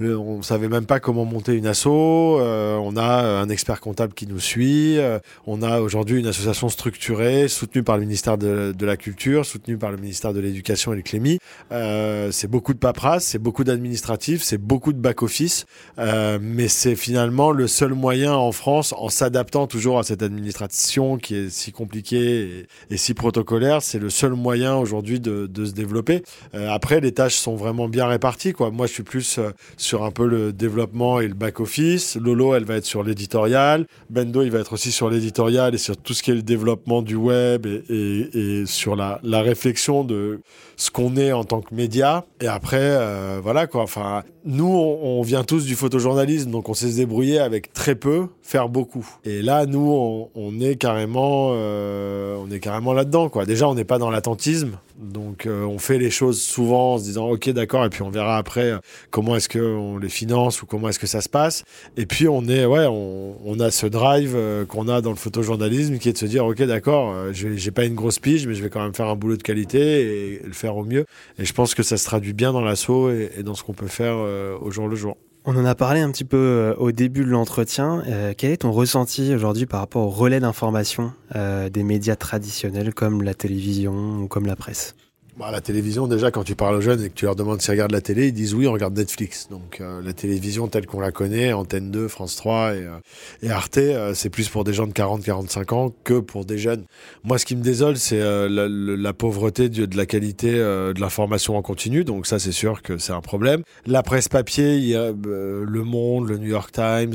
on, 0.00 0.06
on 0.06 0.42
savait 0.42 0.68
même 0.68 0.86
pas 0.86 1.00
comment 1.00 1.26
monter 1.26 1.52
une 1.54 1.66
asso. 1.66 1.86
on 1.88 2.96
a 2.96 3.40
un 3.40 3.48
expert 3.50 3.80
comptable 3.80 4.14
qui 4.14 4.26
nous 4.26 4.40
suit. 4.40 4.98
on 5.46 5.62
a 5.62 5.80
aujourd'hui 5.80 6.18
une 6.20 6.26
association 6.26 6.68
structurée, 6.68 7.48
soutenue 7.48 7.82
par 7.82 7.96
le 7.96 8.04
ministère 8.04 8.37
de, 8.38 8.86
la 8.86 8.96
Culture, 8.96 9.44
soutenu 9.44 9.76
par 9.76 9.90
le 9.90 9.98
ministère 9.98 10.32
de 10.32 10.40
l'Éducation 10.40 10.92
et 10.92 10.96
le 10.96 11.02
Clémy. 11.02 11.38
Euh, 11.72 12.30
c'est 12.30 12.48
beaucoup 12.48 12.72
de 12.72 12.78
paperasse, 12.78 13.24
c'est 13.24 13.38
beaucoup 13.38 13.64
d'administratif, 13.64 14.42
c'est 14.42 14.58
beaucoup 14.58 14.92
de 14.92 14.98
back-office, 14.98 15.66
euh, 15.98 16.38
mais 16.40 16.68
c'est 16.68 16.96
finalement 16.96 17.50
le 17.50 17.66
seul 17.66 17.92
moyen 17.92 18.32
en 18.32 18.52
France, 18.52 18.94
en 18.96 19.08
s'adaptant 19.08 19.66
toujours 19.66 19.98
à 19.98 20.02
cette 20.02 20.22
administration 20.22 21.18
qui 21.18 21.34
est 21.34 21.50
si 21.50 21.72
compliquée 21.72 22.66
et, 22.90 22.96
si 22.96 23.14
protocolaire, 23.14 23.82
c'est 23.82 23.98
le 23.98 24.10
seul 24.10 24.32
moyen 24.32 24.76
aujourd'hui 24.76 25.20
de, 25.20 25.48
se 25.64 25.72
développer. 25.72 26.22
Euh, 26.54 26.70
après, 26.70 27.00
les 27.00 27.12
tâches 27.12 27.34
sont 27.34 27.56
vraiment 27.56 27.88
bien 27.88 28.06
réparties. 28.06 28.52
Quoi. 28.52 28.70
Moi, 28.70 28.86
je 28.86 28.92
suis 28.92 29.02
plus 29.02 29.40
sur 29.76 30.04
un 30.04 30.10
peu 30.10 30.26
le 30.26 30.52
développement 30.52 31.20
et 31.20 31.28
le 31.28 31.34
back-office. 31.34 32.16
Lolo, 32.16 32.54
elle 32.54 32.64
va 32.64 32.76
être 32.76 32.86
sur 32.86 33.02
l'éditorial. 33.02 33.86
Bendo, 34.08 34.42
il 34.42 34.50
va 34.50 34.60
être 34.60 34.72
aussi 34.72 34.92
sur 34.92 35.10
l'éditorial 35.10 35.74
et 35.74 35.78
sur 35.78 35.96
tout 35.96 36.14
ce 36.14 36.22
qui 36.22 36.30
est 36.30 36.34
le 36.34 36.42
développement 36.42 37.02
du 37.02 37.16
web 37.16 37.66
et, 37.66 38.27
sur 38.66 38.96
la, 38.96 39.20
réflexion 39.22 40.04
de 40.04 40.40
ce 40.78 40.90
qu'on 40.90 41.16
est 41.16 41.32
en 41.32 41.44
tant 41.44 41.60
que 41.60 41.74
média. 41.74 42.24
Et 42.40 42.46
après, 42.46 42.78
euh, 42.80 43.40
voilà 43.42 43.66
quoi. 43.66 43.82
Enfin, 43.82 44.22
nous, 44.44 44.64
on, 44.66 45.20
vient 45.22 45.42
tous 45.42 45.66
du 45.66 45.74
photojournalisme, 45.74 46.50
donc 46.50 46.68
on 46.68 46.74
sait 46.74 46.90
se 46.90 46.96
débrouiller 46.96 47.40
avec 47.40 47.72
très 47.72 47.96
peu, 47.96 48.28
faire 48.40 48.68
beaucoup. 48.68 49.06
Et 49.24 49.42
là, 49.42 49.66
nous, 49.66 49.90
on, 49.90 50.30
on 50.34 50.60
est 50.60 50.76
carrément, 50.76 51.50
euh, 51.52 52.36
on 52.38 52.50
est 52.50 52.60
carrément 52.60 52.92
là-dedans 52.94 53.28
quoi. 53.28 53.44
Déjà, 53.44 53.68
on 53.68 53.74
n'est 53.74 53.84
pas 53.84 53.98
dans 53.98 54.10
l'attentisme, 54.10 54.78
donc 54.96 55.46
euh, 55.46 55.64
on 55.64 55.78
fait 55.78 55.98
les 55.98 56.10
choses 56.10 56.40
souvent 56.40 56.94
en 56.94 56.98
se 56.98 57.04
disant 57.04 57.28
ok 57.28 57.50
d'accord, 57.50 57.84
et 57.84 57.90
puis 57.90 58.02
on 58.02 58.10
verra 58.10 58.38
après 58.38 58.72
comment 59.10 59.36
est-ce 59.36 59.48
que 59.48 59.58
on 59.58 59.98
les 59.98 60.08
finance 60.08 60.62
ou 60.62 60.66
comment 60.66 60.88
est-ce 60.88 61.00
que 61.00 61.08
ça 61.08 61.20
se 61.20 61.28
passe. 61.28 61.64
Et 61.96 62.06
puis 62.06 62.28
on 62.28 62.44
est, 62.46 62.64
ouais, 62.64 62.86
on, 62.86 63.36
on 63.44 63.60
a 63.60 63.70
ce 63.70 63.86
drive 63.86 64.36
qu'on 64.68 64.88
a 64.88 65.00
dans 65.00 65.10
le 65.10 65.16
photojournalisme 65.16 65.98
qui 65.98 66.08
est 66.08 66.12
de 66.12 66.18
se 66.18 66.26
dire 66.26 66.46
ok 66.46 66.62
d'accord, 66.62 67.14
j'ai 67.32 67.70
pas 67.72 67.84
une 67.84 67.96
grosse 67.96 68.07
pige, 68.18 68.46
mais 68.46 68.54
je 68.54 68.62
vais 68.62 68.70
quand 68.70 68.82
même 68.82 68.94
faire 68.94 69.08
un 69.08 69.16
boulot 69.16 69.36
de 69.36 69.42
qualité 69.42 70.34
et 70.34 70.42
le 70.44 70.52
faire 70.52 70.76
au 70.76 70.84
mieux. 70.84 71.04
Et 71.38 71.44
je 71.44 71.52
pense 71.52 71.74
que 71.74 71.82
ça 71.82 71.96
se 71.96 72.04
traduit 72.04 72.32
bien 72.32 72.52
dans 72.52 72.60
l'assaut 72.60 73.10
et, 73.10 73.42
dans 73.42 73.54
ce 73.54 73.62
qu'on 73.62 73.74
peut 73.74 73.86
faire 73.86 74.14
euh, 74.16 74.56
au 74.60 74.70
jour 74.70 74.88
le 74.88 74.96
jour. 74.96 75.16
On 75.44 75.56
en 75.56 75.64
a 75.64 75.74
parlé 75.74 76.00
un 76.00 76.10
petit 76.10 76.24
peu 76.24 76.36
euh, 76.36 76.74
au 76.76 76.92
début 76.92 77.24
de 77.24 77.30
l'entretien. 77.30 78.02
Euh, 78.06 78.34
quel 78.36 78.50
est 78.50 78.58
ton 78.58 78.72
ressenti 78.72 79.34
aujourd'hui 79.34 79.66
par 79.66 79.80
rapport 79.80 80.02
au 80.02 80.10
relais 80.10 80.40
d'information 80.40 81.12
des 81.34 81.82
médias 81.82 82.16
traditionnels 82.16 82.94
comme 82.94 83.22
la 83.22 83.34
télévision 83.34 84.22
ou 84.22 84.28
comme 84.28 84.46
la 84.46 84.56
presse? 84.56 84.94
Bah, 85.38 85.50
la 85.52 85.60
télévision, 85.60 86.08
déjà, 86.08 86.32
quand 86.32 86.42
tu 86.42 86.56
parles 86.56 86.74
aux 86.74 86.80
jeunes 86.80 87.00
et 87.00 87.10
que 87.10 87.14
tu 87.14 87.24
leur 87.24 87.36
demandes 87.36 87.62
s'ils 87.62 87.70
regardent 87.70 87.92
la 87.92 88.00
télé, 88.00 88.26
ils 88.26 88.32
disent 88.32 88.54
oui, 88.54 88.66
on 88.66 88.72
regarde 88.72 88.96
Netflix. 88.96 89.46
Donc 89.48 89.80
euh, 89.80 90.02
la 90.02 90.12
télévision 90.12 90.66
telle 90.66 90.86
qu'on 90.86 90.98
la 90.98 91.12
connaît, 91.12 91.52
Antenne 91.52 91.92
2, 91.92 92.08
France 92.08 92.34
3 92.34 92.74
et, 92.74 92.78
euh, 92.78 92.98
et 93.42 93.50
Arte, 93.50 93.78
euh, 93.78 94.14
c'est 94.14 94.30
plus 94.30 94.48
pour 94.48 94.64
des 94.64 94.72
gens 94.72 94.88
de 94.88 94.92
40-45 94.92 95.74
ans 95.74 95.94
que 96.02 96.18
pour 96.18 96.44
des 96.44 96.58
jeunes. 96.58 96.84
Moi, 97.22 97.38
ce 97.38 97.44
qui 97.44 97.54
me 97.54 97.62
désole, 97.62 97.98
c'est 97.98 98.18
la, 98.18 99.12
pauvreté 99.12 99.68
de, 99.68 99.96
la 99.96 100.06
qualité 100.06 100.52
de 100.52 101.00
l'information 101.00 101.56
en 101.56 101.62
continu. 101.62 102.02
Donc 102.02 102.26
ça, 102.26 102.40
c'est 102.40 102.52
sûr 102.52 102.82
que 102.82 102.98
c'est 102.98 103.12
un 103.12 103.20
problème. 103.20 103.62
La 103.86 104.02
presse 104.02 104.28
papier, 104.28 104.76
il 104.76 104.86
y 104.86 104.96
a, 104.96 105.12
Le 105.12 105.82
Monde, 105.84 106.28
le 106.28 106.38
New 106.38 106.48
York 106.48 106.72
Times, 106.72 107.14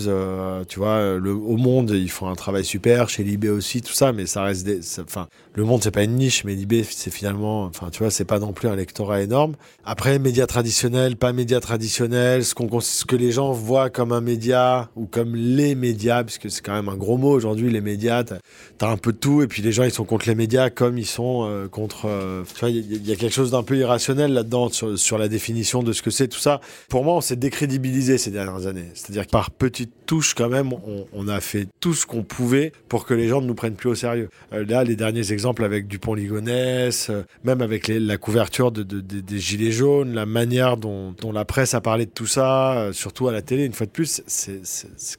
tu 0.70 0.80
vois, 0.80 1.16
au 1.16 1.58
Monde, 1.58 1.92
ils 1.92 2.10
font 2.10 2.28
un 2.28 2.36
travail 2.36 2.64
super. 2.64 3.10
Chez 3.10 3.24
Libé 3.24 3.50
aussi, 3.50 3.82
tout 3.82 3.94
ça, 3.94 4.14
mais 4.14 4.26
ça 4.26 4.44
reste 4.44 4.66
des... 4.66 4.80
Enfin, 5.02 5.28
Le 5.56 5.64
Monde, 5.66 5.84
c'est 5.84 5.92
pas 5.92 6.04
une 6.04 6.16
niche, 6.16 6.44
mais 6.46 6.56
Libé, 6.56 6.86
c'est 6.90 7.12
finalement... 7.12 7.66
Enfin, 7.66 7.90
tu 7.92 8.00
vois, 8.00 8.12
c'est 8.14 8.26
pas 8.26 8.40
non 8.40 8.54
plus 8.54 8.68
un 8.70 8.76
lectorat 8.76 9.22
énorme. 9.22 9.56
Après, 9.84 10.18
médias 10.20 10.46
traditionnels, 10.46 11.18
pas 11.18 11.34
médias 11.34 11.60
traditionnels, 11.60 12.46
ce, 12.46 12.56
qu'on, 12.56 12.80
ce 12.80 13.04
que 13.06 13.16
les 13.16 13.32
gens 13.32 13.52
voient 13.52 13.90
comme 13.90 14.12
un 14.12 14.22
média 14.22 14.90
ou 14.96 15.06
comme 15.06 15.36
les 15.36 15.76
médias, 15.76 16.24
puisque 16.24 16.50
c'est 16.50 16.64
quand 16.64 16.74
même 16.74 16.90
un 16.90 16.96
gros 16.96 17.18
mot 17.18 17.32
aujourd'hui, 17.32 17.70
les 17.70 17.82
médias, 17.82 18.24
t'as, 18.24 18.38
as 18.82 18.90
un 18.90 18.98
peu 18.98 19.12
de 19.12 19.18
tout, 19.18 19.42
et 19.42 19.48
puis 19.48 19.62
les 19.62 19.72
gens, 19.72 19.84
ils 19.84 19.92
sont 19.92 20.06
contre 20.06 20.28
les 20.28 20.36
médias 20.36 20.70
comme 20.70 20.98
ils 20.98 21.06
sont 21.06 21.46
euh, 21.46 21.68
contre... 21.68 22.08
Euh, 22.08 22.44
il 22.64 23.08
y, 23.08 23.12
a 23.12 23.16
quelque 23.16 23.34
chose 23.34 23.52
d'un 23.52 23.64
peu 23.64 23.76
irrationnel 23.78 24.34
là-dedans 24.34 24.70
sur, 24.70 25.18
la 25.18 25.28
définition 25.28 25.84
de 25.84 25.92
ce 25.92 26.02
que 26.02 26.12
c'est, 26.12 26.28
tout 26.28 26.40
ça. 26.40 26.62
Pour 26.90 27.04
moi, 27.04 27.16
on 27.16 27.22
s'est 27.22 27.36
décrédibilisé 27.36 28.18
ces 28.18 28.32
dernières 28.32 28.68
années. 28.68 28.88
C'est-à-dire 28.94 29.26
que 29.26 29.32
par 29.32 29.52
petites 29.52 30.06
touches, 30.06 30.34
quand 30.34 30.50
même, 30.50 30.72
on, 31.14 31.28
a 31.28 31.40
fait 31.42 31.68
tout 31.80 31.94
ce 31.94 32.06
qu'on 32.06 32.24
pouvait 32.24 32.72
pour 32.90 33.06
que 33.06 33.14
les 33.14 33.28
gens 33.28 33.42
ne 33.42 33.48
nous 33.48 33.56
prennent 33.56 33.76
plus 33.76 33.90
au 33.90 33.96
sérieux. 33.96 34.30
Euh, 34.54 34.66
là, 34.66 34.84
les 34.84 34.96
derniers 34.96 35.32
exemples 35.32 35.64
avec 35.64 35.88
Dupont-Ligonnès, 35.88 37.12
même 37.44 37.62
avec 37.62 37.88
les, 37.88 38.00
la 38.06 38.18
couverture 38.18 38.72
de, 38.72 38.84
des 38.84 39.40
gilets 39.40 39.72
jaunes, 39.72 40.14
la 40.14 40.26
manière 40.26 40.78
dont, 40.78 41.14
la 41.34 41.46
presse 41.46 41.74
a 41.74 41.82
parlé 41.82 42.06
de 42.06 42.12
tout 42.12 42.28
ça, 42.28 42.74
euh, 42.78 42.94
surtout 42.94 43.28
à 43.28 43.32
la 43.32 43.42
télé, 43.42 43.66
une 43.66 43.74
fois 43.74 43.86
de 43.86 43.92
plus, 43.92 44.22
c'est 44.28 44.62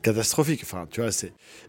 catastrophique. 0.03 0.61
Enfin, 0.63 0.87
tu 0.91 1.01
vois. 1.01 1.11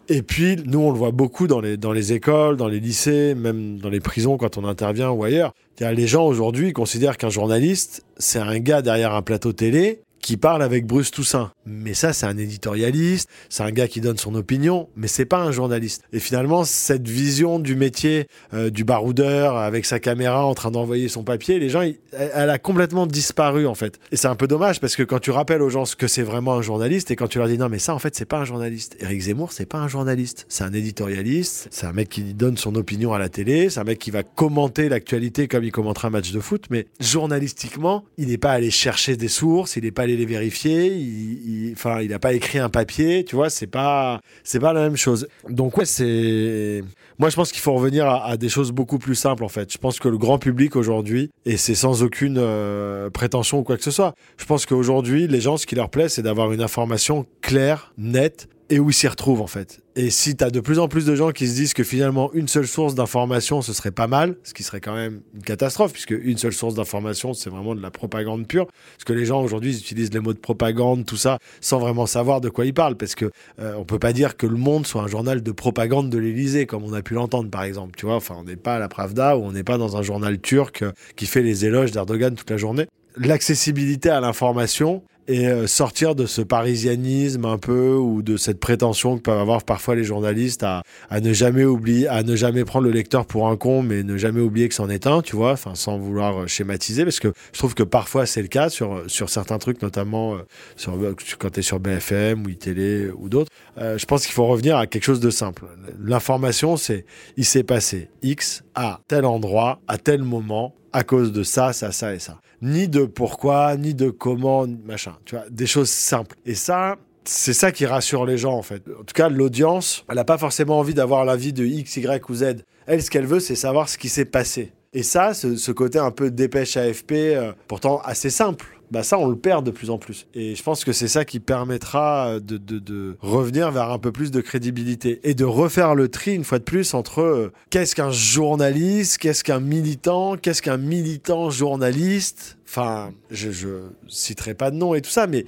Et 0.08 0.22
puis, 0.22 0.58
nous, 0.66 0.80
on 0.80 0.92
le 0.92 0.98
voit 0.98 1.12
beaucoup 1.12 1.48
dans 1.48 1.60
les, 1.60 1.78
dans 1.78 1.92
les 1.92 2.14
écoles, 2.14 2.58
dans 2.58 2.68
les 2.68 2.80
lycées, 2.80 3.36
même 3.36 3.80
dans 3.80 3.90
les 3.90 4.00
prisons 4.00 4.38
quand 4.38 4.58
on 4.58 4.66
intervient 4.66 5.10
ou 5.10 5.24
ailleurs. 5.24 5.54
Les 5.80 6.08
gens 6.08 6.26
aujourd'hui 6.26 6.74
considèrent 6.74 7.18
qu'un 7.18 7.30
journaliste, 7.30 8.06
c'est 8.18 8.40
un 8.40 8.60
gars 8.60 8.82
derrière 8.82 9.14
un 9.14 9.22
plateau 9.22 9.52
télé 9.52 10.05
qui 10.26 10.38
parle 10.38 10.64
avec 10.64 10.88
Bruce 10.88 11.12
Toussaint. 11.12 11.52
Mais 11.68 11.94
ça, 11.94 12.12
c'est 12.12 12.26
un 12.26 12.36
éditorialiste, 12.36 13.30
c'est 13.48 13.62
un 13.62 13.70
gars 13.70 13.88
qui 13.88 14.02
donne 14.02 14.18
son 14.18 14.34
opinion, 14.34 14.90
mais 14.96 15.08
c'est 15.08 15.26
pas 15.26 15.38
un 15.38 15.52
journaliste. 15.52 16.02
Et 16.14 16.20
finalement, 16.20 16.64
cette 16.64 17.08
vision 17.08 17.60
du 17.60 17.76
métier 17.76 18.26
euh, 18.52 18.72
du 18.72 18.84
baroudeur 18.84 19.56
avec 19.56 19.86
sa 19.86 20.00
caméra 20.00 20.44
en 20.44 20.56
train 20.56 20.72
d'envoyer 20.72 21.10
son 21.10 21.24
papier, 21.24 21.60
les 21.60 21.70
gens, 21.70 21.84
elle 22.12 22.50
a 22.50 22.58
complètement 22.58 23.06
disparu 23.06 23.68
en 23.68 23.76
fait. 23.76 24.00
Et 24.12 24.18
c'est 24.18 24.28
un 24.28 24.36
peu 24.36 24.48
dommage 24.48 24.80
parce 24.80 24.96
que 24.96 25.04
quand 25.04 25.20
tu 25.20 25.30
rappelles 25.30 25.62
aux 25.62 25.70
gens 25.70 25.86
ce 25.86 25.96
que 25.96 26.08
c'est 26.08 26.24
vraiment 26.24 26.56
un 26.56 26.64
journaliste 26.64 27.12
et 27.12 27.16
quand 27.16 27.28
tu 27.28 27.38
leur 27.38 27.48
dis 27.48 27.60
non 27.60 27.70
mais 27.70 27.78
ça 27.78 27.94
en 27.94 28.00
fait 28.00 28.16
c'est 28.16 28.26
pas 28.26 28.40
un 28.40 28.46
journaliste. 28.46 28.98
Eric 29.02 29.22
Zemmour 29.22 29.52
c'est 29.52 29.68
pas 29.68 29.78
un 29.78 29.88
journaliste, 29.88 30.48
c'est 30.50 30.64
un 30.64 30.74
éditorialiste, 30.74 31.68
c'est 31.70 31.86
un 31.86 31.94
mec 31.94 32.10
qui 32.10 32.34
donne 32.34 32.58
son 32.58 32.74
opinion 32.74 33.14
à 33.14 33.20
la 33.20 33.30
télé, 33.30 33.70
c'est 33.70 33.80
un 33.80 33.84
mec 33.84 34.00
qui 34.00 34.10
va 34.10 34.24
commenter 34.24 34.90
l'actualité 34.90 35.48
comme 35.48 35.64
il 35.64 35.72
commentera 35.72 36.08
un 36.08 36.12
match 36.12 36.32
de 36.32 36.40
foot, 36.40 36.66
mais 36.72 36.88
journalistiquement, 37.00 38.06
il 38.18 38.30
n'est 38.30 38.40
pas 38.40 38.54
allé 38.54 38.72
chercher 38.72 39.18
des 39.18 39.28
sources, 39.28 39.76
il 39.76 39.84
n'est 39.84 39.92
pas 39.92 40.04
allé 40.04 40.15
les 40.16 40.26
vérifier. 40.26 40.88
Il, 40.88 41.74
enfin, 41.74 42.02
il 42.02 42.10
n'a 42.10 42.20
pas 42.20 42.34
écrit 42.34 42.60
un 42.60 42.70
papier, 42.70 43.24
tu 43.26 43.36
vois. 43.36 43.50
C'est 43.50 43.68
pas, 43.68 44.20
c'est 44.44 44.60
pas 44.60 44.74
la 44.74 44.82
même 44.82 44.98
chose. 44.98 45.28
Donc 45.50 45.78
ouais, 45.78 45.86
c'est. 45.86 46.84
Moi, 47.18 47.30
je 47.30 47.36
pense 47.36 47.52
qu'il 47.52 47.62
faut 47.62 47.74
revenir 47.74 48.08
à, 48.08 48.36
des 48.36 48.50
choses 48.50 48.72
beaucoup 48.72 49.00
plus 49.00 49.16
simples, 49.16 49.44
en 49.44 49.50
fait. 49.50 49.72
Je 49.72 49.78
pense 49.78 50.00
que 50.00 50.10
le 50.10 50.18
grand 50.18 50.38
public 50.38 50.76
aujourd'hui, 50.76 51.32
et 51.46 51.56
c'est 51.56 51.76
sans 51.76 52.04
aucune 52.04 52.38
euh, 52.38 53.10
prétention 53.10 53.60
ou 53.60 53.64
quoi 53.64 53.78
que 53.78 53.84
ce 53.84 53.92
soit, 53.92 54.16
je 54.38 54.46
pense 54.46 54.66
qu'aujourd'hui, 54.66 55.28
les 55.28 55.40
gens, 55.40 55.56
ce 55.56 55.66
qui 55.66 55.76
leur 55.76 55.90
plaît, 55.90 56.10
c'est 56.10 56.24
d'avoir 56.24 56.52
une 56.52 56.62
information 56.62 57.26
claire, 57.42 57.94
nette, 57.98 58.50
et 58.70 58.80
où 58.80 58.90
ils 58.90 58.94
s'y 58.94 59.08
retrouvent 59.08 59.42
en 59.42 59.48
fait. 59.48 59.82
Et 59.96 60.10
si 60.10 60.36
tu 60.36 60.44
as 60.44 60.50
de 60.50 60.60
plus 60.60 60.80
en 60.80 60.88
plus 60.88 61.06
de 61.06 61.16
gens 61.16 61.32
qui 61.32 61.48
se 61.48 61.54
disent 61.56 61.74
que 61.74 61.84
finalement 61.84 62.32
une 62.34 62.48
seule 62.48 62.68
source 62.68 62.96
d'information 62.96 63.62
ce 63.62 63.74
serait 63.74 63.92
pas 63.92 64.08
mal, 64.08 64.36
ce 64.44 64.54
qui 64.54 64.64
serait 64.64 64.82
quand 64.82 64.96
même 64.96 65.22
une 65.34 65.44
catastrophe 65.44 65.94
puisque 65.94 66.12
une 66.12 66.38
seule 66.38 66.54
source 66.54 66.76
d'information 66.76 67.34
c'est 67.34 67.50
vraiment 67.50 67.76
de 67.76 67.82
la 67.82 67.92
propagande 67.92 68.48
pure, 68.48 68.66
parce 68.66 69.04
que 69.06 69.14
les 69.14 69.26
gens 69.26 69.42
aujourd'hui 69.42 69.78
utilisent 69.78 70.14
les 70.14 70.20
mots 70.20 70.34
de 70.34 70.40
propagande 70.40 71.06
tout 71.06 71.18
ça 71.18 71.40
sans 71.62 71.80
vraiment 71.80 72.06
savoir 72.06 72.42
de 72.42 72.50
quoi 72.50 72.66
ils 72.66 72.74
parlent 72.74 72.98
parce 72.98 73.16
que 73.16 73.32
euh, 73.60 73.76
on 73.78 73.86
peut 73.86 74.00
pas 74.00 74.14
dire 74.14 74.38
que 74.38 74.48
le 74.48 74.58
Monde 74.58 74.88
soit 74.88 75.04
un 75.04 75.08
journal 75.08 75.44
de 75.44 75.52
propagande 75.52 76.10
de 76.10 76.18
l'Élysée 76.18 76.66
comme 76.66 76.84
on 76.84 76.94
a 76.94 77.02
pu 77.02 77.14
l'entendre 77.14 77.50
par 77.50 77.64
exemple, 77.64 77.96
tu 77.98 78.06
vois, 78.06 78.16
enfin 78.16 78.36
on 78.40 78.44
n'est 78.44 78.56
pas 78.56 78.76
à 78.76 78.80
la 78.80 78.88
Pravda 78.88 79.38
ou 79.38 79.44
on 79.44 79.52
n'est 79.52 79.64
pas 79.64 79.78
dans 79.78 79.98
un 79.98 80.02
journal 80.02 80.40
turc 80.40 80.82
euh, 80.82 80.92
qui 81.16 81.26
fait 81.26 81.42
les 81.42 81.66
éloges 81.66 81.92
d'Erdogan 81.92 82.36
toute 82.36 82.50
la 82.50 82.58
journée. 82.58 82.88
L'accessibilité 83.18 84.10
à 84.10 84.20
l'information, 84.20 85.04
et 85.28 85.48
euh, 85.48 85.68
sortir 85.68 86.16
de 86.16 86.26
ce 86.26 86.42
parisianisme 86.42 87.46
un 87.46 87.58
peu 87.58 87.94
ou 87.96 88.22
de 88.22 88.38
cette 88.38 88.60
prétention 88.60 89.18
que 89.18 89.24
peuvent 89.24 89.40
avoir 89.40 89.64
parfois 89.64 89.96
les 89.96 90.04
journalistes 90.04 90.64
à, 90.64 90.84
à, 91.10 91.20
ne 91.20 91.34
jamais 91.34 91.66
oublier, 91.66 92.08
à 92.08 92.24
ne 92.24 92.36
jamais 92.36 92.64
prendre 92.64 92.86
le 92.86 92.92
lecteur 92.92 93.26
pour 93.26 93.48
un 93.48 93.58
con, 93.58 93.82
mais 93.82 94.04
ne 94.04 94.18
jamais 94.18 94.42
oublier 94.42 94.70
que 94.70 94.76
c'en 94.76 94.90
est 94.90 95.08
un, 95.08 95.22
tu 95.22 95.36
vois, 95.36 95.54
enfin 95.54 95.76
sans 95.76 95.98
vouloir 95.98 96.42
euh, 96.42 96.48
schématiser, 96.48 97.04
parce 97.04 97.20
que 97.20 97.34
je 97.54 97.58
trouve 97.58 97.74
que 97.74 97.84
parfois 97.84 98.26
c'est 98.26 98.42
le 98.42 98.48
cas 98.48 98.70
sur 98.70 99.04
sur 99.08 99.30
certains 99.30 99.58
trucs, 99.58 99.82
notamment 99.82 100.36
euh, 100.36 100.40
sur, 100.76 100.98
quand 101.40 101.50
tu 101.50 101.60
es 101.60 101.64
sur 101.64 101.80
BFM 101.80 102.46
ou 102.46 102.50
iTélé 102.50 103.10
ou 103.18 103.30
d'autres. 103.30 103.52
je 103.78 104.06
pense 104.06 104.26
qu'il 104.26 104.34
faut 104.34 104.46
revenir 104.46 104.78
à 104.78 104.88
quelque 104.88 105.04
chose 105.04 105.20
de 105.20 105.30
simple. 105.30 105.66
L'information, 106.00 106.78
c'est 106.78 107.06
il 107.38 107.46
s'est 107.46 107.64
passé 107.64 108.10
X 108.22 108.64
à 108.76 109.02
tel 109.08 109.26
endroit, 109.26 109.80
à 109.88 109.98
tel 109.98 110.22
moment, 110.24 110.76
à 110.96 111.04
cause 111.04 111.32
de 111.32 111.44
ça, 111.44 111.74
ça, 111.74 111.92
ça 111.92 112.14
et 112.14 112.20
ça. 112.20 112.40
Ni 112.66 112.88
de 112.88 113.06
pourquoi, 113.06 113.78
ni 113.78 113.94
de 113.94 114.10
comment, 114.10 114.66
machin. 114.86 115.16
Tu 115.24 115.36
vois, 115.36 115.46
des 115.52 115.68
choses 115.68 115.90
simples. 115.90 116.36
Et 116.48 116.56
ça, 116.56 116.96
c'est 117.24 117.54
ça 117.54 117.72
qui 117.72 117.86
rassure 117.86 118.26
les 118.26 118.40
gens, 118.40 118.54
en 118.54 118.64
fait. 118.64 118.82
En 119.00 119.04
tout 119.04 119.14
cas, 119.14 119.30
l'audience, 119.30 120.04
elle 120.10 120.16
n'a 120.16 120.24
pas 120.24 120.40
forcément 120.40 120.80
envie 120.80 120.96
d'avoir 120.96 121.26
l'avis 121.26 121.54
de 121.54 121.64
X, 121.64 121.98
Y 121.98 122.28
ou 122.28 122.34
Z. 122.34 122.64
Elle, 122.88 123.04
ce 123.04 123.12
qu'elle 123.12 123.28
veut, 123.28 123.40
c'est 123.40 123.54
savoir 123.54 123.88
ce 123.88 124.00
qui 124.00 124.10
s'est 124.10 124.26
passé. 124.26 124.72
Et 124.94 125.04
ça, 125.04 125.36
ce, 125.36 125.72
côté 125.72 126.00
un 126.00 126.10
peu 126.10 126.32
dépêche 126.32 126.76
AFP, 126.76 127.12
euh, 127.12 127.52
pourtant 127.68 128.02
assez 128.04 128.32
simple, 128.32 128.75
bah 128.92 129.04
ça, 129.04 129.18
on 129.18 129.28
le 129.28 129.36
perd 129.36 129.66
de 129.66 129.72
plus 129.72 129.90
en 129.90 129.98
plus. 129.98 130.28
Et 130.34 130.56
je 130.56 130.64
pense 130.64 130.86
que 130.86 130.94
c'est 130.94 131.08
ça 131.08 131.26
qui 131.26 131.40
permettra 131.40 132.40
de, 132.40 133.16
revenir 133.20 133.72
vers 133.72 133.92
un 133.92 134.00
peu 134.00 134.12
plus 134.12 134.32
de 134.32 134.42
crédibilité 134.42 135.20
et 135.24 135.34
de 135.34 135.46
refaire 135.46 135.96
le 135.96 136.08
tri 136.08 136.34
une 136.34 136.44
fois 136.44 136.60
de 136.60 136.64
plus 136.64 136.94
entre 136.94 137.22
euh, 137.22 137.52
qu'est-ce 137.70 137.96
qu'un 137.96 138.12
journaliste, 138.12 139.18
qu'est-ce 139.18 139.44
qu'un 139.44 139.60
militant, 139.60 140.38
qu'est-ce 140.38 140.62
qu'un 140.62 140.78
militant 140.78 141.50
journaliste? 141.50 142.58
Enfin, 142.68 143.12
je, 143.32 143.52
je 143.52 143.68
citerai 144.08 144.54
pas 144.54 144.72
de 144.72 144.76
nom 144.76 144.96
et 144.96 145.02
tout 145.02 145.10
ça, 145.10 145.28
mais 145.28 145.46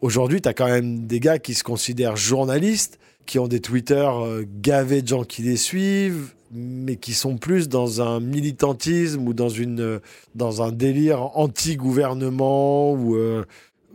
aujourd'hui, 0.00 0.40
tu 0.40 0.48
as 0.48 0.54
quand 0.54 0.66
même 0.66 1.06
des 1.06 1.20
gars 1.20 1.38
qui 1.38 1.54
se 1.54 1.64
considèrent 1.64 2.16
journalistes, 2.16 2.98
qui 3.26 3.38
ont 3.38 3.48
des 3.48 3.60
Twitter 3.60 4.08
euh, 4.08 4.44
gavés 4.60 5.02
de 5.02 5.08
gens 5.08 5.24
qui 5.24 5.42
les 5.42 5.56
suivent, 5.56 6.34
mais 6.52 6.96
qui 6.96 7.12
sont 7.12 7.36
plus 7.36 7.68
dans 7.68 8.00
un 8.00 8.20
militantisme 8.20 9.26
ou 9.26 9.34
dans, 9.34 9.48
une, 9.48 10.00
dans 10.34 10.62
un 10.62 10.72
délire 10.72 11.36
anti-gouvernement 11.36 12.92
ou 12.92 13.16
euh, 13.16 13.44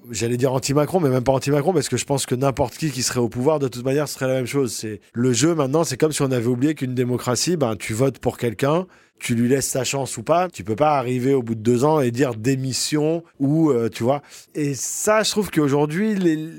j'allais 0.10 0.38
dire 0.38 0.54
anti-Macron, 0.54 1.00
mais 1.00 1.10
même 1.10 1.24
pas 1.24 1.32
anti-Macron, 1.32 1.74
parce 1.74 1.90
que 1.90 1.98
je 1.98 2.06
pense 2.06 2.26
que 2.26 2.36
n'importe 2.36 2.76
qui 2.76 2.92
qui 2.92 3.04
serait 3.04 3.20
au 3.20 3.30
pouvoir, 3.30 3.60
de 3.60 3.68
toute 3.68 3.86
manière, 3.86 4.08
serait 4.08 4.28
la 4.28 4.36
même 4.36 4.46
chose. 4.46 4.74
C'est 4.74 5.00
le 5.14 5.34
jeu 5.34 5.56
maintenant, 5.56 5.84
c'est 5.84 5.98
comme 5.98 6.12
si 6.12 6.22
on 6.22 6.32
avait 6.32 6.48
oublié 6.48 6.76
qu'une 6.76 6.94
démocratie, 6.94 7.58
ben 7.58 7.76
tu 7.76 7.94
votes 7.94 8.20
pour 8.20 8.38
quelqu'un, 8.38 8.88
tu 9.20 9.36
lui 9.36 9.48
laisses 9.48 9.68
sa 9.68 9.84
chance 9.84 10.18
ou 10.18 10.24
pas, 10.24 10.50
tu 10.50 10.64
peux 10.64 10.76
pas 10.76 10.98
arriver 10.98 11.34
au 11.34 11.44
bout 11.44 11.56
de 11.56 11.62
deux 11.62 11.84
ans 11.84 12.02
et 12.02 12.12
dire 12.12 12.36
démission 12.36 13.24
ou 13.40 13.70
euh, 13.70 13.90
tu 13.90 14.04
vois. 14.04 14.22
Et 14.56 14.74
ça, 14.74 15.24
je 15.24 15.32
trouve 15.32 15.52
qu'aujourd'hui, 15.52 16.16
les 16.16 16.50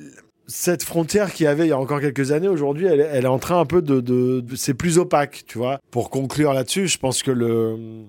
cette 0.46 0.82
frontière 0.82 1.32
qu'il 1.32 1.44
y 1.44 1.46
avait 1.46 1.66
il 1.66 1.70
y 1.70 1.72
a 1.72 1.78
encore 1.78 2.00
quelques 2.00 2.32
années, 2.32 2.48
aujourd'hui, 2.48 2.86
elle, 2.86 3.00
est 3.00 3.26
en 3.26 3.38
train 3.38 3.60
un 3.60 3.64
peu 3.64 3.82
de, 3.82 4.44
c'est 4.56 4.74
plus 4.74 4.98
opaque, 4.98 5.44
tu 5.46 5.58
vois. 5.58 5.80
Pour 5.90 6.10
conclure 6.10 6.52
là-dessus, 6.52 6.88
je 6.88 6.98
pense 6.98 7.22
que 7.22 7.30
le, 7.30 8.04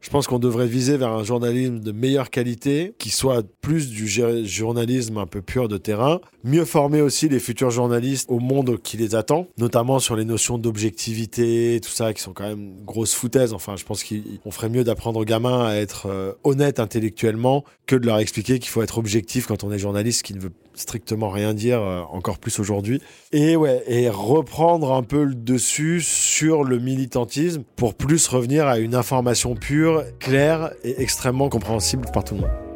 je 0.00 0.08
pense 0.08 0.26
qu'on 0.26 0.38
devrait 0.38 0.66
viser 0.66 0.96
vers 0.96 1.10
un 1.10 1.24
journalisme 1.24 1.80
de 1.80 1.92
meilleure 1.92 2.30
qualité, 2.30 2.94
qui 2.98 3.10
soit 3.10 3.44
plus 3.60 3.90
du 3.90 4.08
journalisme 4.46 5.18
un 5.18 5.26
peu 5.26 5.42
pur 5.42 5.68
de 5.68 5.76
terrain, 5.76 6.20
mieux 6.44 6.64
former 6.64 7.00
aussi 7.00 7.28
les 7.28 7.40
futurs 7.40 7.70
journalistes 7.70 8.30
au 8.30 8.38
monde 8.38 8.80
qui 8.82 8.96
les 8.96 9.14
attend, 9.14 9.46
notamment 9.58 9.98
sur 9.98 10.16
les 10.16 10.24
notions 10.24 10.58
d'objectivité, 10.58 11.80
tout 11.82 11.90
ça, 11.90 12.12
qui 12.12 12.22
sont 12.22 12.32
quand 12.32 12.48
même 12.48 12.74
grosses 12.84 13.14
foutaises. 13.14 13.52
Enfin, 13.52 13.76
je 13.76 13.84
pense 13.84 14.04
qu'on 14.04 14.50
ferait 14.50 14.68
mieux 14.68 14.84
d'apprendre 14.84 15.20
aux 15.20 15.24
gamins 15.24 15.66
à 15.66 15.74
être 15.74 16.06
euh, 16.06 16.32
honnêtes 16.44 16.80
intellectuellement 16.80 17.64
que 17.86 17.96
de 17.96 18.06
leur 18.06 18.18
expliquer 18.18 18.58
qu'il 18.58 18.70
faut 18.70 18.82
être 18.82 18.98
objectif 18.98 19.46
quand 19.46 19.64
on 19.64 19.72
est 19.72 19.78
journaliste, 19.78 20.22
qui 20.22 20.34
ne 20.34 20.40
veut 20.40 20.52
strictement 20.74 21.30
rien 21.30 21.54
dire, 21.54 21.80
euh, 21.80 22.02
encore 22.10 22.38
plus 22.38 22.58
aujourd'hui. 22.58 23.00
Et 23.32 23.56
ouais, 23.56 23.82
et 23.86 24.08
reprendre 24.08 24.92
un 24.92 25.02
peu 25.02 25.24
le 25.24 25.34
dessus 25.34 26.00
sur 26.00 26.64
le 26.64 26.78
militantisme 26.78 27.62
pour 27.76 27.94
plus 27.94 28.26
revenir 28.28 28.66
à 28.66 28.78
une 28.78 28.94
information 28.94 29.54
pure, 29.54 30.04
claire 30.18 30.72
et 30.84 31.00
extrêmement 31.02 31.48
compréhensible 31.48 32.06
par 32.12 32.24
tout 32.24 32.34
le 32.34 32.42
monde. 32.42 32.69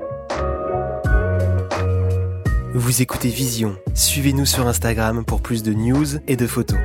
Vous 2.77 3.03
écoutez 3.03 3.29
Vision. 3.29 3.77
Suivez-nous 3.95 4.47
sur 4.47 4.67
Instagram 4.67 5.25
pour 5.25 5.43
plus 5.43 5.63
de 5.63 5.73
news 5.73 6.19
et 6.27 6.35
de 6.35 6.45
photos. 6.45 6.77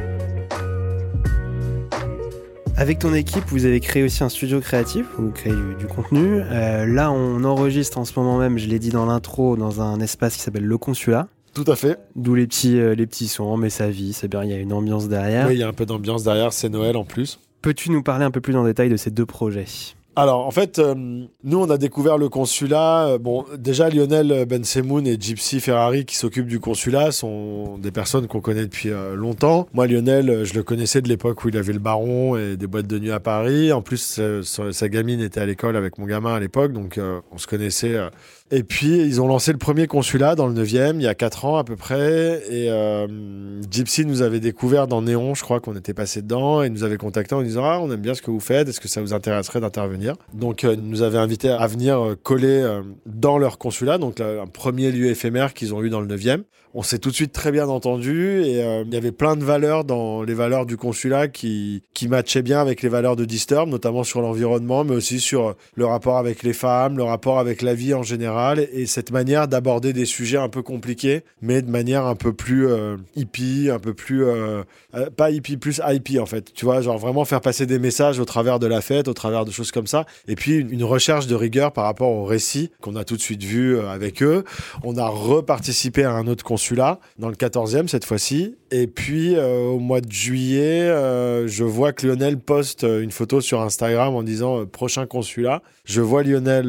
Avec 2.77 2.99
ton 2.99 3.11
équipe, 3.15 3.43
vous 3.47 3.65
avez 3.65 3.79
créé 3.79 4.03
aussi 4.03 4.23
un 4.23 4.29
studio 4.29 4.59
créatif, 4.59 5.07
vous 5.17 5.31
créez 5.31 5.55
du, 5.79 5.87
contenu. 5.87 6.41
Euh, 6.43 6.85
là, 6.85 7.11
on 7.11 7.43
enregistre 7.43 7.97
en 7.97 8.05
ce 8.05 8.13
moment 8.19 8.37
même, 8.37 8.59
je 8.59 8.67
l'ai 8.67 8.77
dit 8.77 8.91
dans 8.91 9.07
l'intro, 9.07 9.57
dans 9.57 9.81
un 9.81 9.99
espace 9.99 10.35
qui 10.35 10.43
s'appelle 10.43 10.65
Le 10.65 10.77
Consulat. 10.77 11.27
Tout 11.55 11.65
à 11.65 11.75
fait. 11.75 11.97
D'où 12.15 12.35
les 12.35 12.45
petits, 12.45 12.79
euh, 12.79 12.93
les 12.93 13.07
petits 13.07 13.27
sons, 13.27 13.57
mais 13.57 13.71
sa 13.71 13.89
vie, 13.89 14.13
c'est 14.13 14.27
bien, 14.27 14.43
il 14.43 14.51
y 14.51 14.53
a 14.53 14.57
une 14.57 14.73
ambiance 14.73 15.09
derrière. 15.09 15.47
Oui, 15.47 15.55
il 15.55 15.59
y 15.59 15.63
a 15.63 15.67
un 15.67 15.73
peu 15.73 15.87
d'ambiance 15.87 16.23
derrière, 16.23 16.53
c'est 16.53 16.69
Noël 16.69 16.97
en 16.97 17.03
plus. 17.03 17.39
Peux-tu 17.63 17.89
nous 17.89 18.03
parler 18.03 18.25
un 18.25 18.31
peu 18.31 18.41
plus 18.41 18.55
en 18.55 18.63
détail 18.63 18.89
de 18.89 18.95
ces 18.95 19.09
deux 19.09 19.25
projets? 19.25 19.65
Alors, 20.15 20.45
en 20.45 20.51
fait, 20.51 20.79
euh, 20.79 20.95
nous, 21.43 21.59
on 21.59 21.69
a 21.69 21.77
découvert 21.77 22.17
le 22.17 22.29
consulat. 22.29 23.07
Euh, 23.07 23.17
bon, 23.17 23.45
déjà, 23.57 23.89
Lionel 23.89 24.45
Bensemoun 24.45 25.07
et 25.07 25.15
Gypsy 25.19 25.59
Ferrari, 25.61 26.03
qui 26.03 26.17
s'occupent 26.17 26.47
du 26.47 26.59
consulat, 26.59 27.11
sont 27.11 27.77
des 27.77 27.91
personnes 27.91 28.27
qu'on 28.27 28.41
connaît 28.41 28.63
depuis 28.63 28.89
euh, 28.89 29.15
longtemps. 29.15 29.67
Moi, 29.73 29.87
Lionel, 29.87 30.43
je 30.43 30.53
le 30.55 30.63
connaissais 30.63 31.01
de 31.01 31.07
l'époque 31.07 31.45
où 31.45 31.49
il 31.49 31.57
avait 31.57 31.73
le 31.73 31.79
baron 31.79 32.35
et 32.35 32.57
des 32.57 32.67
boîtes 32.67 32.87
de 32.87 32.99
nuit 32.99 33.11
à 33.11 33.19
Paris. 33.19 33.71
En 33.71 33.81
plus, 33.81 34.19
sa 34.41 34.89
gamine 34.89 35.21
était 35.21 35.39
à 35.39 35.45
l'école 35.45 35.77
avec 35.77 35.97
mon 35.97 36.05
gamin 36.05 36.33
à 36.33 36.39
l'époque, 36.39 36.73
donc 36.73 36.99
on 37.31 37.37
se 37.37 37.47
connaissait 37.47 37.95
et 38.51 38.63
puis, 38.63 38.97
ils 38.97 39.21
ont 39.21 39.27
lancé 39.27 39.51
le 39.51 39.59
premier 39.59 39.85
consulat 39.85 40.33
dans 40.33 40.47
le 40.47 40.55
9e, 40.55 40.95
il 40.95 41.03
y 41.03 41.07
a 41.07 41.13
4 41.13 41.45
ans 41.45 41.57
à 41.57 41.63
peu 41.63 41.75
près. 41.75 42.41
Et 42.49 42.71
euh, 42.71 43.07
Gypsy 43.69 44.05
nous 44.05 44.23
avait 44.23 44.39
découvert 44.39 44.87
dans 44.87 45.03
Néon, 45.03 45.35
je 45.35 45.43
crois 45.43 45.59
qu'on 45.59 45.75
était 45.75 45.93
passé 45.93 46.23
dedans, 46.23 46.63
et 46.63 46.69
nous 46.71 46.83
avait 46.83 46.97
contacté 46.97 47.35
en 47.35 47.43
disant 47.43 47.63
Ah, 47.63 47.79
on 47.79 47.91
aime 47.91 48.01
bien 48.01 48.15
ce 48.15 48.23
que 48.23 48.31
vous 48.31 48.39
faites, 48.39 48.67
est-ce 48.67 48.79
que 48.79 48.87
ça 48.87 49.01
vous 49.01 49.13
intéresserait 49.13 49.59
d'intervenir 49.59 49.98
Donc, 50.33 50.63
euh, 50.63 50.75
nous 50.75 51.01
avaient 51.01 51.17
invités 51.17 51.49
à 51.49 51.67
venir 51.67 51.99
euh, 51.99 52.15
coller 52.15 52.47
euh, 52.47 52.81
dans 53.05 53.37
leur 53.37 53.57
consulat, 53.57 53.97
donc 53.97 54.19
un 54.21 54.47
premier 54.47 54.91
lieu 54.91 55.07
éphémère 55.07 55.53
qu'ils 55.53 55.73
ont 55.73 55.83
eu 55.83 55.89
dans 55.89 56.01
le 56.01 56.07
9e. 56.07 56.43
On 56.75 56.83
s'est 56.83 56.99
tout 56.99 57.09
de 57.09 57.15
suite 57.15 57.31
très 57.31 57.51
bien 57.51 57.67
entendu 57.67 58.43
et 58.43 58.59
il 58.59 58.93
y 58.93 58.95
avait 58.95 59.11
plein 59.11 59.35
de 59.35 59.43
valeurs 59.43 59.85
dans 59.85 60.21
les 60.21 60.35
valeurs 60.35 60.67
du 60.67 60.77
consulat 60.77 61.27
qui, 61.27 61.81
qui 61.95 62.07
matchaient 62.07 62.43
bien 62.43 62.61
avec 62.61 62.83
les 62.83 62.89
valeurs 62.89 63.15
de 63.15 63.25
Disturb, 63.25 63.67
notamment 63.67 64.03
sur 64.03 64.21
l'environnement, 64.21 64.83
mais 64.83 64.93
aussi 64.93 65.19
sur 65.19 65.55
le 65.73 65.85
rapport 65.87 66.19
avec 66.19 66.43
les 66.43 66.53
femmes, 66.53 66.95
le 66.95 67.01
rapport 67.01 67.39
avec 67.39 67.63
la 67.63 67.73
vie 67.73 67.95
en 67.95 68.03
général 68.03 68.67
et 68.71 68.85
cette 68.85 69.09
manière 69.09 69.47
d'aborder 69.47 69.93
des 69.93 70.05
sujets 70.05 70.37
un 70.37 70.47
peu 70.47 70.61
compliqués, 70.61 71.23
mais 71.41 71.63
de 71.63 71.71
manière 71.71 72.05
un 72.05 72.13
peu 72.13 72.33
plus 72.33 72.67
hippie, 73.15 73.71
un 73.73 73.79
peu 73.79 73.95
plus... 73.95 74.25
pas 75.17 75.31
hippie, 75.31 75.57
plus 75.57 75.81
hippie 75.83 76.19
en 76.19 76.27
fait. 76.27 76.53
Tu 76.53 76.65
vois, 76.65 76.81
genre 76.81 76.99
vraiment 76.99 77.25
faire 77.25 77.41
passer 77.41 77.65
des 77.65 77.79
messages 77.79 78.19
au 78.19 78.25
travers 78.25 78.59
de 78.59 78.67
la 78.67 78.81
fête, 78.81 79.07
au 79.07 79.15
travers 79.15 79.43
de 79.43 79.49
choses 79.49 79.71
comme 79.71 79.87
ça. 79.89 80.05
Et 80.27 80.35
puis 80.35 80.55
une 80.57 80.83
recherche 80.83 81.27
de 81.27 81.35
rigueur 81.35 81.71
par 81.71 81.85
rapport 81.85 82.09
au 82.09 82.25
récit 82.25 82.71
qu'on 82.81 82.95
a 82.95 83.03
tout 83.03 83.15
de 83.15 83.21
suite 83.21 83.43
vu 83.43 83.77
euh, 83.77 83.89
avec 83.89 84.21
eux. 84.23 84.43
On 84.83 84.97
a 84.97 85.07
reparticipé 85.07 86.03
à 86.03 86.11
un 86.11 86.27
autre 86.27 86.43
consulat, 86.43 86.99
dans 87.17 87.29
le 87.29 87.35
14e 87.35 87.87
cette 87.87 88.05
fois-ci. 88.05 88.55
Et 88.71 88.87
puis 88.87 89.35
euh, 89.35 89.65
au 89.65 89.79
mois 89.79 90.01
de 90.01 90.11
juillet, 90.11 90.83
euh, 90.83 91.47
je 91.47 91.63
vois 91.63 91.91
que 91.91 92.05
Lionel 92.05 92.37
poste 92.37 92.83
une 92.83 93.11
photo 93.11 93.41
sur 93.41 93.61
Instagram 93.61 94.15
en 94.15 94.23
disant 94.23 94.65
prochain 94.65 95.05
consulat. 95.05 95.61
Je 95.85 96.01
vois 96.01 96.21
Lionel 96.21 96.67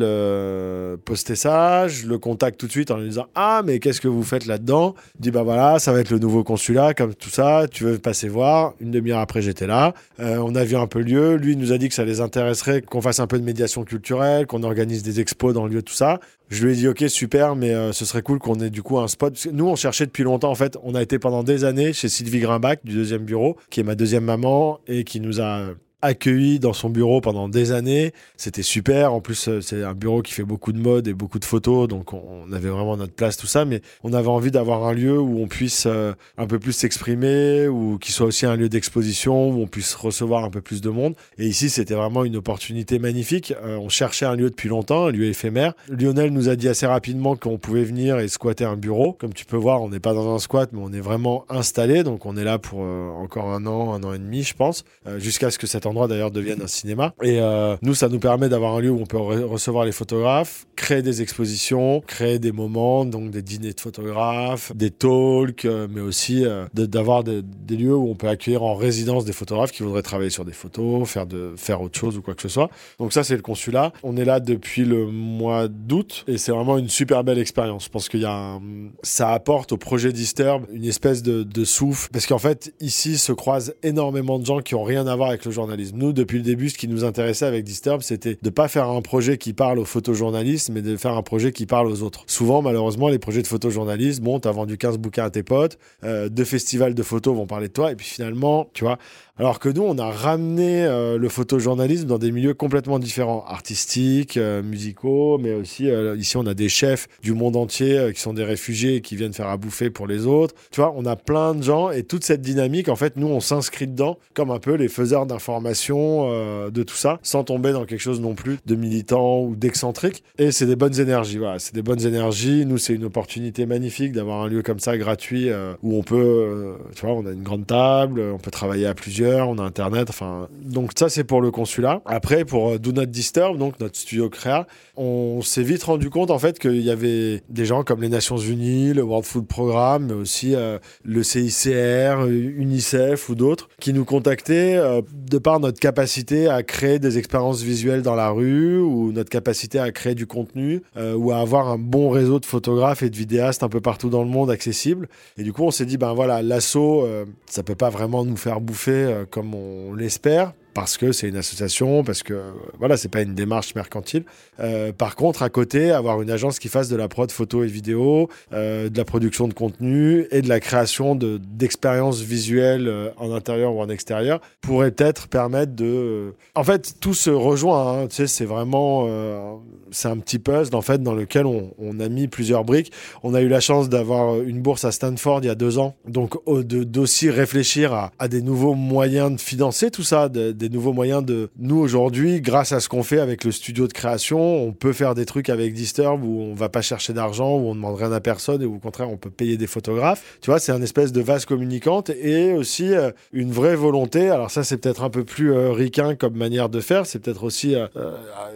poster 1.05 1.37
ça, 1.37 1.89
je 1.89 2.07
le 2.07 2.19
contacte 2.19 2.59
tout 2.59 2.67
de 2.67 2.73
suite 2.73 2.91
en 2.91 2.97
lui 2.97 3.09
disant 3.09 3.27
ah 3.35 3.61
mais 3.67 3.79
qu'est-ce 3.79 4.01
que 4.01 4.09
vous 4.09 4.23
faites 4.23 4.47
là-dedans? 4.47 4.95
Il 5.17 5.23
dit 5.23 5.31
bah 5.31 5.43
voilà 5.43 5.79
ça 5.79 5.93
va 5.93 6.01
être 6.01 6.11
le 6.11 6.19
nouveau 6.19 6.43
consulat 6.43 6.95
comme 6.95 7.15
tout 7.15 7.29
ça. 7.29 7.67
Tu 7.71 7.85
veux 7.85 7.99
passer 7.99 8.29
voir? 8.29 8.73
Une 8.81 8.91
demi-heure 8.91 9.21
après 9.21 9.43
j'étais 9.43 9.67
là. 9.67 9.93
on 10.19 10.55
a 10.55 10.65
vu 10.65 10.77
un 10.77 10.87
peu 10.87 11.01
le 11.01 11.05
lieu. 11.05 11.35
Lui 11.37 11.57
nous 11.57 11.73
a 11.73 11.79
dit 11.79 11.89
que 11.89 11.95
ça 11.95 12.05
les 12.05 12.23
intéresserait 12.23 12.81
qu'on 12.81 13.03
fasse 13.03 13.10
un 13.19 13.27
peu 13.27 13.39
de 13.39 13.45
médiation 13.45 13.85
culturelle, 13.85 14.47
qu'on 14.47 14.63
organise 14.63 15.03
des 15.03 15.19
expos 15.21 15.53
dans 15.53 15.67
le 15.67 15.75
lieu, 15.75 15.83
tout 15.83 15.95
ça. 15.95 16.21
Je 16.49 16.65
lui 16.65 16.73
ai 16.73 16.77
dit, 16.77 16.89
ok, 16.89 17.05
super, 17.09 17.57
mais 17.57 17.71
euh, 17.71 17.93
ce 17.93 18.05
serait 18.05 18.23
cool 18.23 18.39
qu'on 18.39 18.61
ait 18.61 18.71
du 18.71 18.83
coup 18.83 18.99
un 18.99 19.09
spot. 19.09 19.49
nous, 19.53 19.67
on 19.67 19.77
cherchait 19.77 20.07
depuis 20.07 20.23
longtemps, 20.23 20.51
en 20.51 20.55
fait. 20.55 20.77
On 20.83 20.95
a 20.95 21.03
été 21.03 21.19
pendant 21.19 21.43
des 21.43 21.65
années 21.65 21.93
chez 21.93 22.09
Sylvie 22.09 22.41
Grimbach 22.41 22.79
du 22.85 22.95
deuxième 22.95 23.25
bureau, 23.25 23.57
qui 23.71 23.81
est 23.81 23.85
ma 23.85 23.95
deuxième 23.95 24.25
maman 24.25 24.79
et 24.87 25.05
qui 25.05 25.21
nous 25.21 25.41
a 25.41 25.71
accueilli 26.03 26.59
dans 26.59 26.73
son 26.73 26.91
bureau 26.91 27.21
pendant 27.21 27.49
des 27.49 27.73
années. 27.73 28.13
C'était 28.37 28.63
super. 28.63 29.13
En 29.13 29.21
plus, 29.21 29.49
euh, 29.49 29.61
c'est 29.61 29.83
un 29.85 29.95
bureau 29.95 30.23
qui 30.23 30.33
fait 30.33 30.45
beaucoup 30.45 30.73
de 30.73 30.79
mode 30.79 31.09
et 31.09 31.15
beaucoup 31.15 31.39
de 31.39 31.45
photos, 31.45 31.89
donc 31.89 32.13
on 32.13 32.51
avait 32.53 32.69
vraiment 32.69 32.97
notre 32.97 33.13
place, 33.13 33.37
tout 33.37 33.47
ça. 33.47 33.65
Mais 33.65 33.83
on 34.03 34.13
avait 34.13 34.29
envie 34.29 34.51
d'avoir 34.51 34.85
un 34.85 34.93
lieu 34.93 35.19
où 35.19 35.41
on 35.41 35.49
puisse 35.49 35.85
euh, 35.87 36.13
un 36.39 36.47
peu 36.47 36.59
plus 36.59 36.73
s'exprimer, 36.73 37.69
ou 37.69 37.99
qui 37.99 38.13
soit 38.13 38.27
aussi 38.27 38.47
un 38.47 38.57
lieu 38.57 38.69
d'exposition, 38.69 39.51
où 39.51 39.63
on 39.63 39.67
puisse 39.67 39.95
recevoir 39.95 40.45
un 40.45 40.51
peu 40.51 40.61
plus 40.61 40.81
de 40.81 40.91
monde. 40.91 41.15
Et 41.39 41.47
ici, 41.47 41.71
c'était 41.71 41.95
vraiment 41.95 42.25
une 42.25 42.37
opportunité 42.37 42.99
magnifique. 42.99 43.55
Euh, 43.63 43.77
on 43.77 43.89
cherchait 43.89 44.27
un 44.27 44.37
lieu 44.37 44.51
depuis 44.51 44.69
longtemps, 44.69 45.07
un 45.07 45.11
lieu 45.11 45.25
éphémère. 45.25 45.75
Lionel 45.89 46.33
nous 46.33 46.49
a 46.49 46.57
dit 46.57 46.69
assez 46.69 46.87
rapidement 46.87 47.37
qu'on 47.37 47.59
pouvait 47.59 47.85
venir 47.85 48.19
et 48.19 48.29
squatter 48.29 48.65
un 48.65 48.77
bureau. 48.77 49.13
Comme 49.13 49.35
tu 49.35 49.45
peux 49.45 49.57
voir, 49.57 49.83
on 49.83 49.89
n'est 49.89 50.01
pas 50.01 50.15
dans 50.15 50.35
un 50.35 50.39
squat, 50.39 50.71
mais 50.73 50.81
on 50.83 50.93
est 50.93 51.01
vraiment 51.01 51.45
installé. 51.49 52.03
Donc 52.03 52.27
on 52.27 52.37
est 52.37 52.45
là 52.45 52.59
pour 52.59 52.81
encore 52.81 53.51
un 53.51 53.67
an, 53.67 53.93
un 53.93 54.03
an 54.03 54.15
et 54.15 54.19
demi, 54.19 54.43
je 54.43 54.55
pense, 54.55 54.85
jusqu'à 55.19 55.51
ce 55.51 55.59
que 55.59 55.67
cette 55.67 55.87
endroit 55.91 56.09
d'ailleurs 56.09 56.31
devienne 56.31 56.63
un 56.63 56.67
cinéma. 56.67 57.15
Et 57.23 57.41
euh, 57.41 57.77
nous, 57.83 57.95
ça 57.95 58.09
nous 58.09 58.19
permet 58.19 58.49
d'avoir 58.49 58.75
un 58.75 58.81
lieu 58.81 58.91
où 58.91 59.01
on 59.01 59.07
peut 59.07 59.19
recevoir 59.19 59.85
les 59.85 59.93
photographes, 59.93 60.67
créer 60.77 61.03
des 61.03 61.23
expositions, 61.23 62.01
créer 62.07 62.39
des 62.39 62.53
moments, 62.53 63.05
donc 63.05 63.31
des 63.31 63.43
dîners 63.43 63.73
de 63.73 63.81
photographes, 63.81 64.73
des 64.75 64.91
talks, 64.91 65.65
euh, 65.65 65.87
mais 65.91 66.01
aussi 66.01 66.45
euh, 66.45 66.67
d'avoir 66.75 67.25
des, 67.25 67.43
lieux 67.69 67.95
où 67.95 68.09
on 68.11 68.15
peut 68.15 68.29
accueillir 68.29 68.63
en 68.63 68.75
résidence 68.75 69.25
des 69.25 69.33
photographes 69.33 69.71
qui 69.71 69.83
voudraient 69.83 70.03
travailler 70.03 70.31
sur 70.31 70.45
des 70.45 70.53
photos, 70.53 71.09
faire, 71.09 71.27
de, 71.27 71.55
faire 71.57 71.81
autre 71.81 71.99
chose 71.99 72.17
ou 72.17 72.23
quoi 72.23 72.35
que 72.35 72.43
ce 72.43 72.49
soit. 72.49 72.71
Donc 72.99 73.13
ça, 73.13 73.23
c'est 73.23 73.37
le 73.37 73.43
consulat. 73.43 73.93
On 74.03 74.17
est 74.17 74.25
là 74.25 74.41
depuis 74.41 74.85
le 74.85 75.07
mois 75.07 75.69
d'août 75.69 76.25
et 76.27 76.39
c'est 76.39 76.53
vraiment 76.53 76.79
une 76.79 76.89
super 76.89 77.25
belle 77.25 77.39
expérience. 77.39 77.85
Je 77.85 77.91
pense 77.91 78.09
qu'il 78.09 78.21
y 78.21 78.25
a 78.25 78.59
ça 79.03 79.33
apporte 79.33 79.73
au 79.73 79.77
projet 79.77 80.13
Disturb 80.13 80.65
une 80.73 80.85
espèce 80.85 81.23
de, 81.23 81.43
de 81.43 81.65
souffle 81.65 82.09
parce 82.13 82.27
qu'en 82.27 82.39
fait, 82.39 82.75
ici 82.81 83.19
se 83.19 83.33
croisent 83.33 83.73
énormément 83.83 84.39
de 84.39 84.47
gens 84.47 84.61
qui 84.61 84.75
ont 84.75 84.83
rien 84.83 85.07
à 85.07 85.17
voir 85.17 85.31
avec 85.31 85.45
le 85.45 85.51
journalisme 85.51 85.80
nous, 85.95 86.13
depuis 86.13 86.39
le 86.39 86.45
début, 86.45 86.69
ce 86.69 86.79
qui 86.79 86.89
nous 86.89 87.05
intéressait 87.05 87.47
avec 87.47 87.65
Disturb, 87.65 88.03
c'était 88.03 88.37
de 88.41 88.51
pas 88.51 88.69
faire 88.69 88.89
un 88.89 89.03
projet 89.03 89.39
qui 89.39 89.53
parle 89.53 89.79
aux 89.79 89.85
photojournalistes, 89.85 90.71
mais 90.71 90.83
de 90.83 90.97
faire 90.97 91.17
un 91.17 91.23
projet 91.23 91.53
qui 91.53 91.67
parle 91.67 91.87
aux 91.89 92.03
autres. 92.03 92.25
Souvent, 92.27 92.63
malheureusement, 92.63 93.09
les 93.09 93.19
projets 93.19 93.43
de 93.43 93.47
photojournalistes, 93.47 94.21
bon, 94.21 94.41
t'as 94.41 94.53
vendu 94.53 94.79
15 94.79 94.99
bouquins 94.99 95.25
à 95.25 95.31
tes 95.31 95.43
potes, 95.43 95.79
euh, 96.05 96.29
deux 96.29 96.45
festivals 96.45 96.95
de 96.95 97.03
photos 97.03 97.37
vont 97.37 97.47
parler 97.47 97.69
de 97.69 97.73
toi, 97.73 97.93
et 97.93 97.97
puis 97.97 98.07
finalement, 98.07 98.69
tu 98.73 98.85
vois, 98.85 98.99
alors 99.39 99.59
que 99.59 99.71
nous, 99.71 99.83
on 99.83 99.97
a 99.97 100.11
ramené 100.11 100.85
euh, 100.85 101.17
le 101.17 101.29
photojournalisme 101.29 102.07
dans 102.07 102.19
des 102.19 102.31
milieux 102.31 102.53
complètement 102.53 102.99
différents, 102.99 103.45
artistiques, 103.47 104.37
euh, 104.37 104.63
musicaux, 104.63 105.39
mais 105.39 105.55
aussi 105.55 105.89
ici, 106.17 106.37
on 106.37 106.47
a 106.47 106.55
des 106.55 106.69
chefs 106.69 107.09
du 107.23 107.33
monde 107.33 107.57
entier 107.57 108.11
qui 108.15 108.21
sont 108.21 108.35
des 108.35 108.45
réfugiés 108.45 108.97
et 108.97 109.01
qui 109.01 109.17
viennent 109.17 109.33
faire 109.33 109.49
à 109.49 109.57
bouffer 109.57 109.91
pour 109.91 110.07
les 110.07 110.27
autres. 110.27 110.55
Tu 110.71 110.81
vois, 110.81 110.93
on 110.97 111.07
a 111.07 111.17
plein 111.17 111.55
de 111.55 111.63
gens 111.63 111.91
et 111.91 112.03
toute 112.03 112.25
cette 112.25 112.43
dynamique, 112.43 112.89
en 112.89 112.97
fait, 112.97 113.17
nous, 113.17 113.29
on 113.29 113.41
s'inscrit 113.41 113.87
dedans 113.87 114.19
comme 114.35 114.51
un 114.51 114.59
peu 114.59 114.75
les 114.75 114.89
faiseurs 114.89 115.27
d'informations 115.27 115.70
de 115.73 116.83
tout 116.83 116.97
ça, 116.97 117.19
sans 117.23 117.45
tomber 117.45 117.73
dans 117.73 117.85
quelque 117.85 118.01
chose 118.01 118.21
non 118.21 118.35
plus 118.35 118.59
de 118.67 118.75
militant 118.75 119.41
ou 119.43 119.57
d'excentrique. 119.57 120.25
Et 120.39 120.53
c'est 120.53 120.67
des 120.67 120.77
bonnes 120.77 120.99
énergies, 120.99 121.39
voilà, 121.39 121.59
c'est 121.59 121.75
des 121.75 121.83
bonnes 121.83 122.05
énergies. 122.05 122.65
Nous, 122.67 122.79
c'est 122.79 122.95
une 122.95 123.05
opportunité 123.05 123.67
magnifique 123.67 124.13
d'avoir 124.13 124.43
un 124.43 124.49
lieu 124.49 124.63
comme 124.63 124.79
ça 124.79 124.97
gratuit 124.97 125.51
où 125.83 125.97
on 125.97 126.03
peut, 126.03 126.77
tu 126.95 127.07
vois, 127.07 127.15
on 127.15 127.27
a 127.27 127.33
une 127.33 127.43
grande 127.43 127.67
table, 127.67 128.21
on 128.21 128.39
peut 128.39 128.51
travailler 128.51 128.87
à 128.87 128.95
plusieurs 128.95 129.21
on 129.49 129.59
a 129.59 129.63
Internet. 129.63 130.09
Enfin, 130.11 130.49
donc 130.63 130.93
ça 130.97 131.09
c'est 131.09 131.25
pour 131.25 131.41
le 131.41 131.51
consulat. 131.51 132.03
Après 132.07 132.45
pour 132.45 132.71
euh, 132.71 132.79
Do 132.79 132.93
Not 132.93 133.07
Disturb, 133.07 133.59
donc 133.59 133.79
notre 133.81 133.97
studio 133.97 134.29
créa, 134.29 134.67
on 134.97 135.43
s'est 135.43 135.63
vite 135.63 135.83
rendu 135.85 136.11
compte 136.11 136.31
en 136.31 136.39
fait 136.39 136.59
qu'il 136.59 136.81
y 136.81 136.91
avait 136.91 137.43
des 137.49 137.65
gens 137.65 137.85
comme 137.85 138.01
les 138.03 138.09
Nations 138.09 138.37
Unies, 138.37 138.93
le 138.93 139.03
World 139.03 139.27
Food 139.27 139.47
Programme, 139.47 140.07
mais 140.07 140.15
aussi 140.15 140.55
euh, 140.55 140.79
le 141.05 141.23
CICR, 141.23 142.27
UNICEF 142.27 143.29
ou 143.29 143.35
d'autres 143.35 143.69
qui 143.81 143.93
nous 143.93 144.05
contactaient 144.05 144.77
euh, 144.77 145.03
de 145.13 145.39
par 145.39 145.60
notre 145.61 145.79
capacité 145.79 146.49
à 146.49 146.63
créer 146.63 146.99
des 146.99 147.19
expériences 147.19 147.63
visuelles 147.63 148.03
dans 148.03 148.15
la 148.15 148.31
rue 148.31 148.81
ou 148.81 149.13
notre 149.13 149.31
capacité 149.31 149.79
à 149.79 149.91
créer 149.93 150.15
du 150.15 150.27
contenu 150.27 150.83
ou 150.97 151.31
à 151.33 151.39
avoir 151.39 151.69
un 151.69 151.79
bon 151.79 152.11
réseau 152.11 152.41
de 152.41 152.47
photographes 152.47 153.03
et 153.03 153.11
de 153.11 153.17
vidéastes 153.17 153.63
un 153.63 153.69
peu 153.69 153.81
partout 153.81 154.11
dans 154.11 154.23
le 154.23 154.29
monde 154.29 154.51
accessible. 154.51 155.09
Et 155.39 155.43
du 155.43 155.53
coup, 155.53 155.65
on 155.65 155.71
s'est 155.71 155.87
dit 155.87 155.97
ben 155.97 156.13
voilà, 156.13 156.43
l'assaut, 156.43 157.07
ça 157.47 157.63
peut 157.63 157.75
pas 157.75 157.91
vraiment 157.91 158.25
nous 158.25 158.37
faire 158.37 158.61
bouffer 158.61 158.91
euh, 158.93 159.25
comme 159.29 159.55
on 159.55 159.95
l'espère, 159.95 160.53
parce 160.81 160.97
que 160.97 161.13
c'est 161.13 161.29
une 161.29 161.37
association, 161.37 162.03
parce 162.05 162.23
que 162.23 162.41
voilà, 162.79 162.97
c'est 162.97 163.11
pas 163.11 163.21
une 163.21 163.35
démarche 163.35 163.75
mercantile. 163.75 164.25
Euh, 164.61 164.93
par 164.93 165.15
contre, 165.15 165.43
à 165.43 165.51
côté, 165.51 165.91
avoir 165.91 166.23
une 166.23 166.31
agence 166.31 166.59
qui 166.59 166.69
fasse 166.69 166.89
de 166.89 166.97
la 166.97 167.07
prod 167.07 167.31
photo 167.31 167.63
et 167.63 167.67
vidéo, 167.67 168.31
euh, 168.55 168.89
de 168.89 168.97
la 168.97 169.05
production 169.05 169.47
de 169.47 169.53
contenu 169.53 170.27
et 170.31 170.41
de 170.41 170.49
la 170.49 170.59
création 170.59 171.15
d'expériences 171.15 172.23
visuelles 172.23 172.91
en 173.19 173.31
intérieur 173.35 173.75
ou 173.75 173.83
en 173.83 173.91
extérieur 173.91 174.41
pourrait 174.63 174.91
peut-être 174.91 175.29
permettre 175.29 175.75
de. 175.75 176.33
En 176.55 176.65
fait, 176.65 176.95
tout 176.99 177.13
se 177.13 177.29
rejoint. 177.29 178.05
Hein, 178.05 178.07
tu 178.07 178.17
sais, 178.17 178.27
c'est 178.27 178.47
vraiment, 178.47 179.61
c'est 179.91 180.09
un 180.09 180.17
petit 180.17 180.39
puzzle 180.39 180.75
en 180.75 180.81
fait 180.81 181.03
dans 181.03 181.15
lequel 181.15 181.45
on, 181.45 182.01
a 182.01 182.09
mis 182.09 182.27
plusieurs 182.27 182.65
briques. 182.65 182.91
On 183.23 183.35
a 183.35 183.43
eu 183.43 183.49
la 183.49 183.61
chance 183.61 183.91
d'avoir 183.91 184.41
une 184.41 184.63
bourse 184.63 184.87
à 184.87 184.93
Stanford 184.93 185.41
il 185.43 185.49
y 185.49 185.51
a 185.51 185.55
deux 185.55 185.79
ans, 185.79 185.95
donc 186.09 186.39
d'aussi 186.47 187.29
réfléchir 187.29 187.93
à, 187.93 188.13
à, 188.19 188.29
des 188.29 188.41
nouveaux 188.41 188.75
moyens 188.75 189.31
de 189.33 189.41
financer 189.41 189.91
tout 189.91 190.05
ça, 190.05 190.31
des 190.31 190.70
nouveaux 190.71 190.93
moyens 190.93 191.25
de 191.25 191.51
nous 191.59 191.79
aujourd'hui, 191.79 192.41
grâce 192.41 192.73
à 192.73 192.81
ce 192.81 192.89
qu'on 192.89 193.03
fait 193.03 193.21
avec 193.21 193.45
le 193.45 193.53
studio 193.53 193.87
de 193.87 193.93
création, 193.93 194.41
on 194.41 194.73
peut 194.73 194.93
faire 194.93 195.15
des 195.15 195.27
trucs 195.27 195.49
avec 195.49 195.75
Disturb 195.75 196.25
où 196.25 196.41
on 196.41 196.55
va 196.55 196.69
pas 196.69 196.83
chercher 196.83 197.13
d'argent, 197.13 197.57
où 197.57 197.69
on 197.69 197.75
demande 197.75 197.97
rien 197.97 198.13
à 198.13 198.21
personne 198.21 198.63
et 198.63 198.67
au 198.67 198.79
contraire 198.79 199.11
on 199.11 199.17
peut 199.17 199.31
payer 199.31 199.57
des 199.57 199.67
photographes. 199.67 200.39
Tu 200.41 200.51
vois, 200.51 200.59
c'est 200.59 200.73
un 200.73 200.83
espèce 200.83 201.13
de 201.13 201.21
vase 201.21 201.45
communicante 201.45 202.11
et 202.11 202.53
aussi 202.53 202.95
euh, 202.95 203.11
une 203.33 203.51
vraie 203.51 203.77
volonté. 203.77 204.31
Alors 204.31 204.51
ça, 204.51 204.65
c'est 204.65 204.79
peut-être 204.79 205.03
un 205.03 205.11
peu 205.11 205.25
plus 205.25 205.53
euh, 205.53 205.73
ricain 205.73 206.15
comme 206.15 206.37
manière 206.37 206.69
de 206.69 206.81
faire. 206.81 207.07
C'est 207.07 207.19
peut-être 207.19 207.45
aussi 207.45 207.75
euh, 207.75 207.87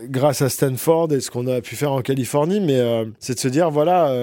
grâce 0.05 0.43
à 0.43 0.49
Stanford 0.49 1.13
et 1.13 1.21
ce 1.21 1.31
qu'on 1.31 1.47
a 1.47 1.61
pu 1.61 1.77
faire 1.77 1.93
en 1.93 2.03
Californie, 2.03 2.61
mais 2.61 2.81
c'est 3.19 3.35
de 3.35 3.39
se 3.41 3.49
dire 3.49 3.71
voilà, 3.71 4.15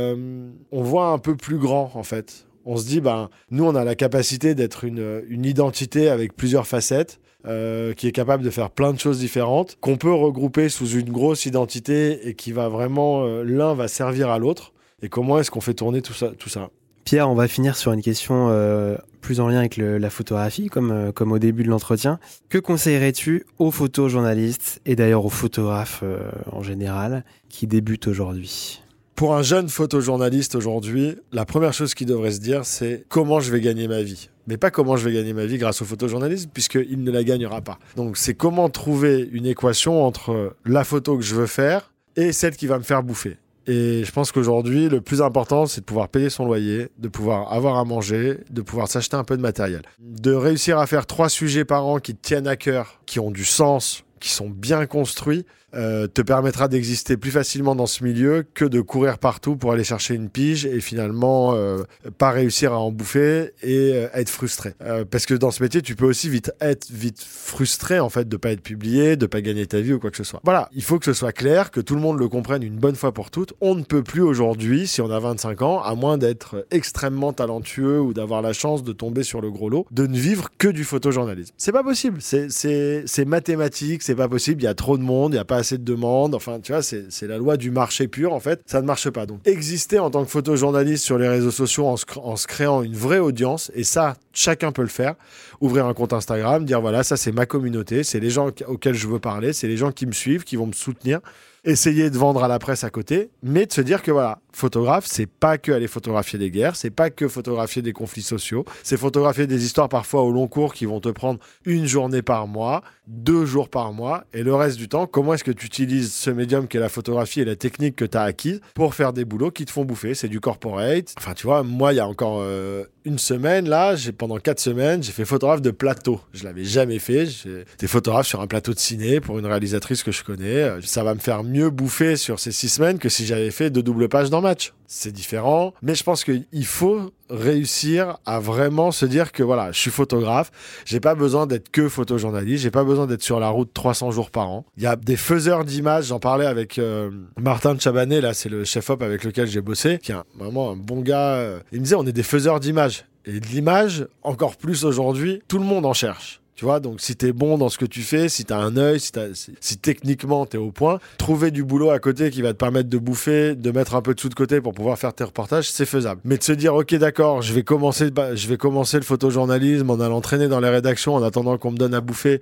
on 0.72 0.84
voit 0.84 1.08
un 1.08 1.18
peu 1.18 1.36
plus 1.36 1.58
grand 1.58 1.92
en 1.96 2.04
fait 2.04 2.46
on 2.66 2.78
se 2.78 2.86
dit, 2.86 3.02
ben, 3.02 3.30
nous, 3.50 3.66
on 3.66 3.76
a 3.76 3.84
la 3.84 3.96
capacité 3.96 4.56
d'être 4.56 4.84
une, 4.84 5.24
une, 5.28 5.46
identité 5.46 6.10
avec 6.10 6.36
plusieurs 6.36 6.68
facettes. 6.68 7.20
Euh, 7.48 7.94
qui 7.94 8.08
est 8.08 8.12
capable 8.12 8.44
de 8.44 8.52
faire 8.52 8.70
plein 8.70 8.94
de 8.94 9.00
choses 9.00 9.18
différentes, 9.18 9.76
qu'on 9.82 9.98
peut 9.98 10.14
regrouper 10.14 10.70
sous 10.70 10.90
une 10.90 11.10
grosse 11.10 11.48
identité 11.48 12.28
et 12.28 12.36
qui 12.36 12.52
va 12.52 12.70
vraiment, 12.70 13.24
euh, 13.24 13.44
l'un 13.44 13.74
va 13.74 13.88
servir 13.88 14.30
à 14.30 14.38
l'autre. 14.38 14.74
Et 15.02 15.10
comment 15.10 15.40
est-ce 15.40 15.50
qu'on 15.50 15.60
fait 15.60 15.74
tourner 15.74 16.04
tout 16.04 16.14
ça, 16.14 16.28
tout 16.38 16.50
ça? 16.50 16.70
Pierre, 17.04 17.28
on 17.32 17.34
va 17.34 17.48
finir 17.48 17.78
sur 17.78 17.94
une 17.94 18.04
question 18.04 18.50
euh, 18.50 18.96
plus 19.22 19.40
en 19.40 19.48
lien 19.48 19.58
avec 19.58 19.78
la 19.78 20.10
photographie, 20.12 20.68
comme, 20.68 21.12
comme 21.14 21.32
au 21.32 21.40
début 21.40 21.64
de 21.64 21.70
l'entretien. 21.70 22.20
Que 22.50 22.60
conseillerais-tu 22.60 23.48
aux 23.58 23.72
photojournalistes 23.72 24.80
et 24.86 24.96
d'ailleurs 24.96 25.26
aux 25.26 25.30
photographes 25.30 26.04
en 26.52 26.62
général 26.62 27.26
qui 27.50 27.66
débutent 27.66 28.08
aujourd'hui? 28.08 28.84
Pour 29.16 29.36
un 29.36 29.44
jeune 29.44 29.70
photojournaliste 29.70 30.56
aujourd'hui, 30.56 31.16
la 31.32 31.46
première 31.46 31.74
chose 31.74 31.96
qu'il 31.96 32.08
devrait 32.08 32.32
se 32.32 32.40
dire, 32.40 32.66
c'est 32.66 33.06
comment 33.10 33.40
je 33.40 33.52
vais 33.52 33.62
gagner 33.62 33.88
ma 33.88 34.02
vie? 34.02 34.31
Mais 34.48 34.58
pas 34.58 34.72
comment 34.72 34.96
je 34.96 35.08
vais 35.08 35.14
gagner 35.14 35.34
ma 35.34 35.46
vie 35.46 35.58
grâce 35.58 35.82
au 35.82 35.86
photojournalisme, 35.86 36.50
puisqu'il 36.54 37.04
ne 37.04 37.12
la 37.12 37.24
gagnera 37.24 37.62
pas. 37.62 37.80
Donc 37.96 38.18
c'est 38.18 38.34
comment 38.34 38.70
trouver 38.70 39.30
une 39.32 39.46
équation 39.46 40.06
entre 40.06 40.56
la 40.66 40.84
photo 40.84 41.18
que 41.18 41.24
je 41.24 41.36
veux 41.36 41.48
faire 41.48 41.92
et 42.16 42.32
celle 42.32 42.56
qui 42.56 42.68
va 42.68 42.78
me 42.78 42.84
faire 42.84 43.04
bouffer. 43.04 43.38
Et 43.68 44.04
je 44.04 44.12
pense 44.12 44.32
qu'aujourd'hui, 44.32 44.90
le 44.90 45.02
plus 45.02 45.22
important, 45.22 45.68
c'est 45.68 45.82
de 45.82 45.86
pouvoir 45.86 46.10
payer 46.10 46.30
son 46.30 46.46
loyer, 46.46 46.88
de 46.98 47.08
pouvoir 47.08 47.54
avoir 47.54 47.78
à 47.78 47.86
manger, 47.86 48.40
de 48.50 48.62
pouvoir 48.62 48.88
s'acheter 48.88 49.16
un 49.16 49.24
peu 49.24 49.38
de 49.38 49.42
matériel. 49.42 49.84
De 50.00 50.34
réussir 50.34 50.80
à 50.80 50.88
faire 50.88 51.06
trois 51.06 51.30
sujets 51.30 51.64
par 51.64 51.86
an 51.86 52.00
qui 52.00 52.16
tiennent 52.16 52.48
à 52.48 52.56
cœur, 52.56 53.02
qui 53.06 53.20
ont 53.20 53.30
du 53.30 53.46
sens, 53.46 54.04
qui 54.20 54.30
sont 54.30 54.50
bien 54.50 54.88
construits, 54.88 55.46
euh, 55.74 56.08
te 56.08 56.22
permettra 56.22 56.68
d'exister 56.68 57.18
plus 57.18 57.32
facilement 57.32 57.76
dans 57.76 57.86
ce 57.86 58.04
milieu 58.04 58.46
que 58.54 58.66
de 58.66 58.82
courir 58.82 59.18
partout 59.18 59.56
pour 59.56 59.72
aller 59.72 59.84
chercher 59.84 60.16
une 60.16 60.30
pige 60.30 60.66
et 60.66 60.82
finalement 60.82 61.54
euh, 61.54 61.84
pas 62.18 62.32
réussir 62.32 62.74
à 62.74 62.80
en 62.80 62.92
bouffer 62.92 63.54
et 63.62 63.94
euh, 63.94 64.08
être 64.14 64.30
frustré. 64.30 64.74
parce 65.10 65.26
que 65.26 65.34
dans 65.34 65.52
ce 65.52 65.64
métier, 65.64 65.82
tu 65.82 65.96
peux 65.96 66.06
aussi 66.06 66.30
vite 66.30 66.52
être 66.60 66.92
vite 66.92 67.22
frustré 67.22 68.00
en 68.00 68.10
fait 68.10 68.28
de 68.28 68.38
pas 68.38 68.52
être 68.52 68.62
publié, 68.62 69.16
de 69.16 69.26
pas 69.26 69.42
gagner 69.42 69.66
ta 69.66 69.80
vie 69.80 69.94
ou 69.94 70.00
quoi 70.00 70.12
que 70.12 70.18
ce 70.18 70.24
soit. 70.24 70.42
Voilà, 70.44 70.70
il 70.74 70.84
faut 70.84 71.00
que 71.00 71.06
ce 71.06 71.14
soit 71.14 71.32
clair, 71.32 71.72
que 71.72 71.80
tout 71.80 71.96
le 71.96 72.02
monde 72.02 72.20
le 72.20 72.28
comprenne 72.28 72.64
une 72.64 72.78
bonne 72.78 72.96
fois 72.96 73.14
pour 73.14 73.32
toutes. 73.32 73.54
On 73.62 73.76
ne 73.76 73.84
peut 73.84 74.04
plus 74.04 74.22
aujourd'hui, 74.22 74.88
si 74.88 75.02
on 75.02 75.10
a 75.10 75.20
25 75.20 75.62
ans, 75.62 75.82
à 75.82 75.96
moins 75.96 76.18
d'être 76.18 76.66
extrêmement 76.72 77.34
talentueux 77.34 78.02
ou 78.02 78.14
d'avoir 78.14 78.42
la 78.42 78.54
chance 78.54 78.84
de 78.84 78.92
tomber 78.92 79.24
sur 79.24 79.42
le 79.42 79.52
gros 79.52 79.70
lot, 79.70 79.86
de 79.92 80.08
ne 80.08 80.18
vivre 80.18 80.50
que 80.58 80.68
du 80.68 80.84
photojournalisme. 80.84 81.54
C'est 81.58 81.72
pas 81.72 81.84
possible. 81.84 82.20
C'est 82.22 83.26
mathématique, 83.26 84.04
c'est 84.04 84.16
pas 84.16 84.28
possible. 84.28 84.62
Il 84.62 84.66
y 84.66 84.68
a 84.68 84.74
trop 84.74 84.98
de 84.98 85.04
monde, 85.04 85.34
il 85.34 85.38
y 85.38 85.40
a 85.40 85.46
pas 85.46 85.61
de 85.78 85.84
demandes. 85.84 86.36
Enfin, 86.36 86.60
tu 86.60 86.72
vois, 86.72 86.82
c'est 86.82 87.28
la 87.28 87.38
loi 87.38 87.58
du 87.58 87.72
marché 87.72 88.08
pur, 88.08 88.34
en 88.34 88.40
fait. 88.40 88.62
Ça 88.66 88.82
ne 88.82 88.86
marche 88.86 89.10
pas. 89.10 89.26
Donc, 89.26 89.40
exister 89.46 90.00
en 90.00 90.10
tant 90.10 90.24
que 90.24 90.32
photojournaliste 90.32 91.04
sur 91.04 91.18
les 91.18 91.28
réseaux 91.28 91.52
sociaux 91.52 91.86
en 91.88 92.36
se 92.36 92.48
créant 92.48 92.82
une 92.82 92.96
vraie 92.96 93.20
audience, 93.20 93.72
et 93.76 93.84
ça, 93.84 94.16
chacun 94.34 94.72
peut 94.72 94.82
le 94.82 94.88
faire. 94.88 95.16
Ouvrir 95.60 95.86
un 95.86 95.94
compte 95.94 96.14
Instagram, 96.14 96.66
dire 96.66 96.82
voilà, 96.82 97.04
ça 97.04 97.18
c'est 97.18 97.32
ma 97.32 97.46
communauté, 97.46 98.04
c'est 98.04 98.20
les 98.20 98.32
gens 98.32 98.50
auxquels 98.68 98.96
je 98.96 99.08
veux 99.08 99.20
parler, 99.20 99.54
c'est 99.54 99.68
les 99.68 99.78
gens 99.78 99.92
qui 99.92 100.06
me 100.08 100.12
suivent, 100.12 100.44
qui 100.44 100.56
vont 100.56 100.66
me 100.66 100.74
soutenir 100.74 101.20
essayer 101.64 102.10
de 102.10 102.18
vendre 102.18 102.44
à 102.44 102.48
la 102.48 102.60
presse 102.60 102.84
à 102.84 102.90
côté, 102.90 103.30
mais 103.44 103.66
de 103.66 103.72
se 103.72 103.82
dire 103.82 104.02
que 104.02 104.12
voilà, 104.12 104.40
photographe, 104.52 105.06
c'est 105.08 105.28
pas 105.28 105.58
que 105.58 105.72
aller 105.72 105.88
photographier 105.88 106.40
des 106.40 106.50
guerres, 106.50 106.76
c'est 106.76 106.90
pas 106.90 107.10
que 107.10 107.28
photographier 107.28 107.82
des 107.82 107.94
conflits 107.94 108.24
sociaux, 108.24 108.66
c'est 108.84 108.98
photographier 108.98 109.46
des 109.46 109.64
histoires 109.64 109.90
parfois 109.90 110.24
au 110.24 110.32
long 110.32 110.48
cours 110.48 110.74
qui 110.74 110.86
vont 110.86 111.00
te 111.00 111.10
prendre 111.10 111.40
une 111.66 111.86
journée 111.86 112.24
par 112.24 112.48
mois, 112.48 112.82
deux 113.08 113.46
jours 113.46 113.70
par 113.70 113.94
mois, 113.94 114.24
et 114.34 114.44
le 114.44 114.56
reste 114.56 114.78
du 114.78 114.88
temps, 114.88 115.06
comment 115.06 115.36
est-ce 115.36 115.44
que 115.44 115.52
tu 115.52 115.68
utilises 115.68 116.14
ce 116.14 116.32
médium 116.32 116.68
qui 116.68 116.78
est 116.78 116.80
la 116.80 116.90
photographie 116.90 117.42
et 117.42 117.46
la 117.46 117.56
technique 117.56 117.96
que 117.96 118.06
tu 118.06 118.18
as 118.18 118.24
acquise 118.24 118.62
pour 118.74 118.96
faire 118.96 119.14
des 119.14 119.26
boulots 119.26 119.52
qui 119.52 119.66
te 119.66 119.72
font 119.72 119.86
bouffer? 119.86 120.16
C'est 120.16 120.30
du 120.30 120.40
corporate? 120.40 121.14
Enfin, 121.18 121.34
tu 121.34 121.46
vois, 121.46 121.62
moi, 121.62 121.94
il 121.94 121.98
y 121.98 122.00
a 122.00 122.08
encore 122.08 122.40
euh, 122.42 122.86
une 123.06 123.18
semaine, 123.18 123.68
là, 123.68 123.96
pendant 124.18 124.38
quatre 124.38 124.60
semaines, 124.60 125.02
j'ai 125.02 125.12
fait 125.12 125.26
photographe 125.26 125.62
de 125.62 125.72
plateau. 125.72 126.22
Je 126.34 126.44
l'avais 126.44 126.64
jamais 126.64 127.00
fait. 127.00 127.26
J'étais 127.26 127.88
photographe 127.88 128.28
sur 128.28 128.42
un 128.42 128.48
plateau 128.48 128.74
de 128.74 128.80
ciné 128.80 129.20
pour 129.20 129.40
une 129.40 129.46
réalisatrice 129.46 130.04
que 130.04 130.12
je 130.12 130.24
connais. 130.24 130.70
Ça 130.84 131.04
va 131.04 131.16
me 131.16 131.20
faire 131.20 131.44
mieux 131.44 131.70
bouffer 131.70 132.16
sur 132.16 132.40
ces 132.40 132.52
six 132.52 132.70
semaines 132.70 133.00
que 133.00 133.10
si 133.10 133.26
j'avais 133.26 133.52
fait 133.52 133.70
deux 133.70 133.84
doubles 133.84 134.10
pages 134.10 134.30
dans 134.30 134.42
match. 134.42 134.74
C'est 134.94 135.14
différent, 135.14 135.74
mais 135.82 135.96
je 135.96 136.04
pense 136.04 136.26
qu'il 136.26 136.66
faut 136.66 137.14
réussir 137.30 138.18
à 138.26 138.42
vraiment 138.42 138.92
se 138.92 139.06
dire 139.06 139.32
que 139.32 139.42
voilà, 139.42 139.72
je 139.72 139.80
suis 139.80 139.90
photographe, 139.90 140.52
j'ai 140.84 141.00
pas 141.00 141.16
besoin 141.16 141.48
d'être 141.48 141.72
que 141.72 141.88
photojournaliste, 141.88 142.64
j'ai 142.64 142.72
pas 142.72 142.84
besoin 142.84 143.08
d'être 143.08 143.22
sur 143.22 143.40
la 143.40 143.48
route 143.48 143.74
300 143.74 144.12
jours 144.12 144.32
par 144.32 144.50
an. 144.50 144.66
Il 144.76 144.84
y 144.84 144.88
a 144.88 144.98
des 144.98 145.16
faiseurs 145.16 145.64
d'images, 145.64 146.08
j'en 146.08 146.20
parlais 146.20 146.46
avec 146.46 146.78
euh, 146.78 147.10
Martin 147.40 147.80
Chabanet, 147.80 148.20
là 148.20 148.34
c'est 148.34 148.50
le 148.50 148.66
chef-op 148.66 149.02
avec 149.02 149.24
lequel 149.24 149.48
j'ai 149.48 149.62
bossé, 149.62 149.98
qui 149.98 150.12
est 150.12 150.16
vraiment 150.38 150.72
un 150.72 150.76
bon 150.76 151.00
gars. 151.00 151.36
Euh. 151.36 151.60
Il 151.72 151.80
me 151.80 151.84
disait 151.86 151.96
on 151.96 152.06
est 152.06 152.12
des 152.12 152.22
faiseurs 152.22 152.60
d'images. 152.60 153.06
Et 153.24 153.40
de 153.40 153.46
l'image, 153.46 154.08
encore 154.24 154.58
plus 154.58 154.84
aujourd'hui, 154.84 155.42
tout 155.48 155.60
le 155.60 155.64
monde 155.64 155.86
en 155.86 155.94
cherche. 155.94 156.41
Tu 156.62 156.66
vois, 156.66 156.80
donc 156.80 157.02
si 157.02 157.16
t'es 157.16 157.32
bon 157.32 157.58
dans 157.58 157.70
ce 157.70 157.80
que 157.80 157.88
tu 157.88 158.04
fais, 158.04 158.30
si 158.30 158.46
t'as 158.46 158.60
un 158.60 158.78
œil, 158.78 159.00
si, 159.00 159.12
si, 159.34 159.56
si, 159.60 159.78
techniquement 159.80 160.46
t'es 160.46 160.60
au 160.60 160.70
point, 160.70 161.00
trouver 161.18 161.50
du 161.50 161.64
boulot 161.64 161.90
à 161.90 161.98
côté 161.98 162.30
qui 162.30 162.44
va 162.44 162.54
te 162.54 162.58
permettre 162.60 162.88
de 162.88 163.00
bouffer, 163.00 163.56
de 163.56 163.72
mettre 163.72 163.96
un 163.96 164.04
peu 164.04 164.14
de 164.14 164.20
sous 164.20 164.30
de 164.30 164.36
côté 164.36 164.62
pour 164.62 164.72
pouvoir 164.76 165.00
faire 165.00 165.12
tes 165.12 165.24
reportages, 165.24 165.72
c'est 165.72 165.88
faisable. 165.88 166.22
Mais 166.24 166.38
de 166.38 166.44
se 166.44 166.52
dire, 166.52 166.76
ok, 166.76 166.94
d'accord, 166.94 167.42
je 167.42 167.52
vais 167.52 167.64
commencer, 167.64 168.12
je 168.36 168.48
vais 168.48 168.58
commencer 168.58 168.98
le 168.98 169.04
photojournalisme 169.04 169.90
en 169.90 170.00
allant 170.00 170.22
traîner 170.22 170.48
dans 170.48 170.60
les 170.60 170.70
rédactions 170.70 171.16
en 171.16 171.24
attendant 171.24 171.58
qu'on 171.58 171.72
me 171.72 171.78
donne 171.78 171.96
à 171.96 172.00
bouffer, 172.00 172.42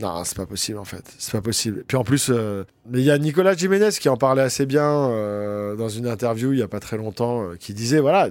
non, 0.00 0.24
c'est 0.24 0.38
pas 0.38 0.46
possible 0.46 0.78
en 0.78 0.86
fait, 0.86 1.04
c'est 1.18 1.32
pas 1.32 1.42
possible. 1.42 1.84
Puis 1.86 1.98
en 1.98 2.04
plus, 2.04 2.30
euh, 2.30 2.64
il 2.94 3.00
y 3.00 3.10
a 3.10 3.18
Nicolas 3.18 3.54
Jiménez 3.54 3.90
qui 4.00 4.08
en 4.08 4.16
parlait 4.16 4.40
assez 4.40 4.64
bien 4.64 5.10
euh, 5.10 5.76
dans 5.76 5.90
une 5.90 6.06
interview 6.06 6.54
il 6.54 6.58
y 6.58 6.62
a 6.62 6.68
pas 6.68 6.80
très 6.80 6.96
longtemps, 6.96 7.42
euh, 7.42 7.56
qui 7.60 7.74
disait, 7.74 8.00
voilà, 8.00 8.30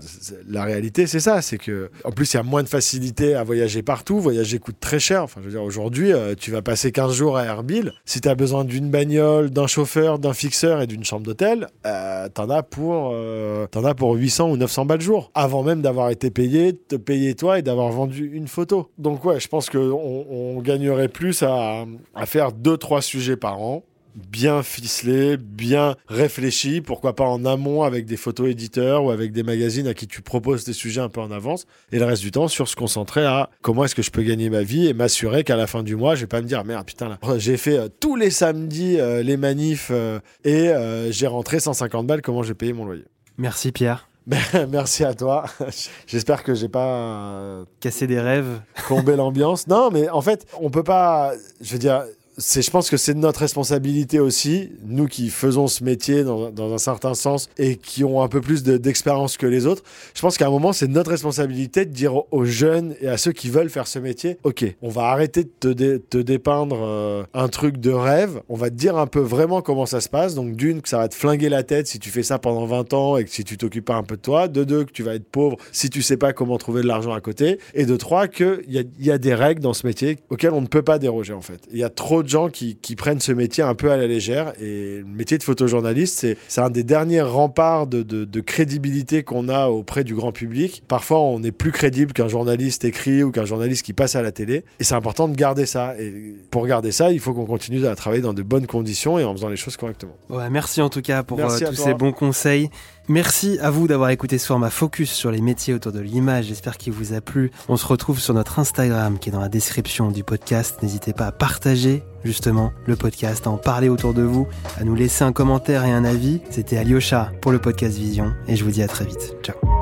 la 0.49 0.63
réalité 0.63 1.05
c'est 1.05 1.19
ça, 1.19 1.43
c'est 1.43 1.59
que 1.59 1.91
en 2.05 2.11
plus 2.11 2.33
il 2.33 2.37
y 2.37 2.39
a 2.39 2.43
moins 2.43 2.63
de 2.63 2.69
facilité 2.69 3.35
à 3.35 3.43
voyager 3.43 3.83
partout, 3.83 4.19
voyager 4.19 4.57
coûte 4.57 4.77
très 4.79 4.99
cher 4.99 5.10
Enfin, 5.19 5.41
je 5.41 5.45
veux 5.45 5.51
dire, 5.51 5.63
aujourd'hui, 5.63 6.13
euh, 6.13 6.35
tu 6.35 6.51
vas 6.51 6.61
passer 6.61 6.91
15 6.91 7.13
jours 7.13 7.37
à 7.37 7.45
Erbil. 7.45 7.93
Si 8.05 8.21
tu 8.21 8.29
as 8.29 8.35
besoin 8.35 8.63
d'une 8.63 8.89
bagnole, 8.89 9.49
d'un 9.49 9.67
chauffeur, 9.67 10.19
d'un 10.19 10.33
fixeur 10.33 10.81
et 10.81 10.87
d'une 10.87 11.03
chambre 11.03 11.25
d'hôtel, 11.25 11.67
euh, 11.85 12.29
t'en 12.29 12.49
as 12.49 12.63
pour 12.63 13.11
euh, 13.13 13.67
en 13.75 13.85
as 13.85 13.95
pour 13.95 14.13
800 14.13 14.51
ou 14.51 14.57
900 14.57 14.85
balles 14.85 15.01
jour. 15.01 15.31
Avant 15.33 15.63
même 15.63 15.81
d'avoir 15.81 16.09
été 16.09 16.31
payé, 16.31 16.73
te 16.73 16.95
payer 16.95 17.35
toi 17.35 17.59
et 17.59 17.61
d'avoir 17.61 17.89
vendu 17.89 18.31
une 18.33 18.47
photo. 18.47 18.89
Donc 18.97 19.25
ouais, 19.25 19.39
je 19.39 19.47
pense 19.47 19.69
qu'on 19.69 20.25
on 20.29 20.61
gagnerait 20.61 21.09
plus 21.09 21.43
à, 21.43 21.85
à 22.15 22.25
faire 22.25 22.51
deux 22.51 22.77
trois 22.77 23.01
sujets 23.01 23.37
par 23.37 23.61
an 23.61 23.83
bien 24.15 24.63
ficelé, 24.63 25.37
bien 25.37 25.95
réfléchi, 26.07 26.81
pourquoi 26.81 27.15
pas 27.15 27.25
en 27.25 27.45
amont 27.45 27.83
avec 27.83 28.05
des 28.05 28.17
photos 28.17 28.49
éditeurs 28.49 29.03
ou 29.03 29.11
avec 29.11 29.31
des 29.31 29.43
magazines 29.43 29.87
à 29.87 29.93
qui 29.93 30.07
tu 30.07 30.21
proposes 30.21 30.63
des 30.63 30.73
sujets 30.73 31.01
un 31.01 31.09
peu 31.09 31.21
en 31.21 31.31
avance, 31.31 31.65
et 31.91 31.99
le 31.99 32.05
reste 32.05 32.21
du 32.21 32.31
temps 32.31 32.47
sur 32.47 32.67
se 32.67 32.75
concentrer 32.75 33.25
à 33.25 33.49
comment 33.61 33.85
est-ce 33.85 33.95
que 33.95 34.01
je 34.01 34.11
peux 34.11 34.23
gagner 34.23 34.49
ma 34.49 34.63
vie 34.63 34.87
et 34.87 34.93
m'assurer 34.93 35.43
qu'à 35.43 35.55
la 35.55 35.67
fin 35.67 35.83
du 35.83 35.95
mois, 35.95 36.15
je 36.15 36.21
vais 36.21 36.27
pas 36.27 36.41
me 36.41 36.47
dire 36.47 36.63
merde 36.63 36.85
putain 36.85 37.09
là, 37.09 37.19
j'ai 37.37 37.57
fait 37.57 37.77
euh, 37.77 37.87
tous 37.99 38.15
les 38.15 38.29
samedis 38.29 38.99
euh, 38.99 39.23
les 39.23 39.37
manifs 39.37 39.89
euh, 39.91 40.19
et 40.43 40.71
j'ai 41.11 41.27
rentré 41.27 41.59
150 41.59 42.07
balles, 42.07 42.21
comment 42.21 42.43
j'ai 42.43 42.53
payé 42.53 42.73
mon 42.73 42.85
loyer. 42.85 43.05
Merci 43.37 43.71
Pierre. 43.71 44.07
Merci 44.69 45.03
à 45.03 45.13
toi. 45.13 45.45
J'espère 46.07 46.43
que 46.43 46.53
j'ai 46.53 46.69
pas 46.69 47.63
cassé 47.79 48.05
des 48.05 48.19
rêves, 48.19 48.61
plombé 48.85 49.15
l'ambiance. 49.15 49.67
Non, 49.67 49.89
mais 49.91 50.09
en 50.09 50.21
fait, 50.21 50.45
on 50.59 50.69
peut 50.69 50.83
pas. 50.83 51.33
Je 51.59 51.73
veux 51.73 51.79
dire, 51.79 52.03
c'est, 52.37 52.61
je 52.61 52.71
pense 52.71 52.89
que 52.89 52.97
c'est 52.97 53.13
notre 53.13 53.41
responsabilité 53.41 54.19
aussi, 54.19 54.71
nous 54.85 55.07
qui 55.07 55.29
faisons 55.29 55.67
ce 55.67 55.83
métier 55.83 56.23
dans, 56.23 56.51
un 56.73 56.77
certain 56.77 57.13
sens 57.13 57.49
et 57.57 57.75
qui 57.75 58.03
ont 58.03 58.21
un 58.21 58.27
peu 58.27 58.41
plus 58.41 58.63
d'expérience 58.63 59.37
que 59.37 59.45
les 59.45 59.65
autres. 59.65 59.83
Je 60.13 60.21
pense 60.21 60.37
qu'à 60.37 60.47
un 60.47 60.49
moment, 60.49 60.73
c'est 60.73 60.87
notre 60.87 61.11
responsabilité 61.11 61.85
de 61.85 61.91
dire 61.91 62.13
aux 62.31 62.45
jeunes 62.45 62.95
et 63.01 63.07
à 63.07 63.17
ceux 63.17 63.31
qui 63.31 63.49
veulent 63.49 63.69
faire 63.69 63.87
ce 63.87 63.99
métier, 63.99 64.37
ok, 64.43 64.65
on 64.81 64.89
va 64.89 65.03
arrêter 65.03 65.43
de 65.43 65.73
te, 65.73 65.97
te 65.97 66.17
dépeindre 66.17 66.79
euh, 66.81 67.23
un 67.33 67.47
truc 67.47 67.77
de 67.77 67.91
rêve, 67.91 68.41
on 68.49 68.55
va 68.55 68.69
te 68.69 68.75
dire 68.75 68.97
un 68.97 69.07
peu 69.07 69.19
vraiment 69.19 69.61
comment 69.61 69.85
ça 69.85 70.01
se 70.01 70.09
passe. 70.09 70.35
Donc 70.35 70.55
d'une, 70.55 70.81
que 70.81 70.89
ça 70.89 70.97
va 70.97 71.07
te 71.07 71.15
flinguer 71.15 71.49
la 71.49 71.63
tête 71.63 71.87
si 71.87 71.99
tu 71.99 72.09
fais 72.09 72.23
ça 72.23 72.39
pendant 72.39 72.65
20 72.65 72.93
ans 72.93 73.17
et 73.17 73.25
que 73.25 73.29
si 73.29 73.43
tu 73.43 73.57
t'occupes 73.57 73.85
pas 73.85 73.95
un 73.95 74.03
peu 74.03 74.15
de 74.15 74.21
toi. 74.21 74.47
De 74.47 74.63
deux, 74.63 74.85
que 74.85 74.91
tu 74.91 75.03
vas 75.03 75.15
être 75.15 75.29
pauvre 75.29 75.57
si 75.71 75.89
tu 75.89 76.01
sais 76.01 76.17
pas 76.17 76.33
comment 76.33 76.57
trouver 76.57 76.81
de 76.81 76.87
l'argent 76.87 77.13
à 77.13 77.21
côté. 77.21 77.59
Et 77.73 77.85
de 77.85 77.95
trois, 77.97 78.27
qu'il 78.27 78.63
y 78.67 78.79
a, 78.79 78.83
y 78.99 79.11
a 79.11 79.17
des 79.17 79.33
règles 79.33 79.61
dans 79.61 79.73
ce 79.73 79.85
métier 79.85 80.19
auxquelles 80.29 80.53
on 80.53 80.61
ne 80.61 80.67
peut 80.67 80.81
pas 80.81 80.99
déroger 80.99 81.33
en 81.33 81.41
fait. 81.41 81.61
Il 81.71 81.77
y 81.77 81.83
a 81.83 81.89
trop 81.89 82.20
de 82.23 82.29
gens 82.29 82.49
qui, 82.49 82.75
prennent 82.95 83.19
ce 83.19 83.31
métier 83.31 83.63
un 83.63 83.75
peu 83.75 83.91
à 83.91 83.97
la 83.97 84.07
légère. 84.07 84.53
Et 84.61 84.99
le 84.99 85.05
métier 85.05 85.37
de 85.37 85.43
photojournaliste, 85.43 86.35
c'est 86.47 86.61
un 86.61 86.69
des 86.69 86.83
derniers 86.83 87.21
remparts 87.21 87.87
de, 87.87 88.41
crédibilité 88.41 89.23
qu'on 89.23 89.49
a 89.49 89.67
auprès 89.67 90.03
du 90.03 90.15
grand 90.15 90.31
public. 90.31 90.83
Parfois, 90.87 91.19
on 91.21 91.43
est 91.43 91.51
plus 91.51 91.71
crédible 91.71 92.11
qu'un 92.11 92.27
journaliste 92.27 92.85
écrit 92.85 93.23
ou 93.23 93.31
qu'un 93.31 93.45
journaliste 93.45 93.85
qui 93.85 93.93
passe 93.93 94.15
à 94.15 94.21
la 94.21 94.31
télé. 94.31 94.65
Et 94.79 94.83
c'est 94.83 94.95
important 94.95 95.27
de 95.27 95.35
garder 95.35 95.65
ça. 95.65 95.95
Et 95.99 96.35
pour 96.49 96.65
garder 96.65 96.91
ça, 96.91 97.11
il 97.11 97.19
faut 97.19 97.33
qu'on 97.33 97.45
continue 97.45 97.85
à 97.85 97.95
travailler 97.95 98.21
dans 98.21 98.33
de 98.33 98.41
bonnes 98.41 98.67
conditions 98.67 99.19
et 99.19 99.23
en 99.23 99.33
faisant 99.33 99.49
les 99.49 99.55
choses 99.55 99.77
correctement. 99.77 100.15
Ouais, 100.29 100.49
merci 100.49 100.81
en 100.81 100.89
tout 100.89 101.01
cas 101.01 101.23
pour 101.23 101.39
euh, 101.39 101.57
tous 101.59 101.75
ces 101.75 101.93
bons 101.93 102.11
conseils. 102.11 102.69
Merci 103.07 103.57
à 103.61 103.69
vous 103.69 103.87
d'avoir 103.87 104.09
écouté 104.09 104.37
ce 104.37 104.45
format 104.45 104.69
focus 104.69 105.11
sur 105.11 105.31
les 105.31 105.41
métiers 105.41 105.73
autour 105.73 105.91
de 105.91 105.99
l'image. 105.99 106.45
J'espère 106.45 106.77
qu'il 106.77 106.93
vous 106.93 107.13
a 107.13 107.21
plu. 107.21 107.51
On 107.67 107.75
se 107.77 107.85
retrouve 107.85 108.19
sur 108.19 108.33
notre 108.33 108.59
Instagram 108.59 109.19
qui 109.19 109.29
est 109.29 109.31
dans 109.31 109.41
la 109.41 109.49
description 109.49 110.11
du 110.11 110.23
podcast. 110.23 110.81
N'hésitez 110.81 111.13
pas 111.13 111.27
à 111.27 111.31
partager 111.31 112.03
justement 112.23 112.71
le 112.85 112.95
podcast, 112.95 113.47
à 113.47 113.49
en 113.49 113.57
parler 113.57 113.89
autour 113.89 114.13
de 114.13 114.21
vous, 114.21 114.47
à 114.79 114.83
nous 114.83 114.95
laisser 114.95 115.23
un 115.23 115.33
commentaire 115.33 115.83
et 115.83 115.91
un 115.91 116.05
avis. 116.05 116.41
C'était 116.49 116.77
Alyosha 116.77 117.31
pour 117.41 117.51
le 117.51 117.59
podcast 117.59 117.97
Vision 117.97 118.33
et 118.47 118.55
je 118.55 118.63
vous 118.63 118.71
dis 118.71 118.83
à 118.83 118.87
très 118.87 119.05
vite. 119.05 119.35
Ciao. 119.43 119.80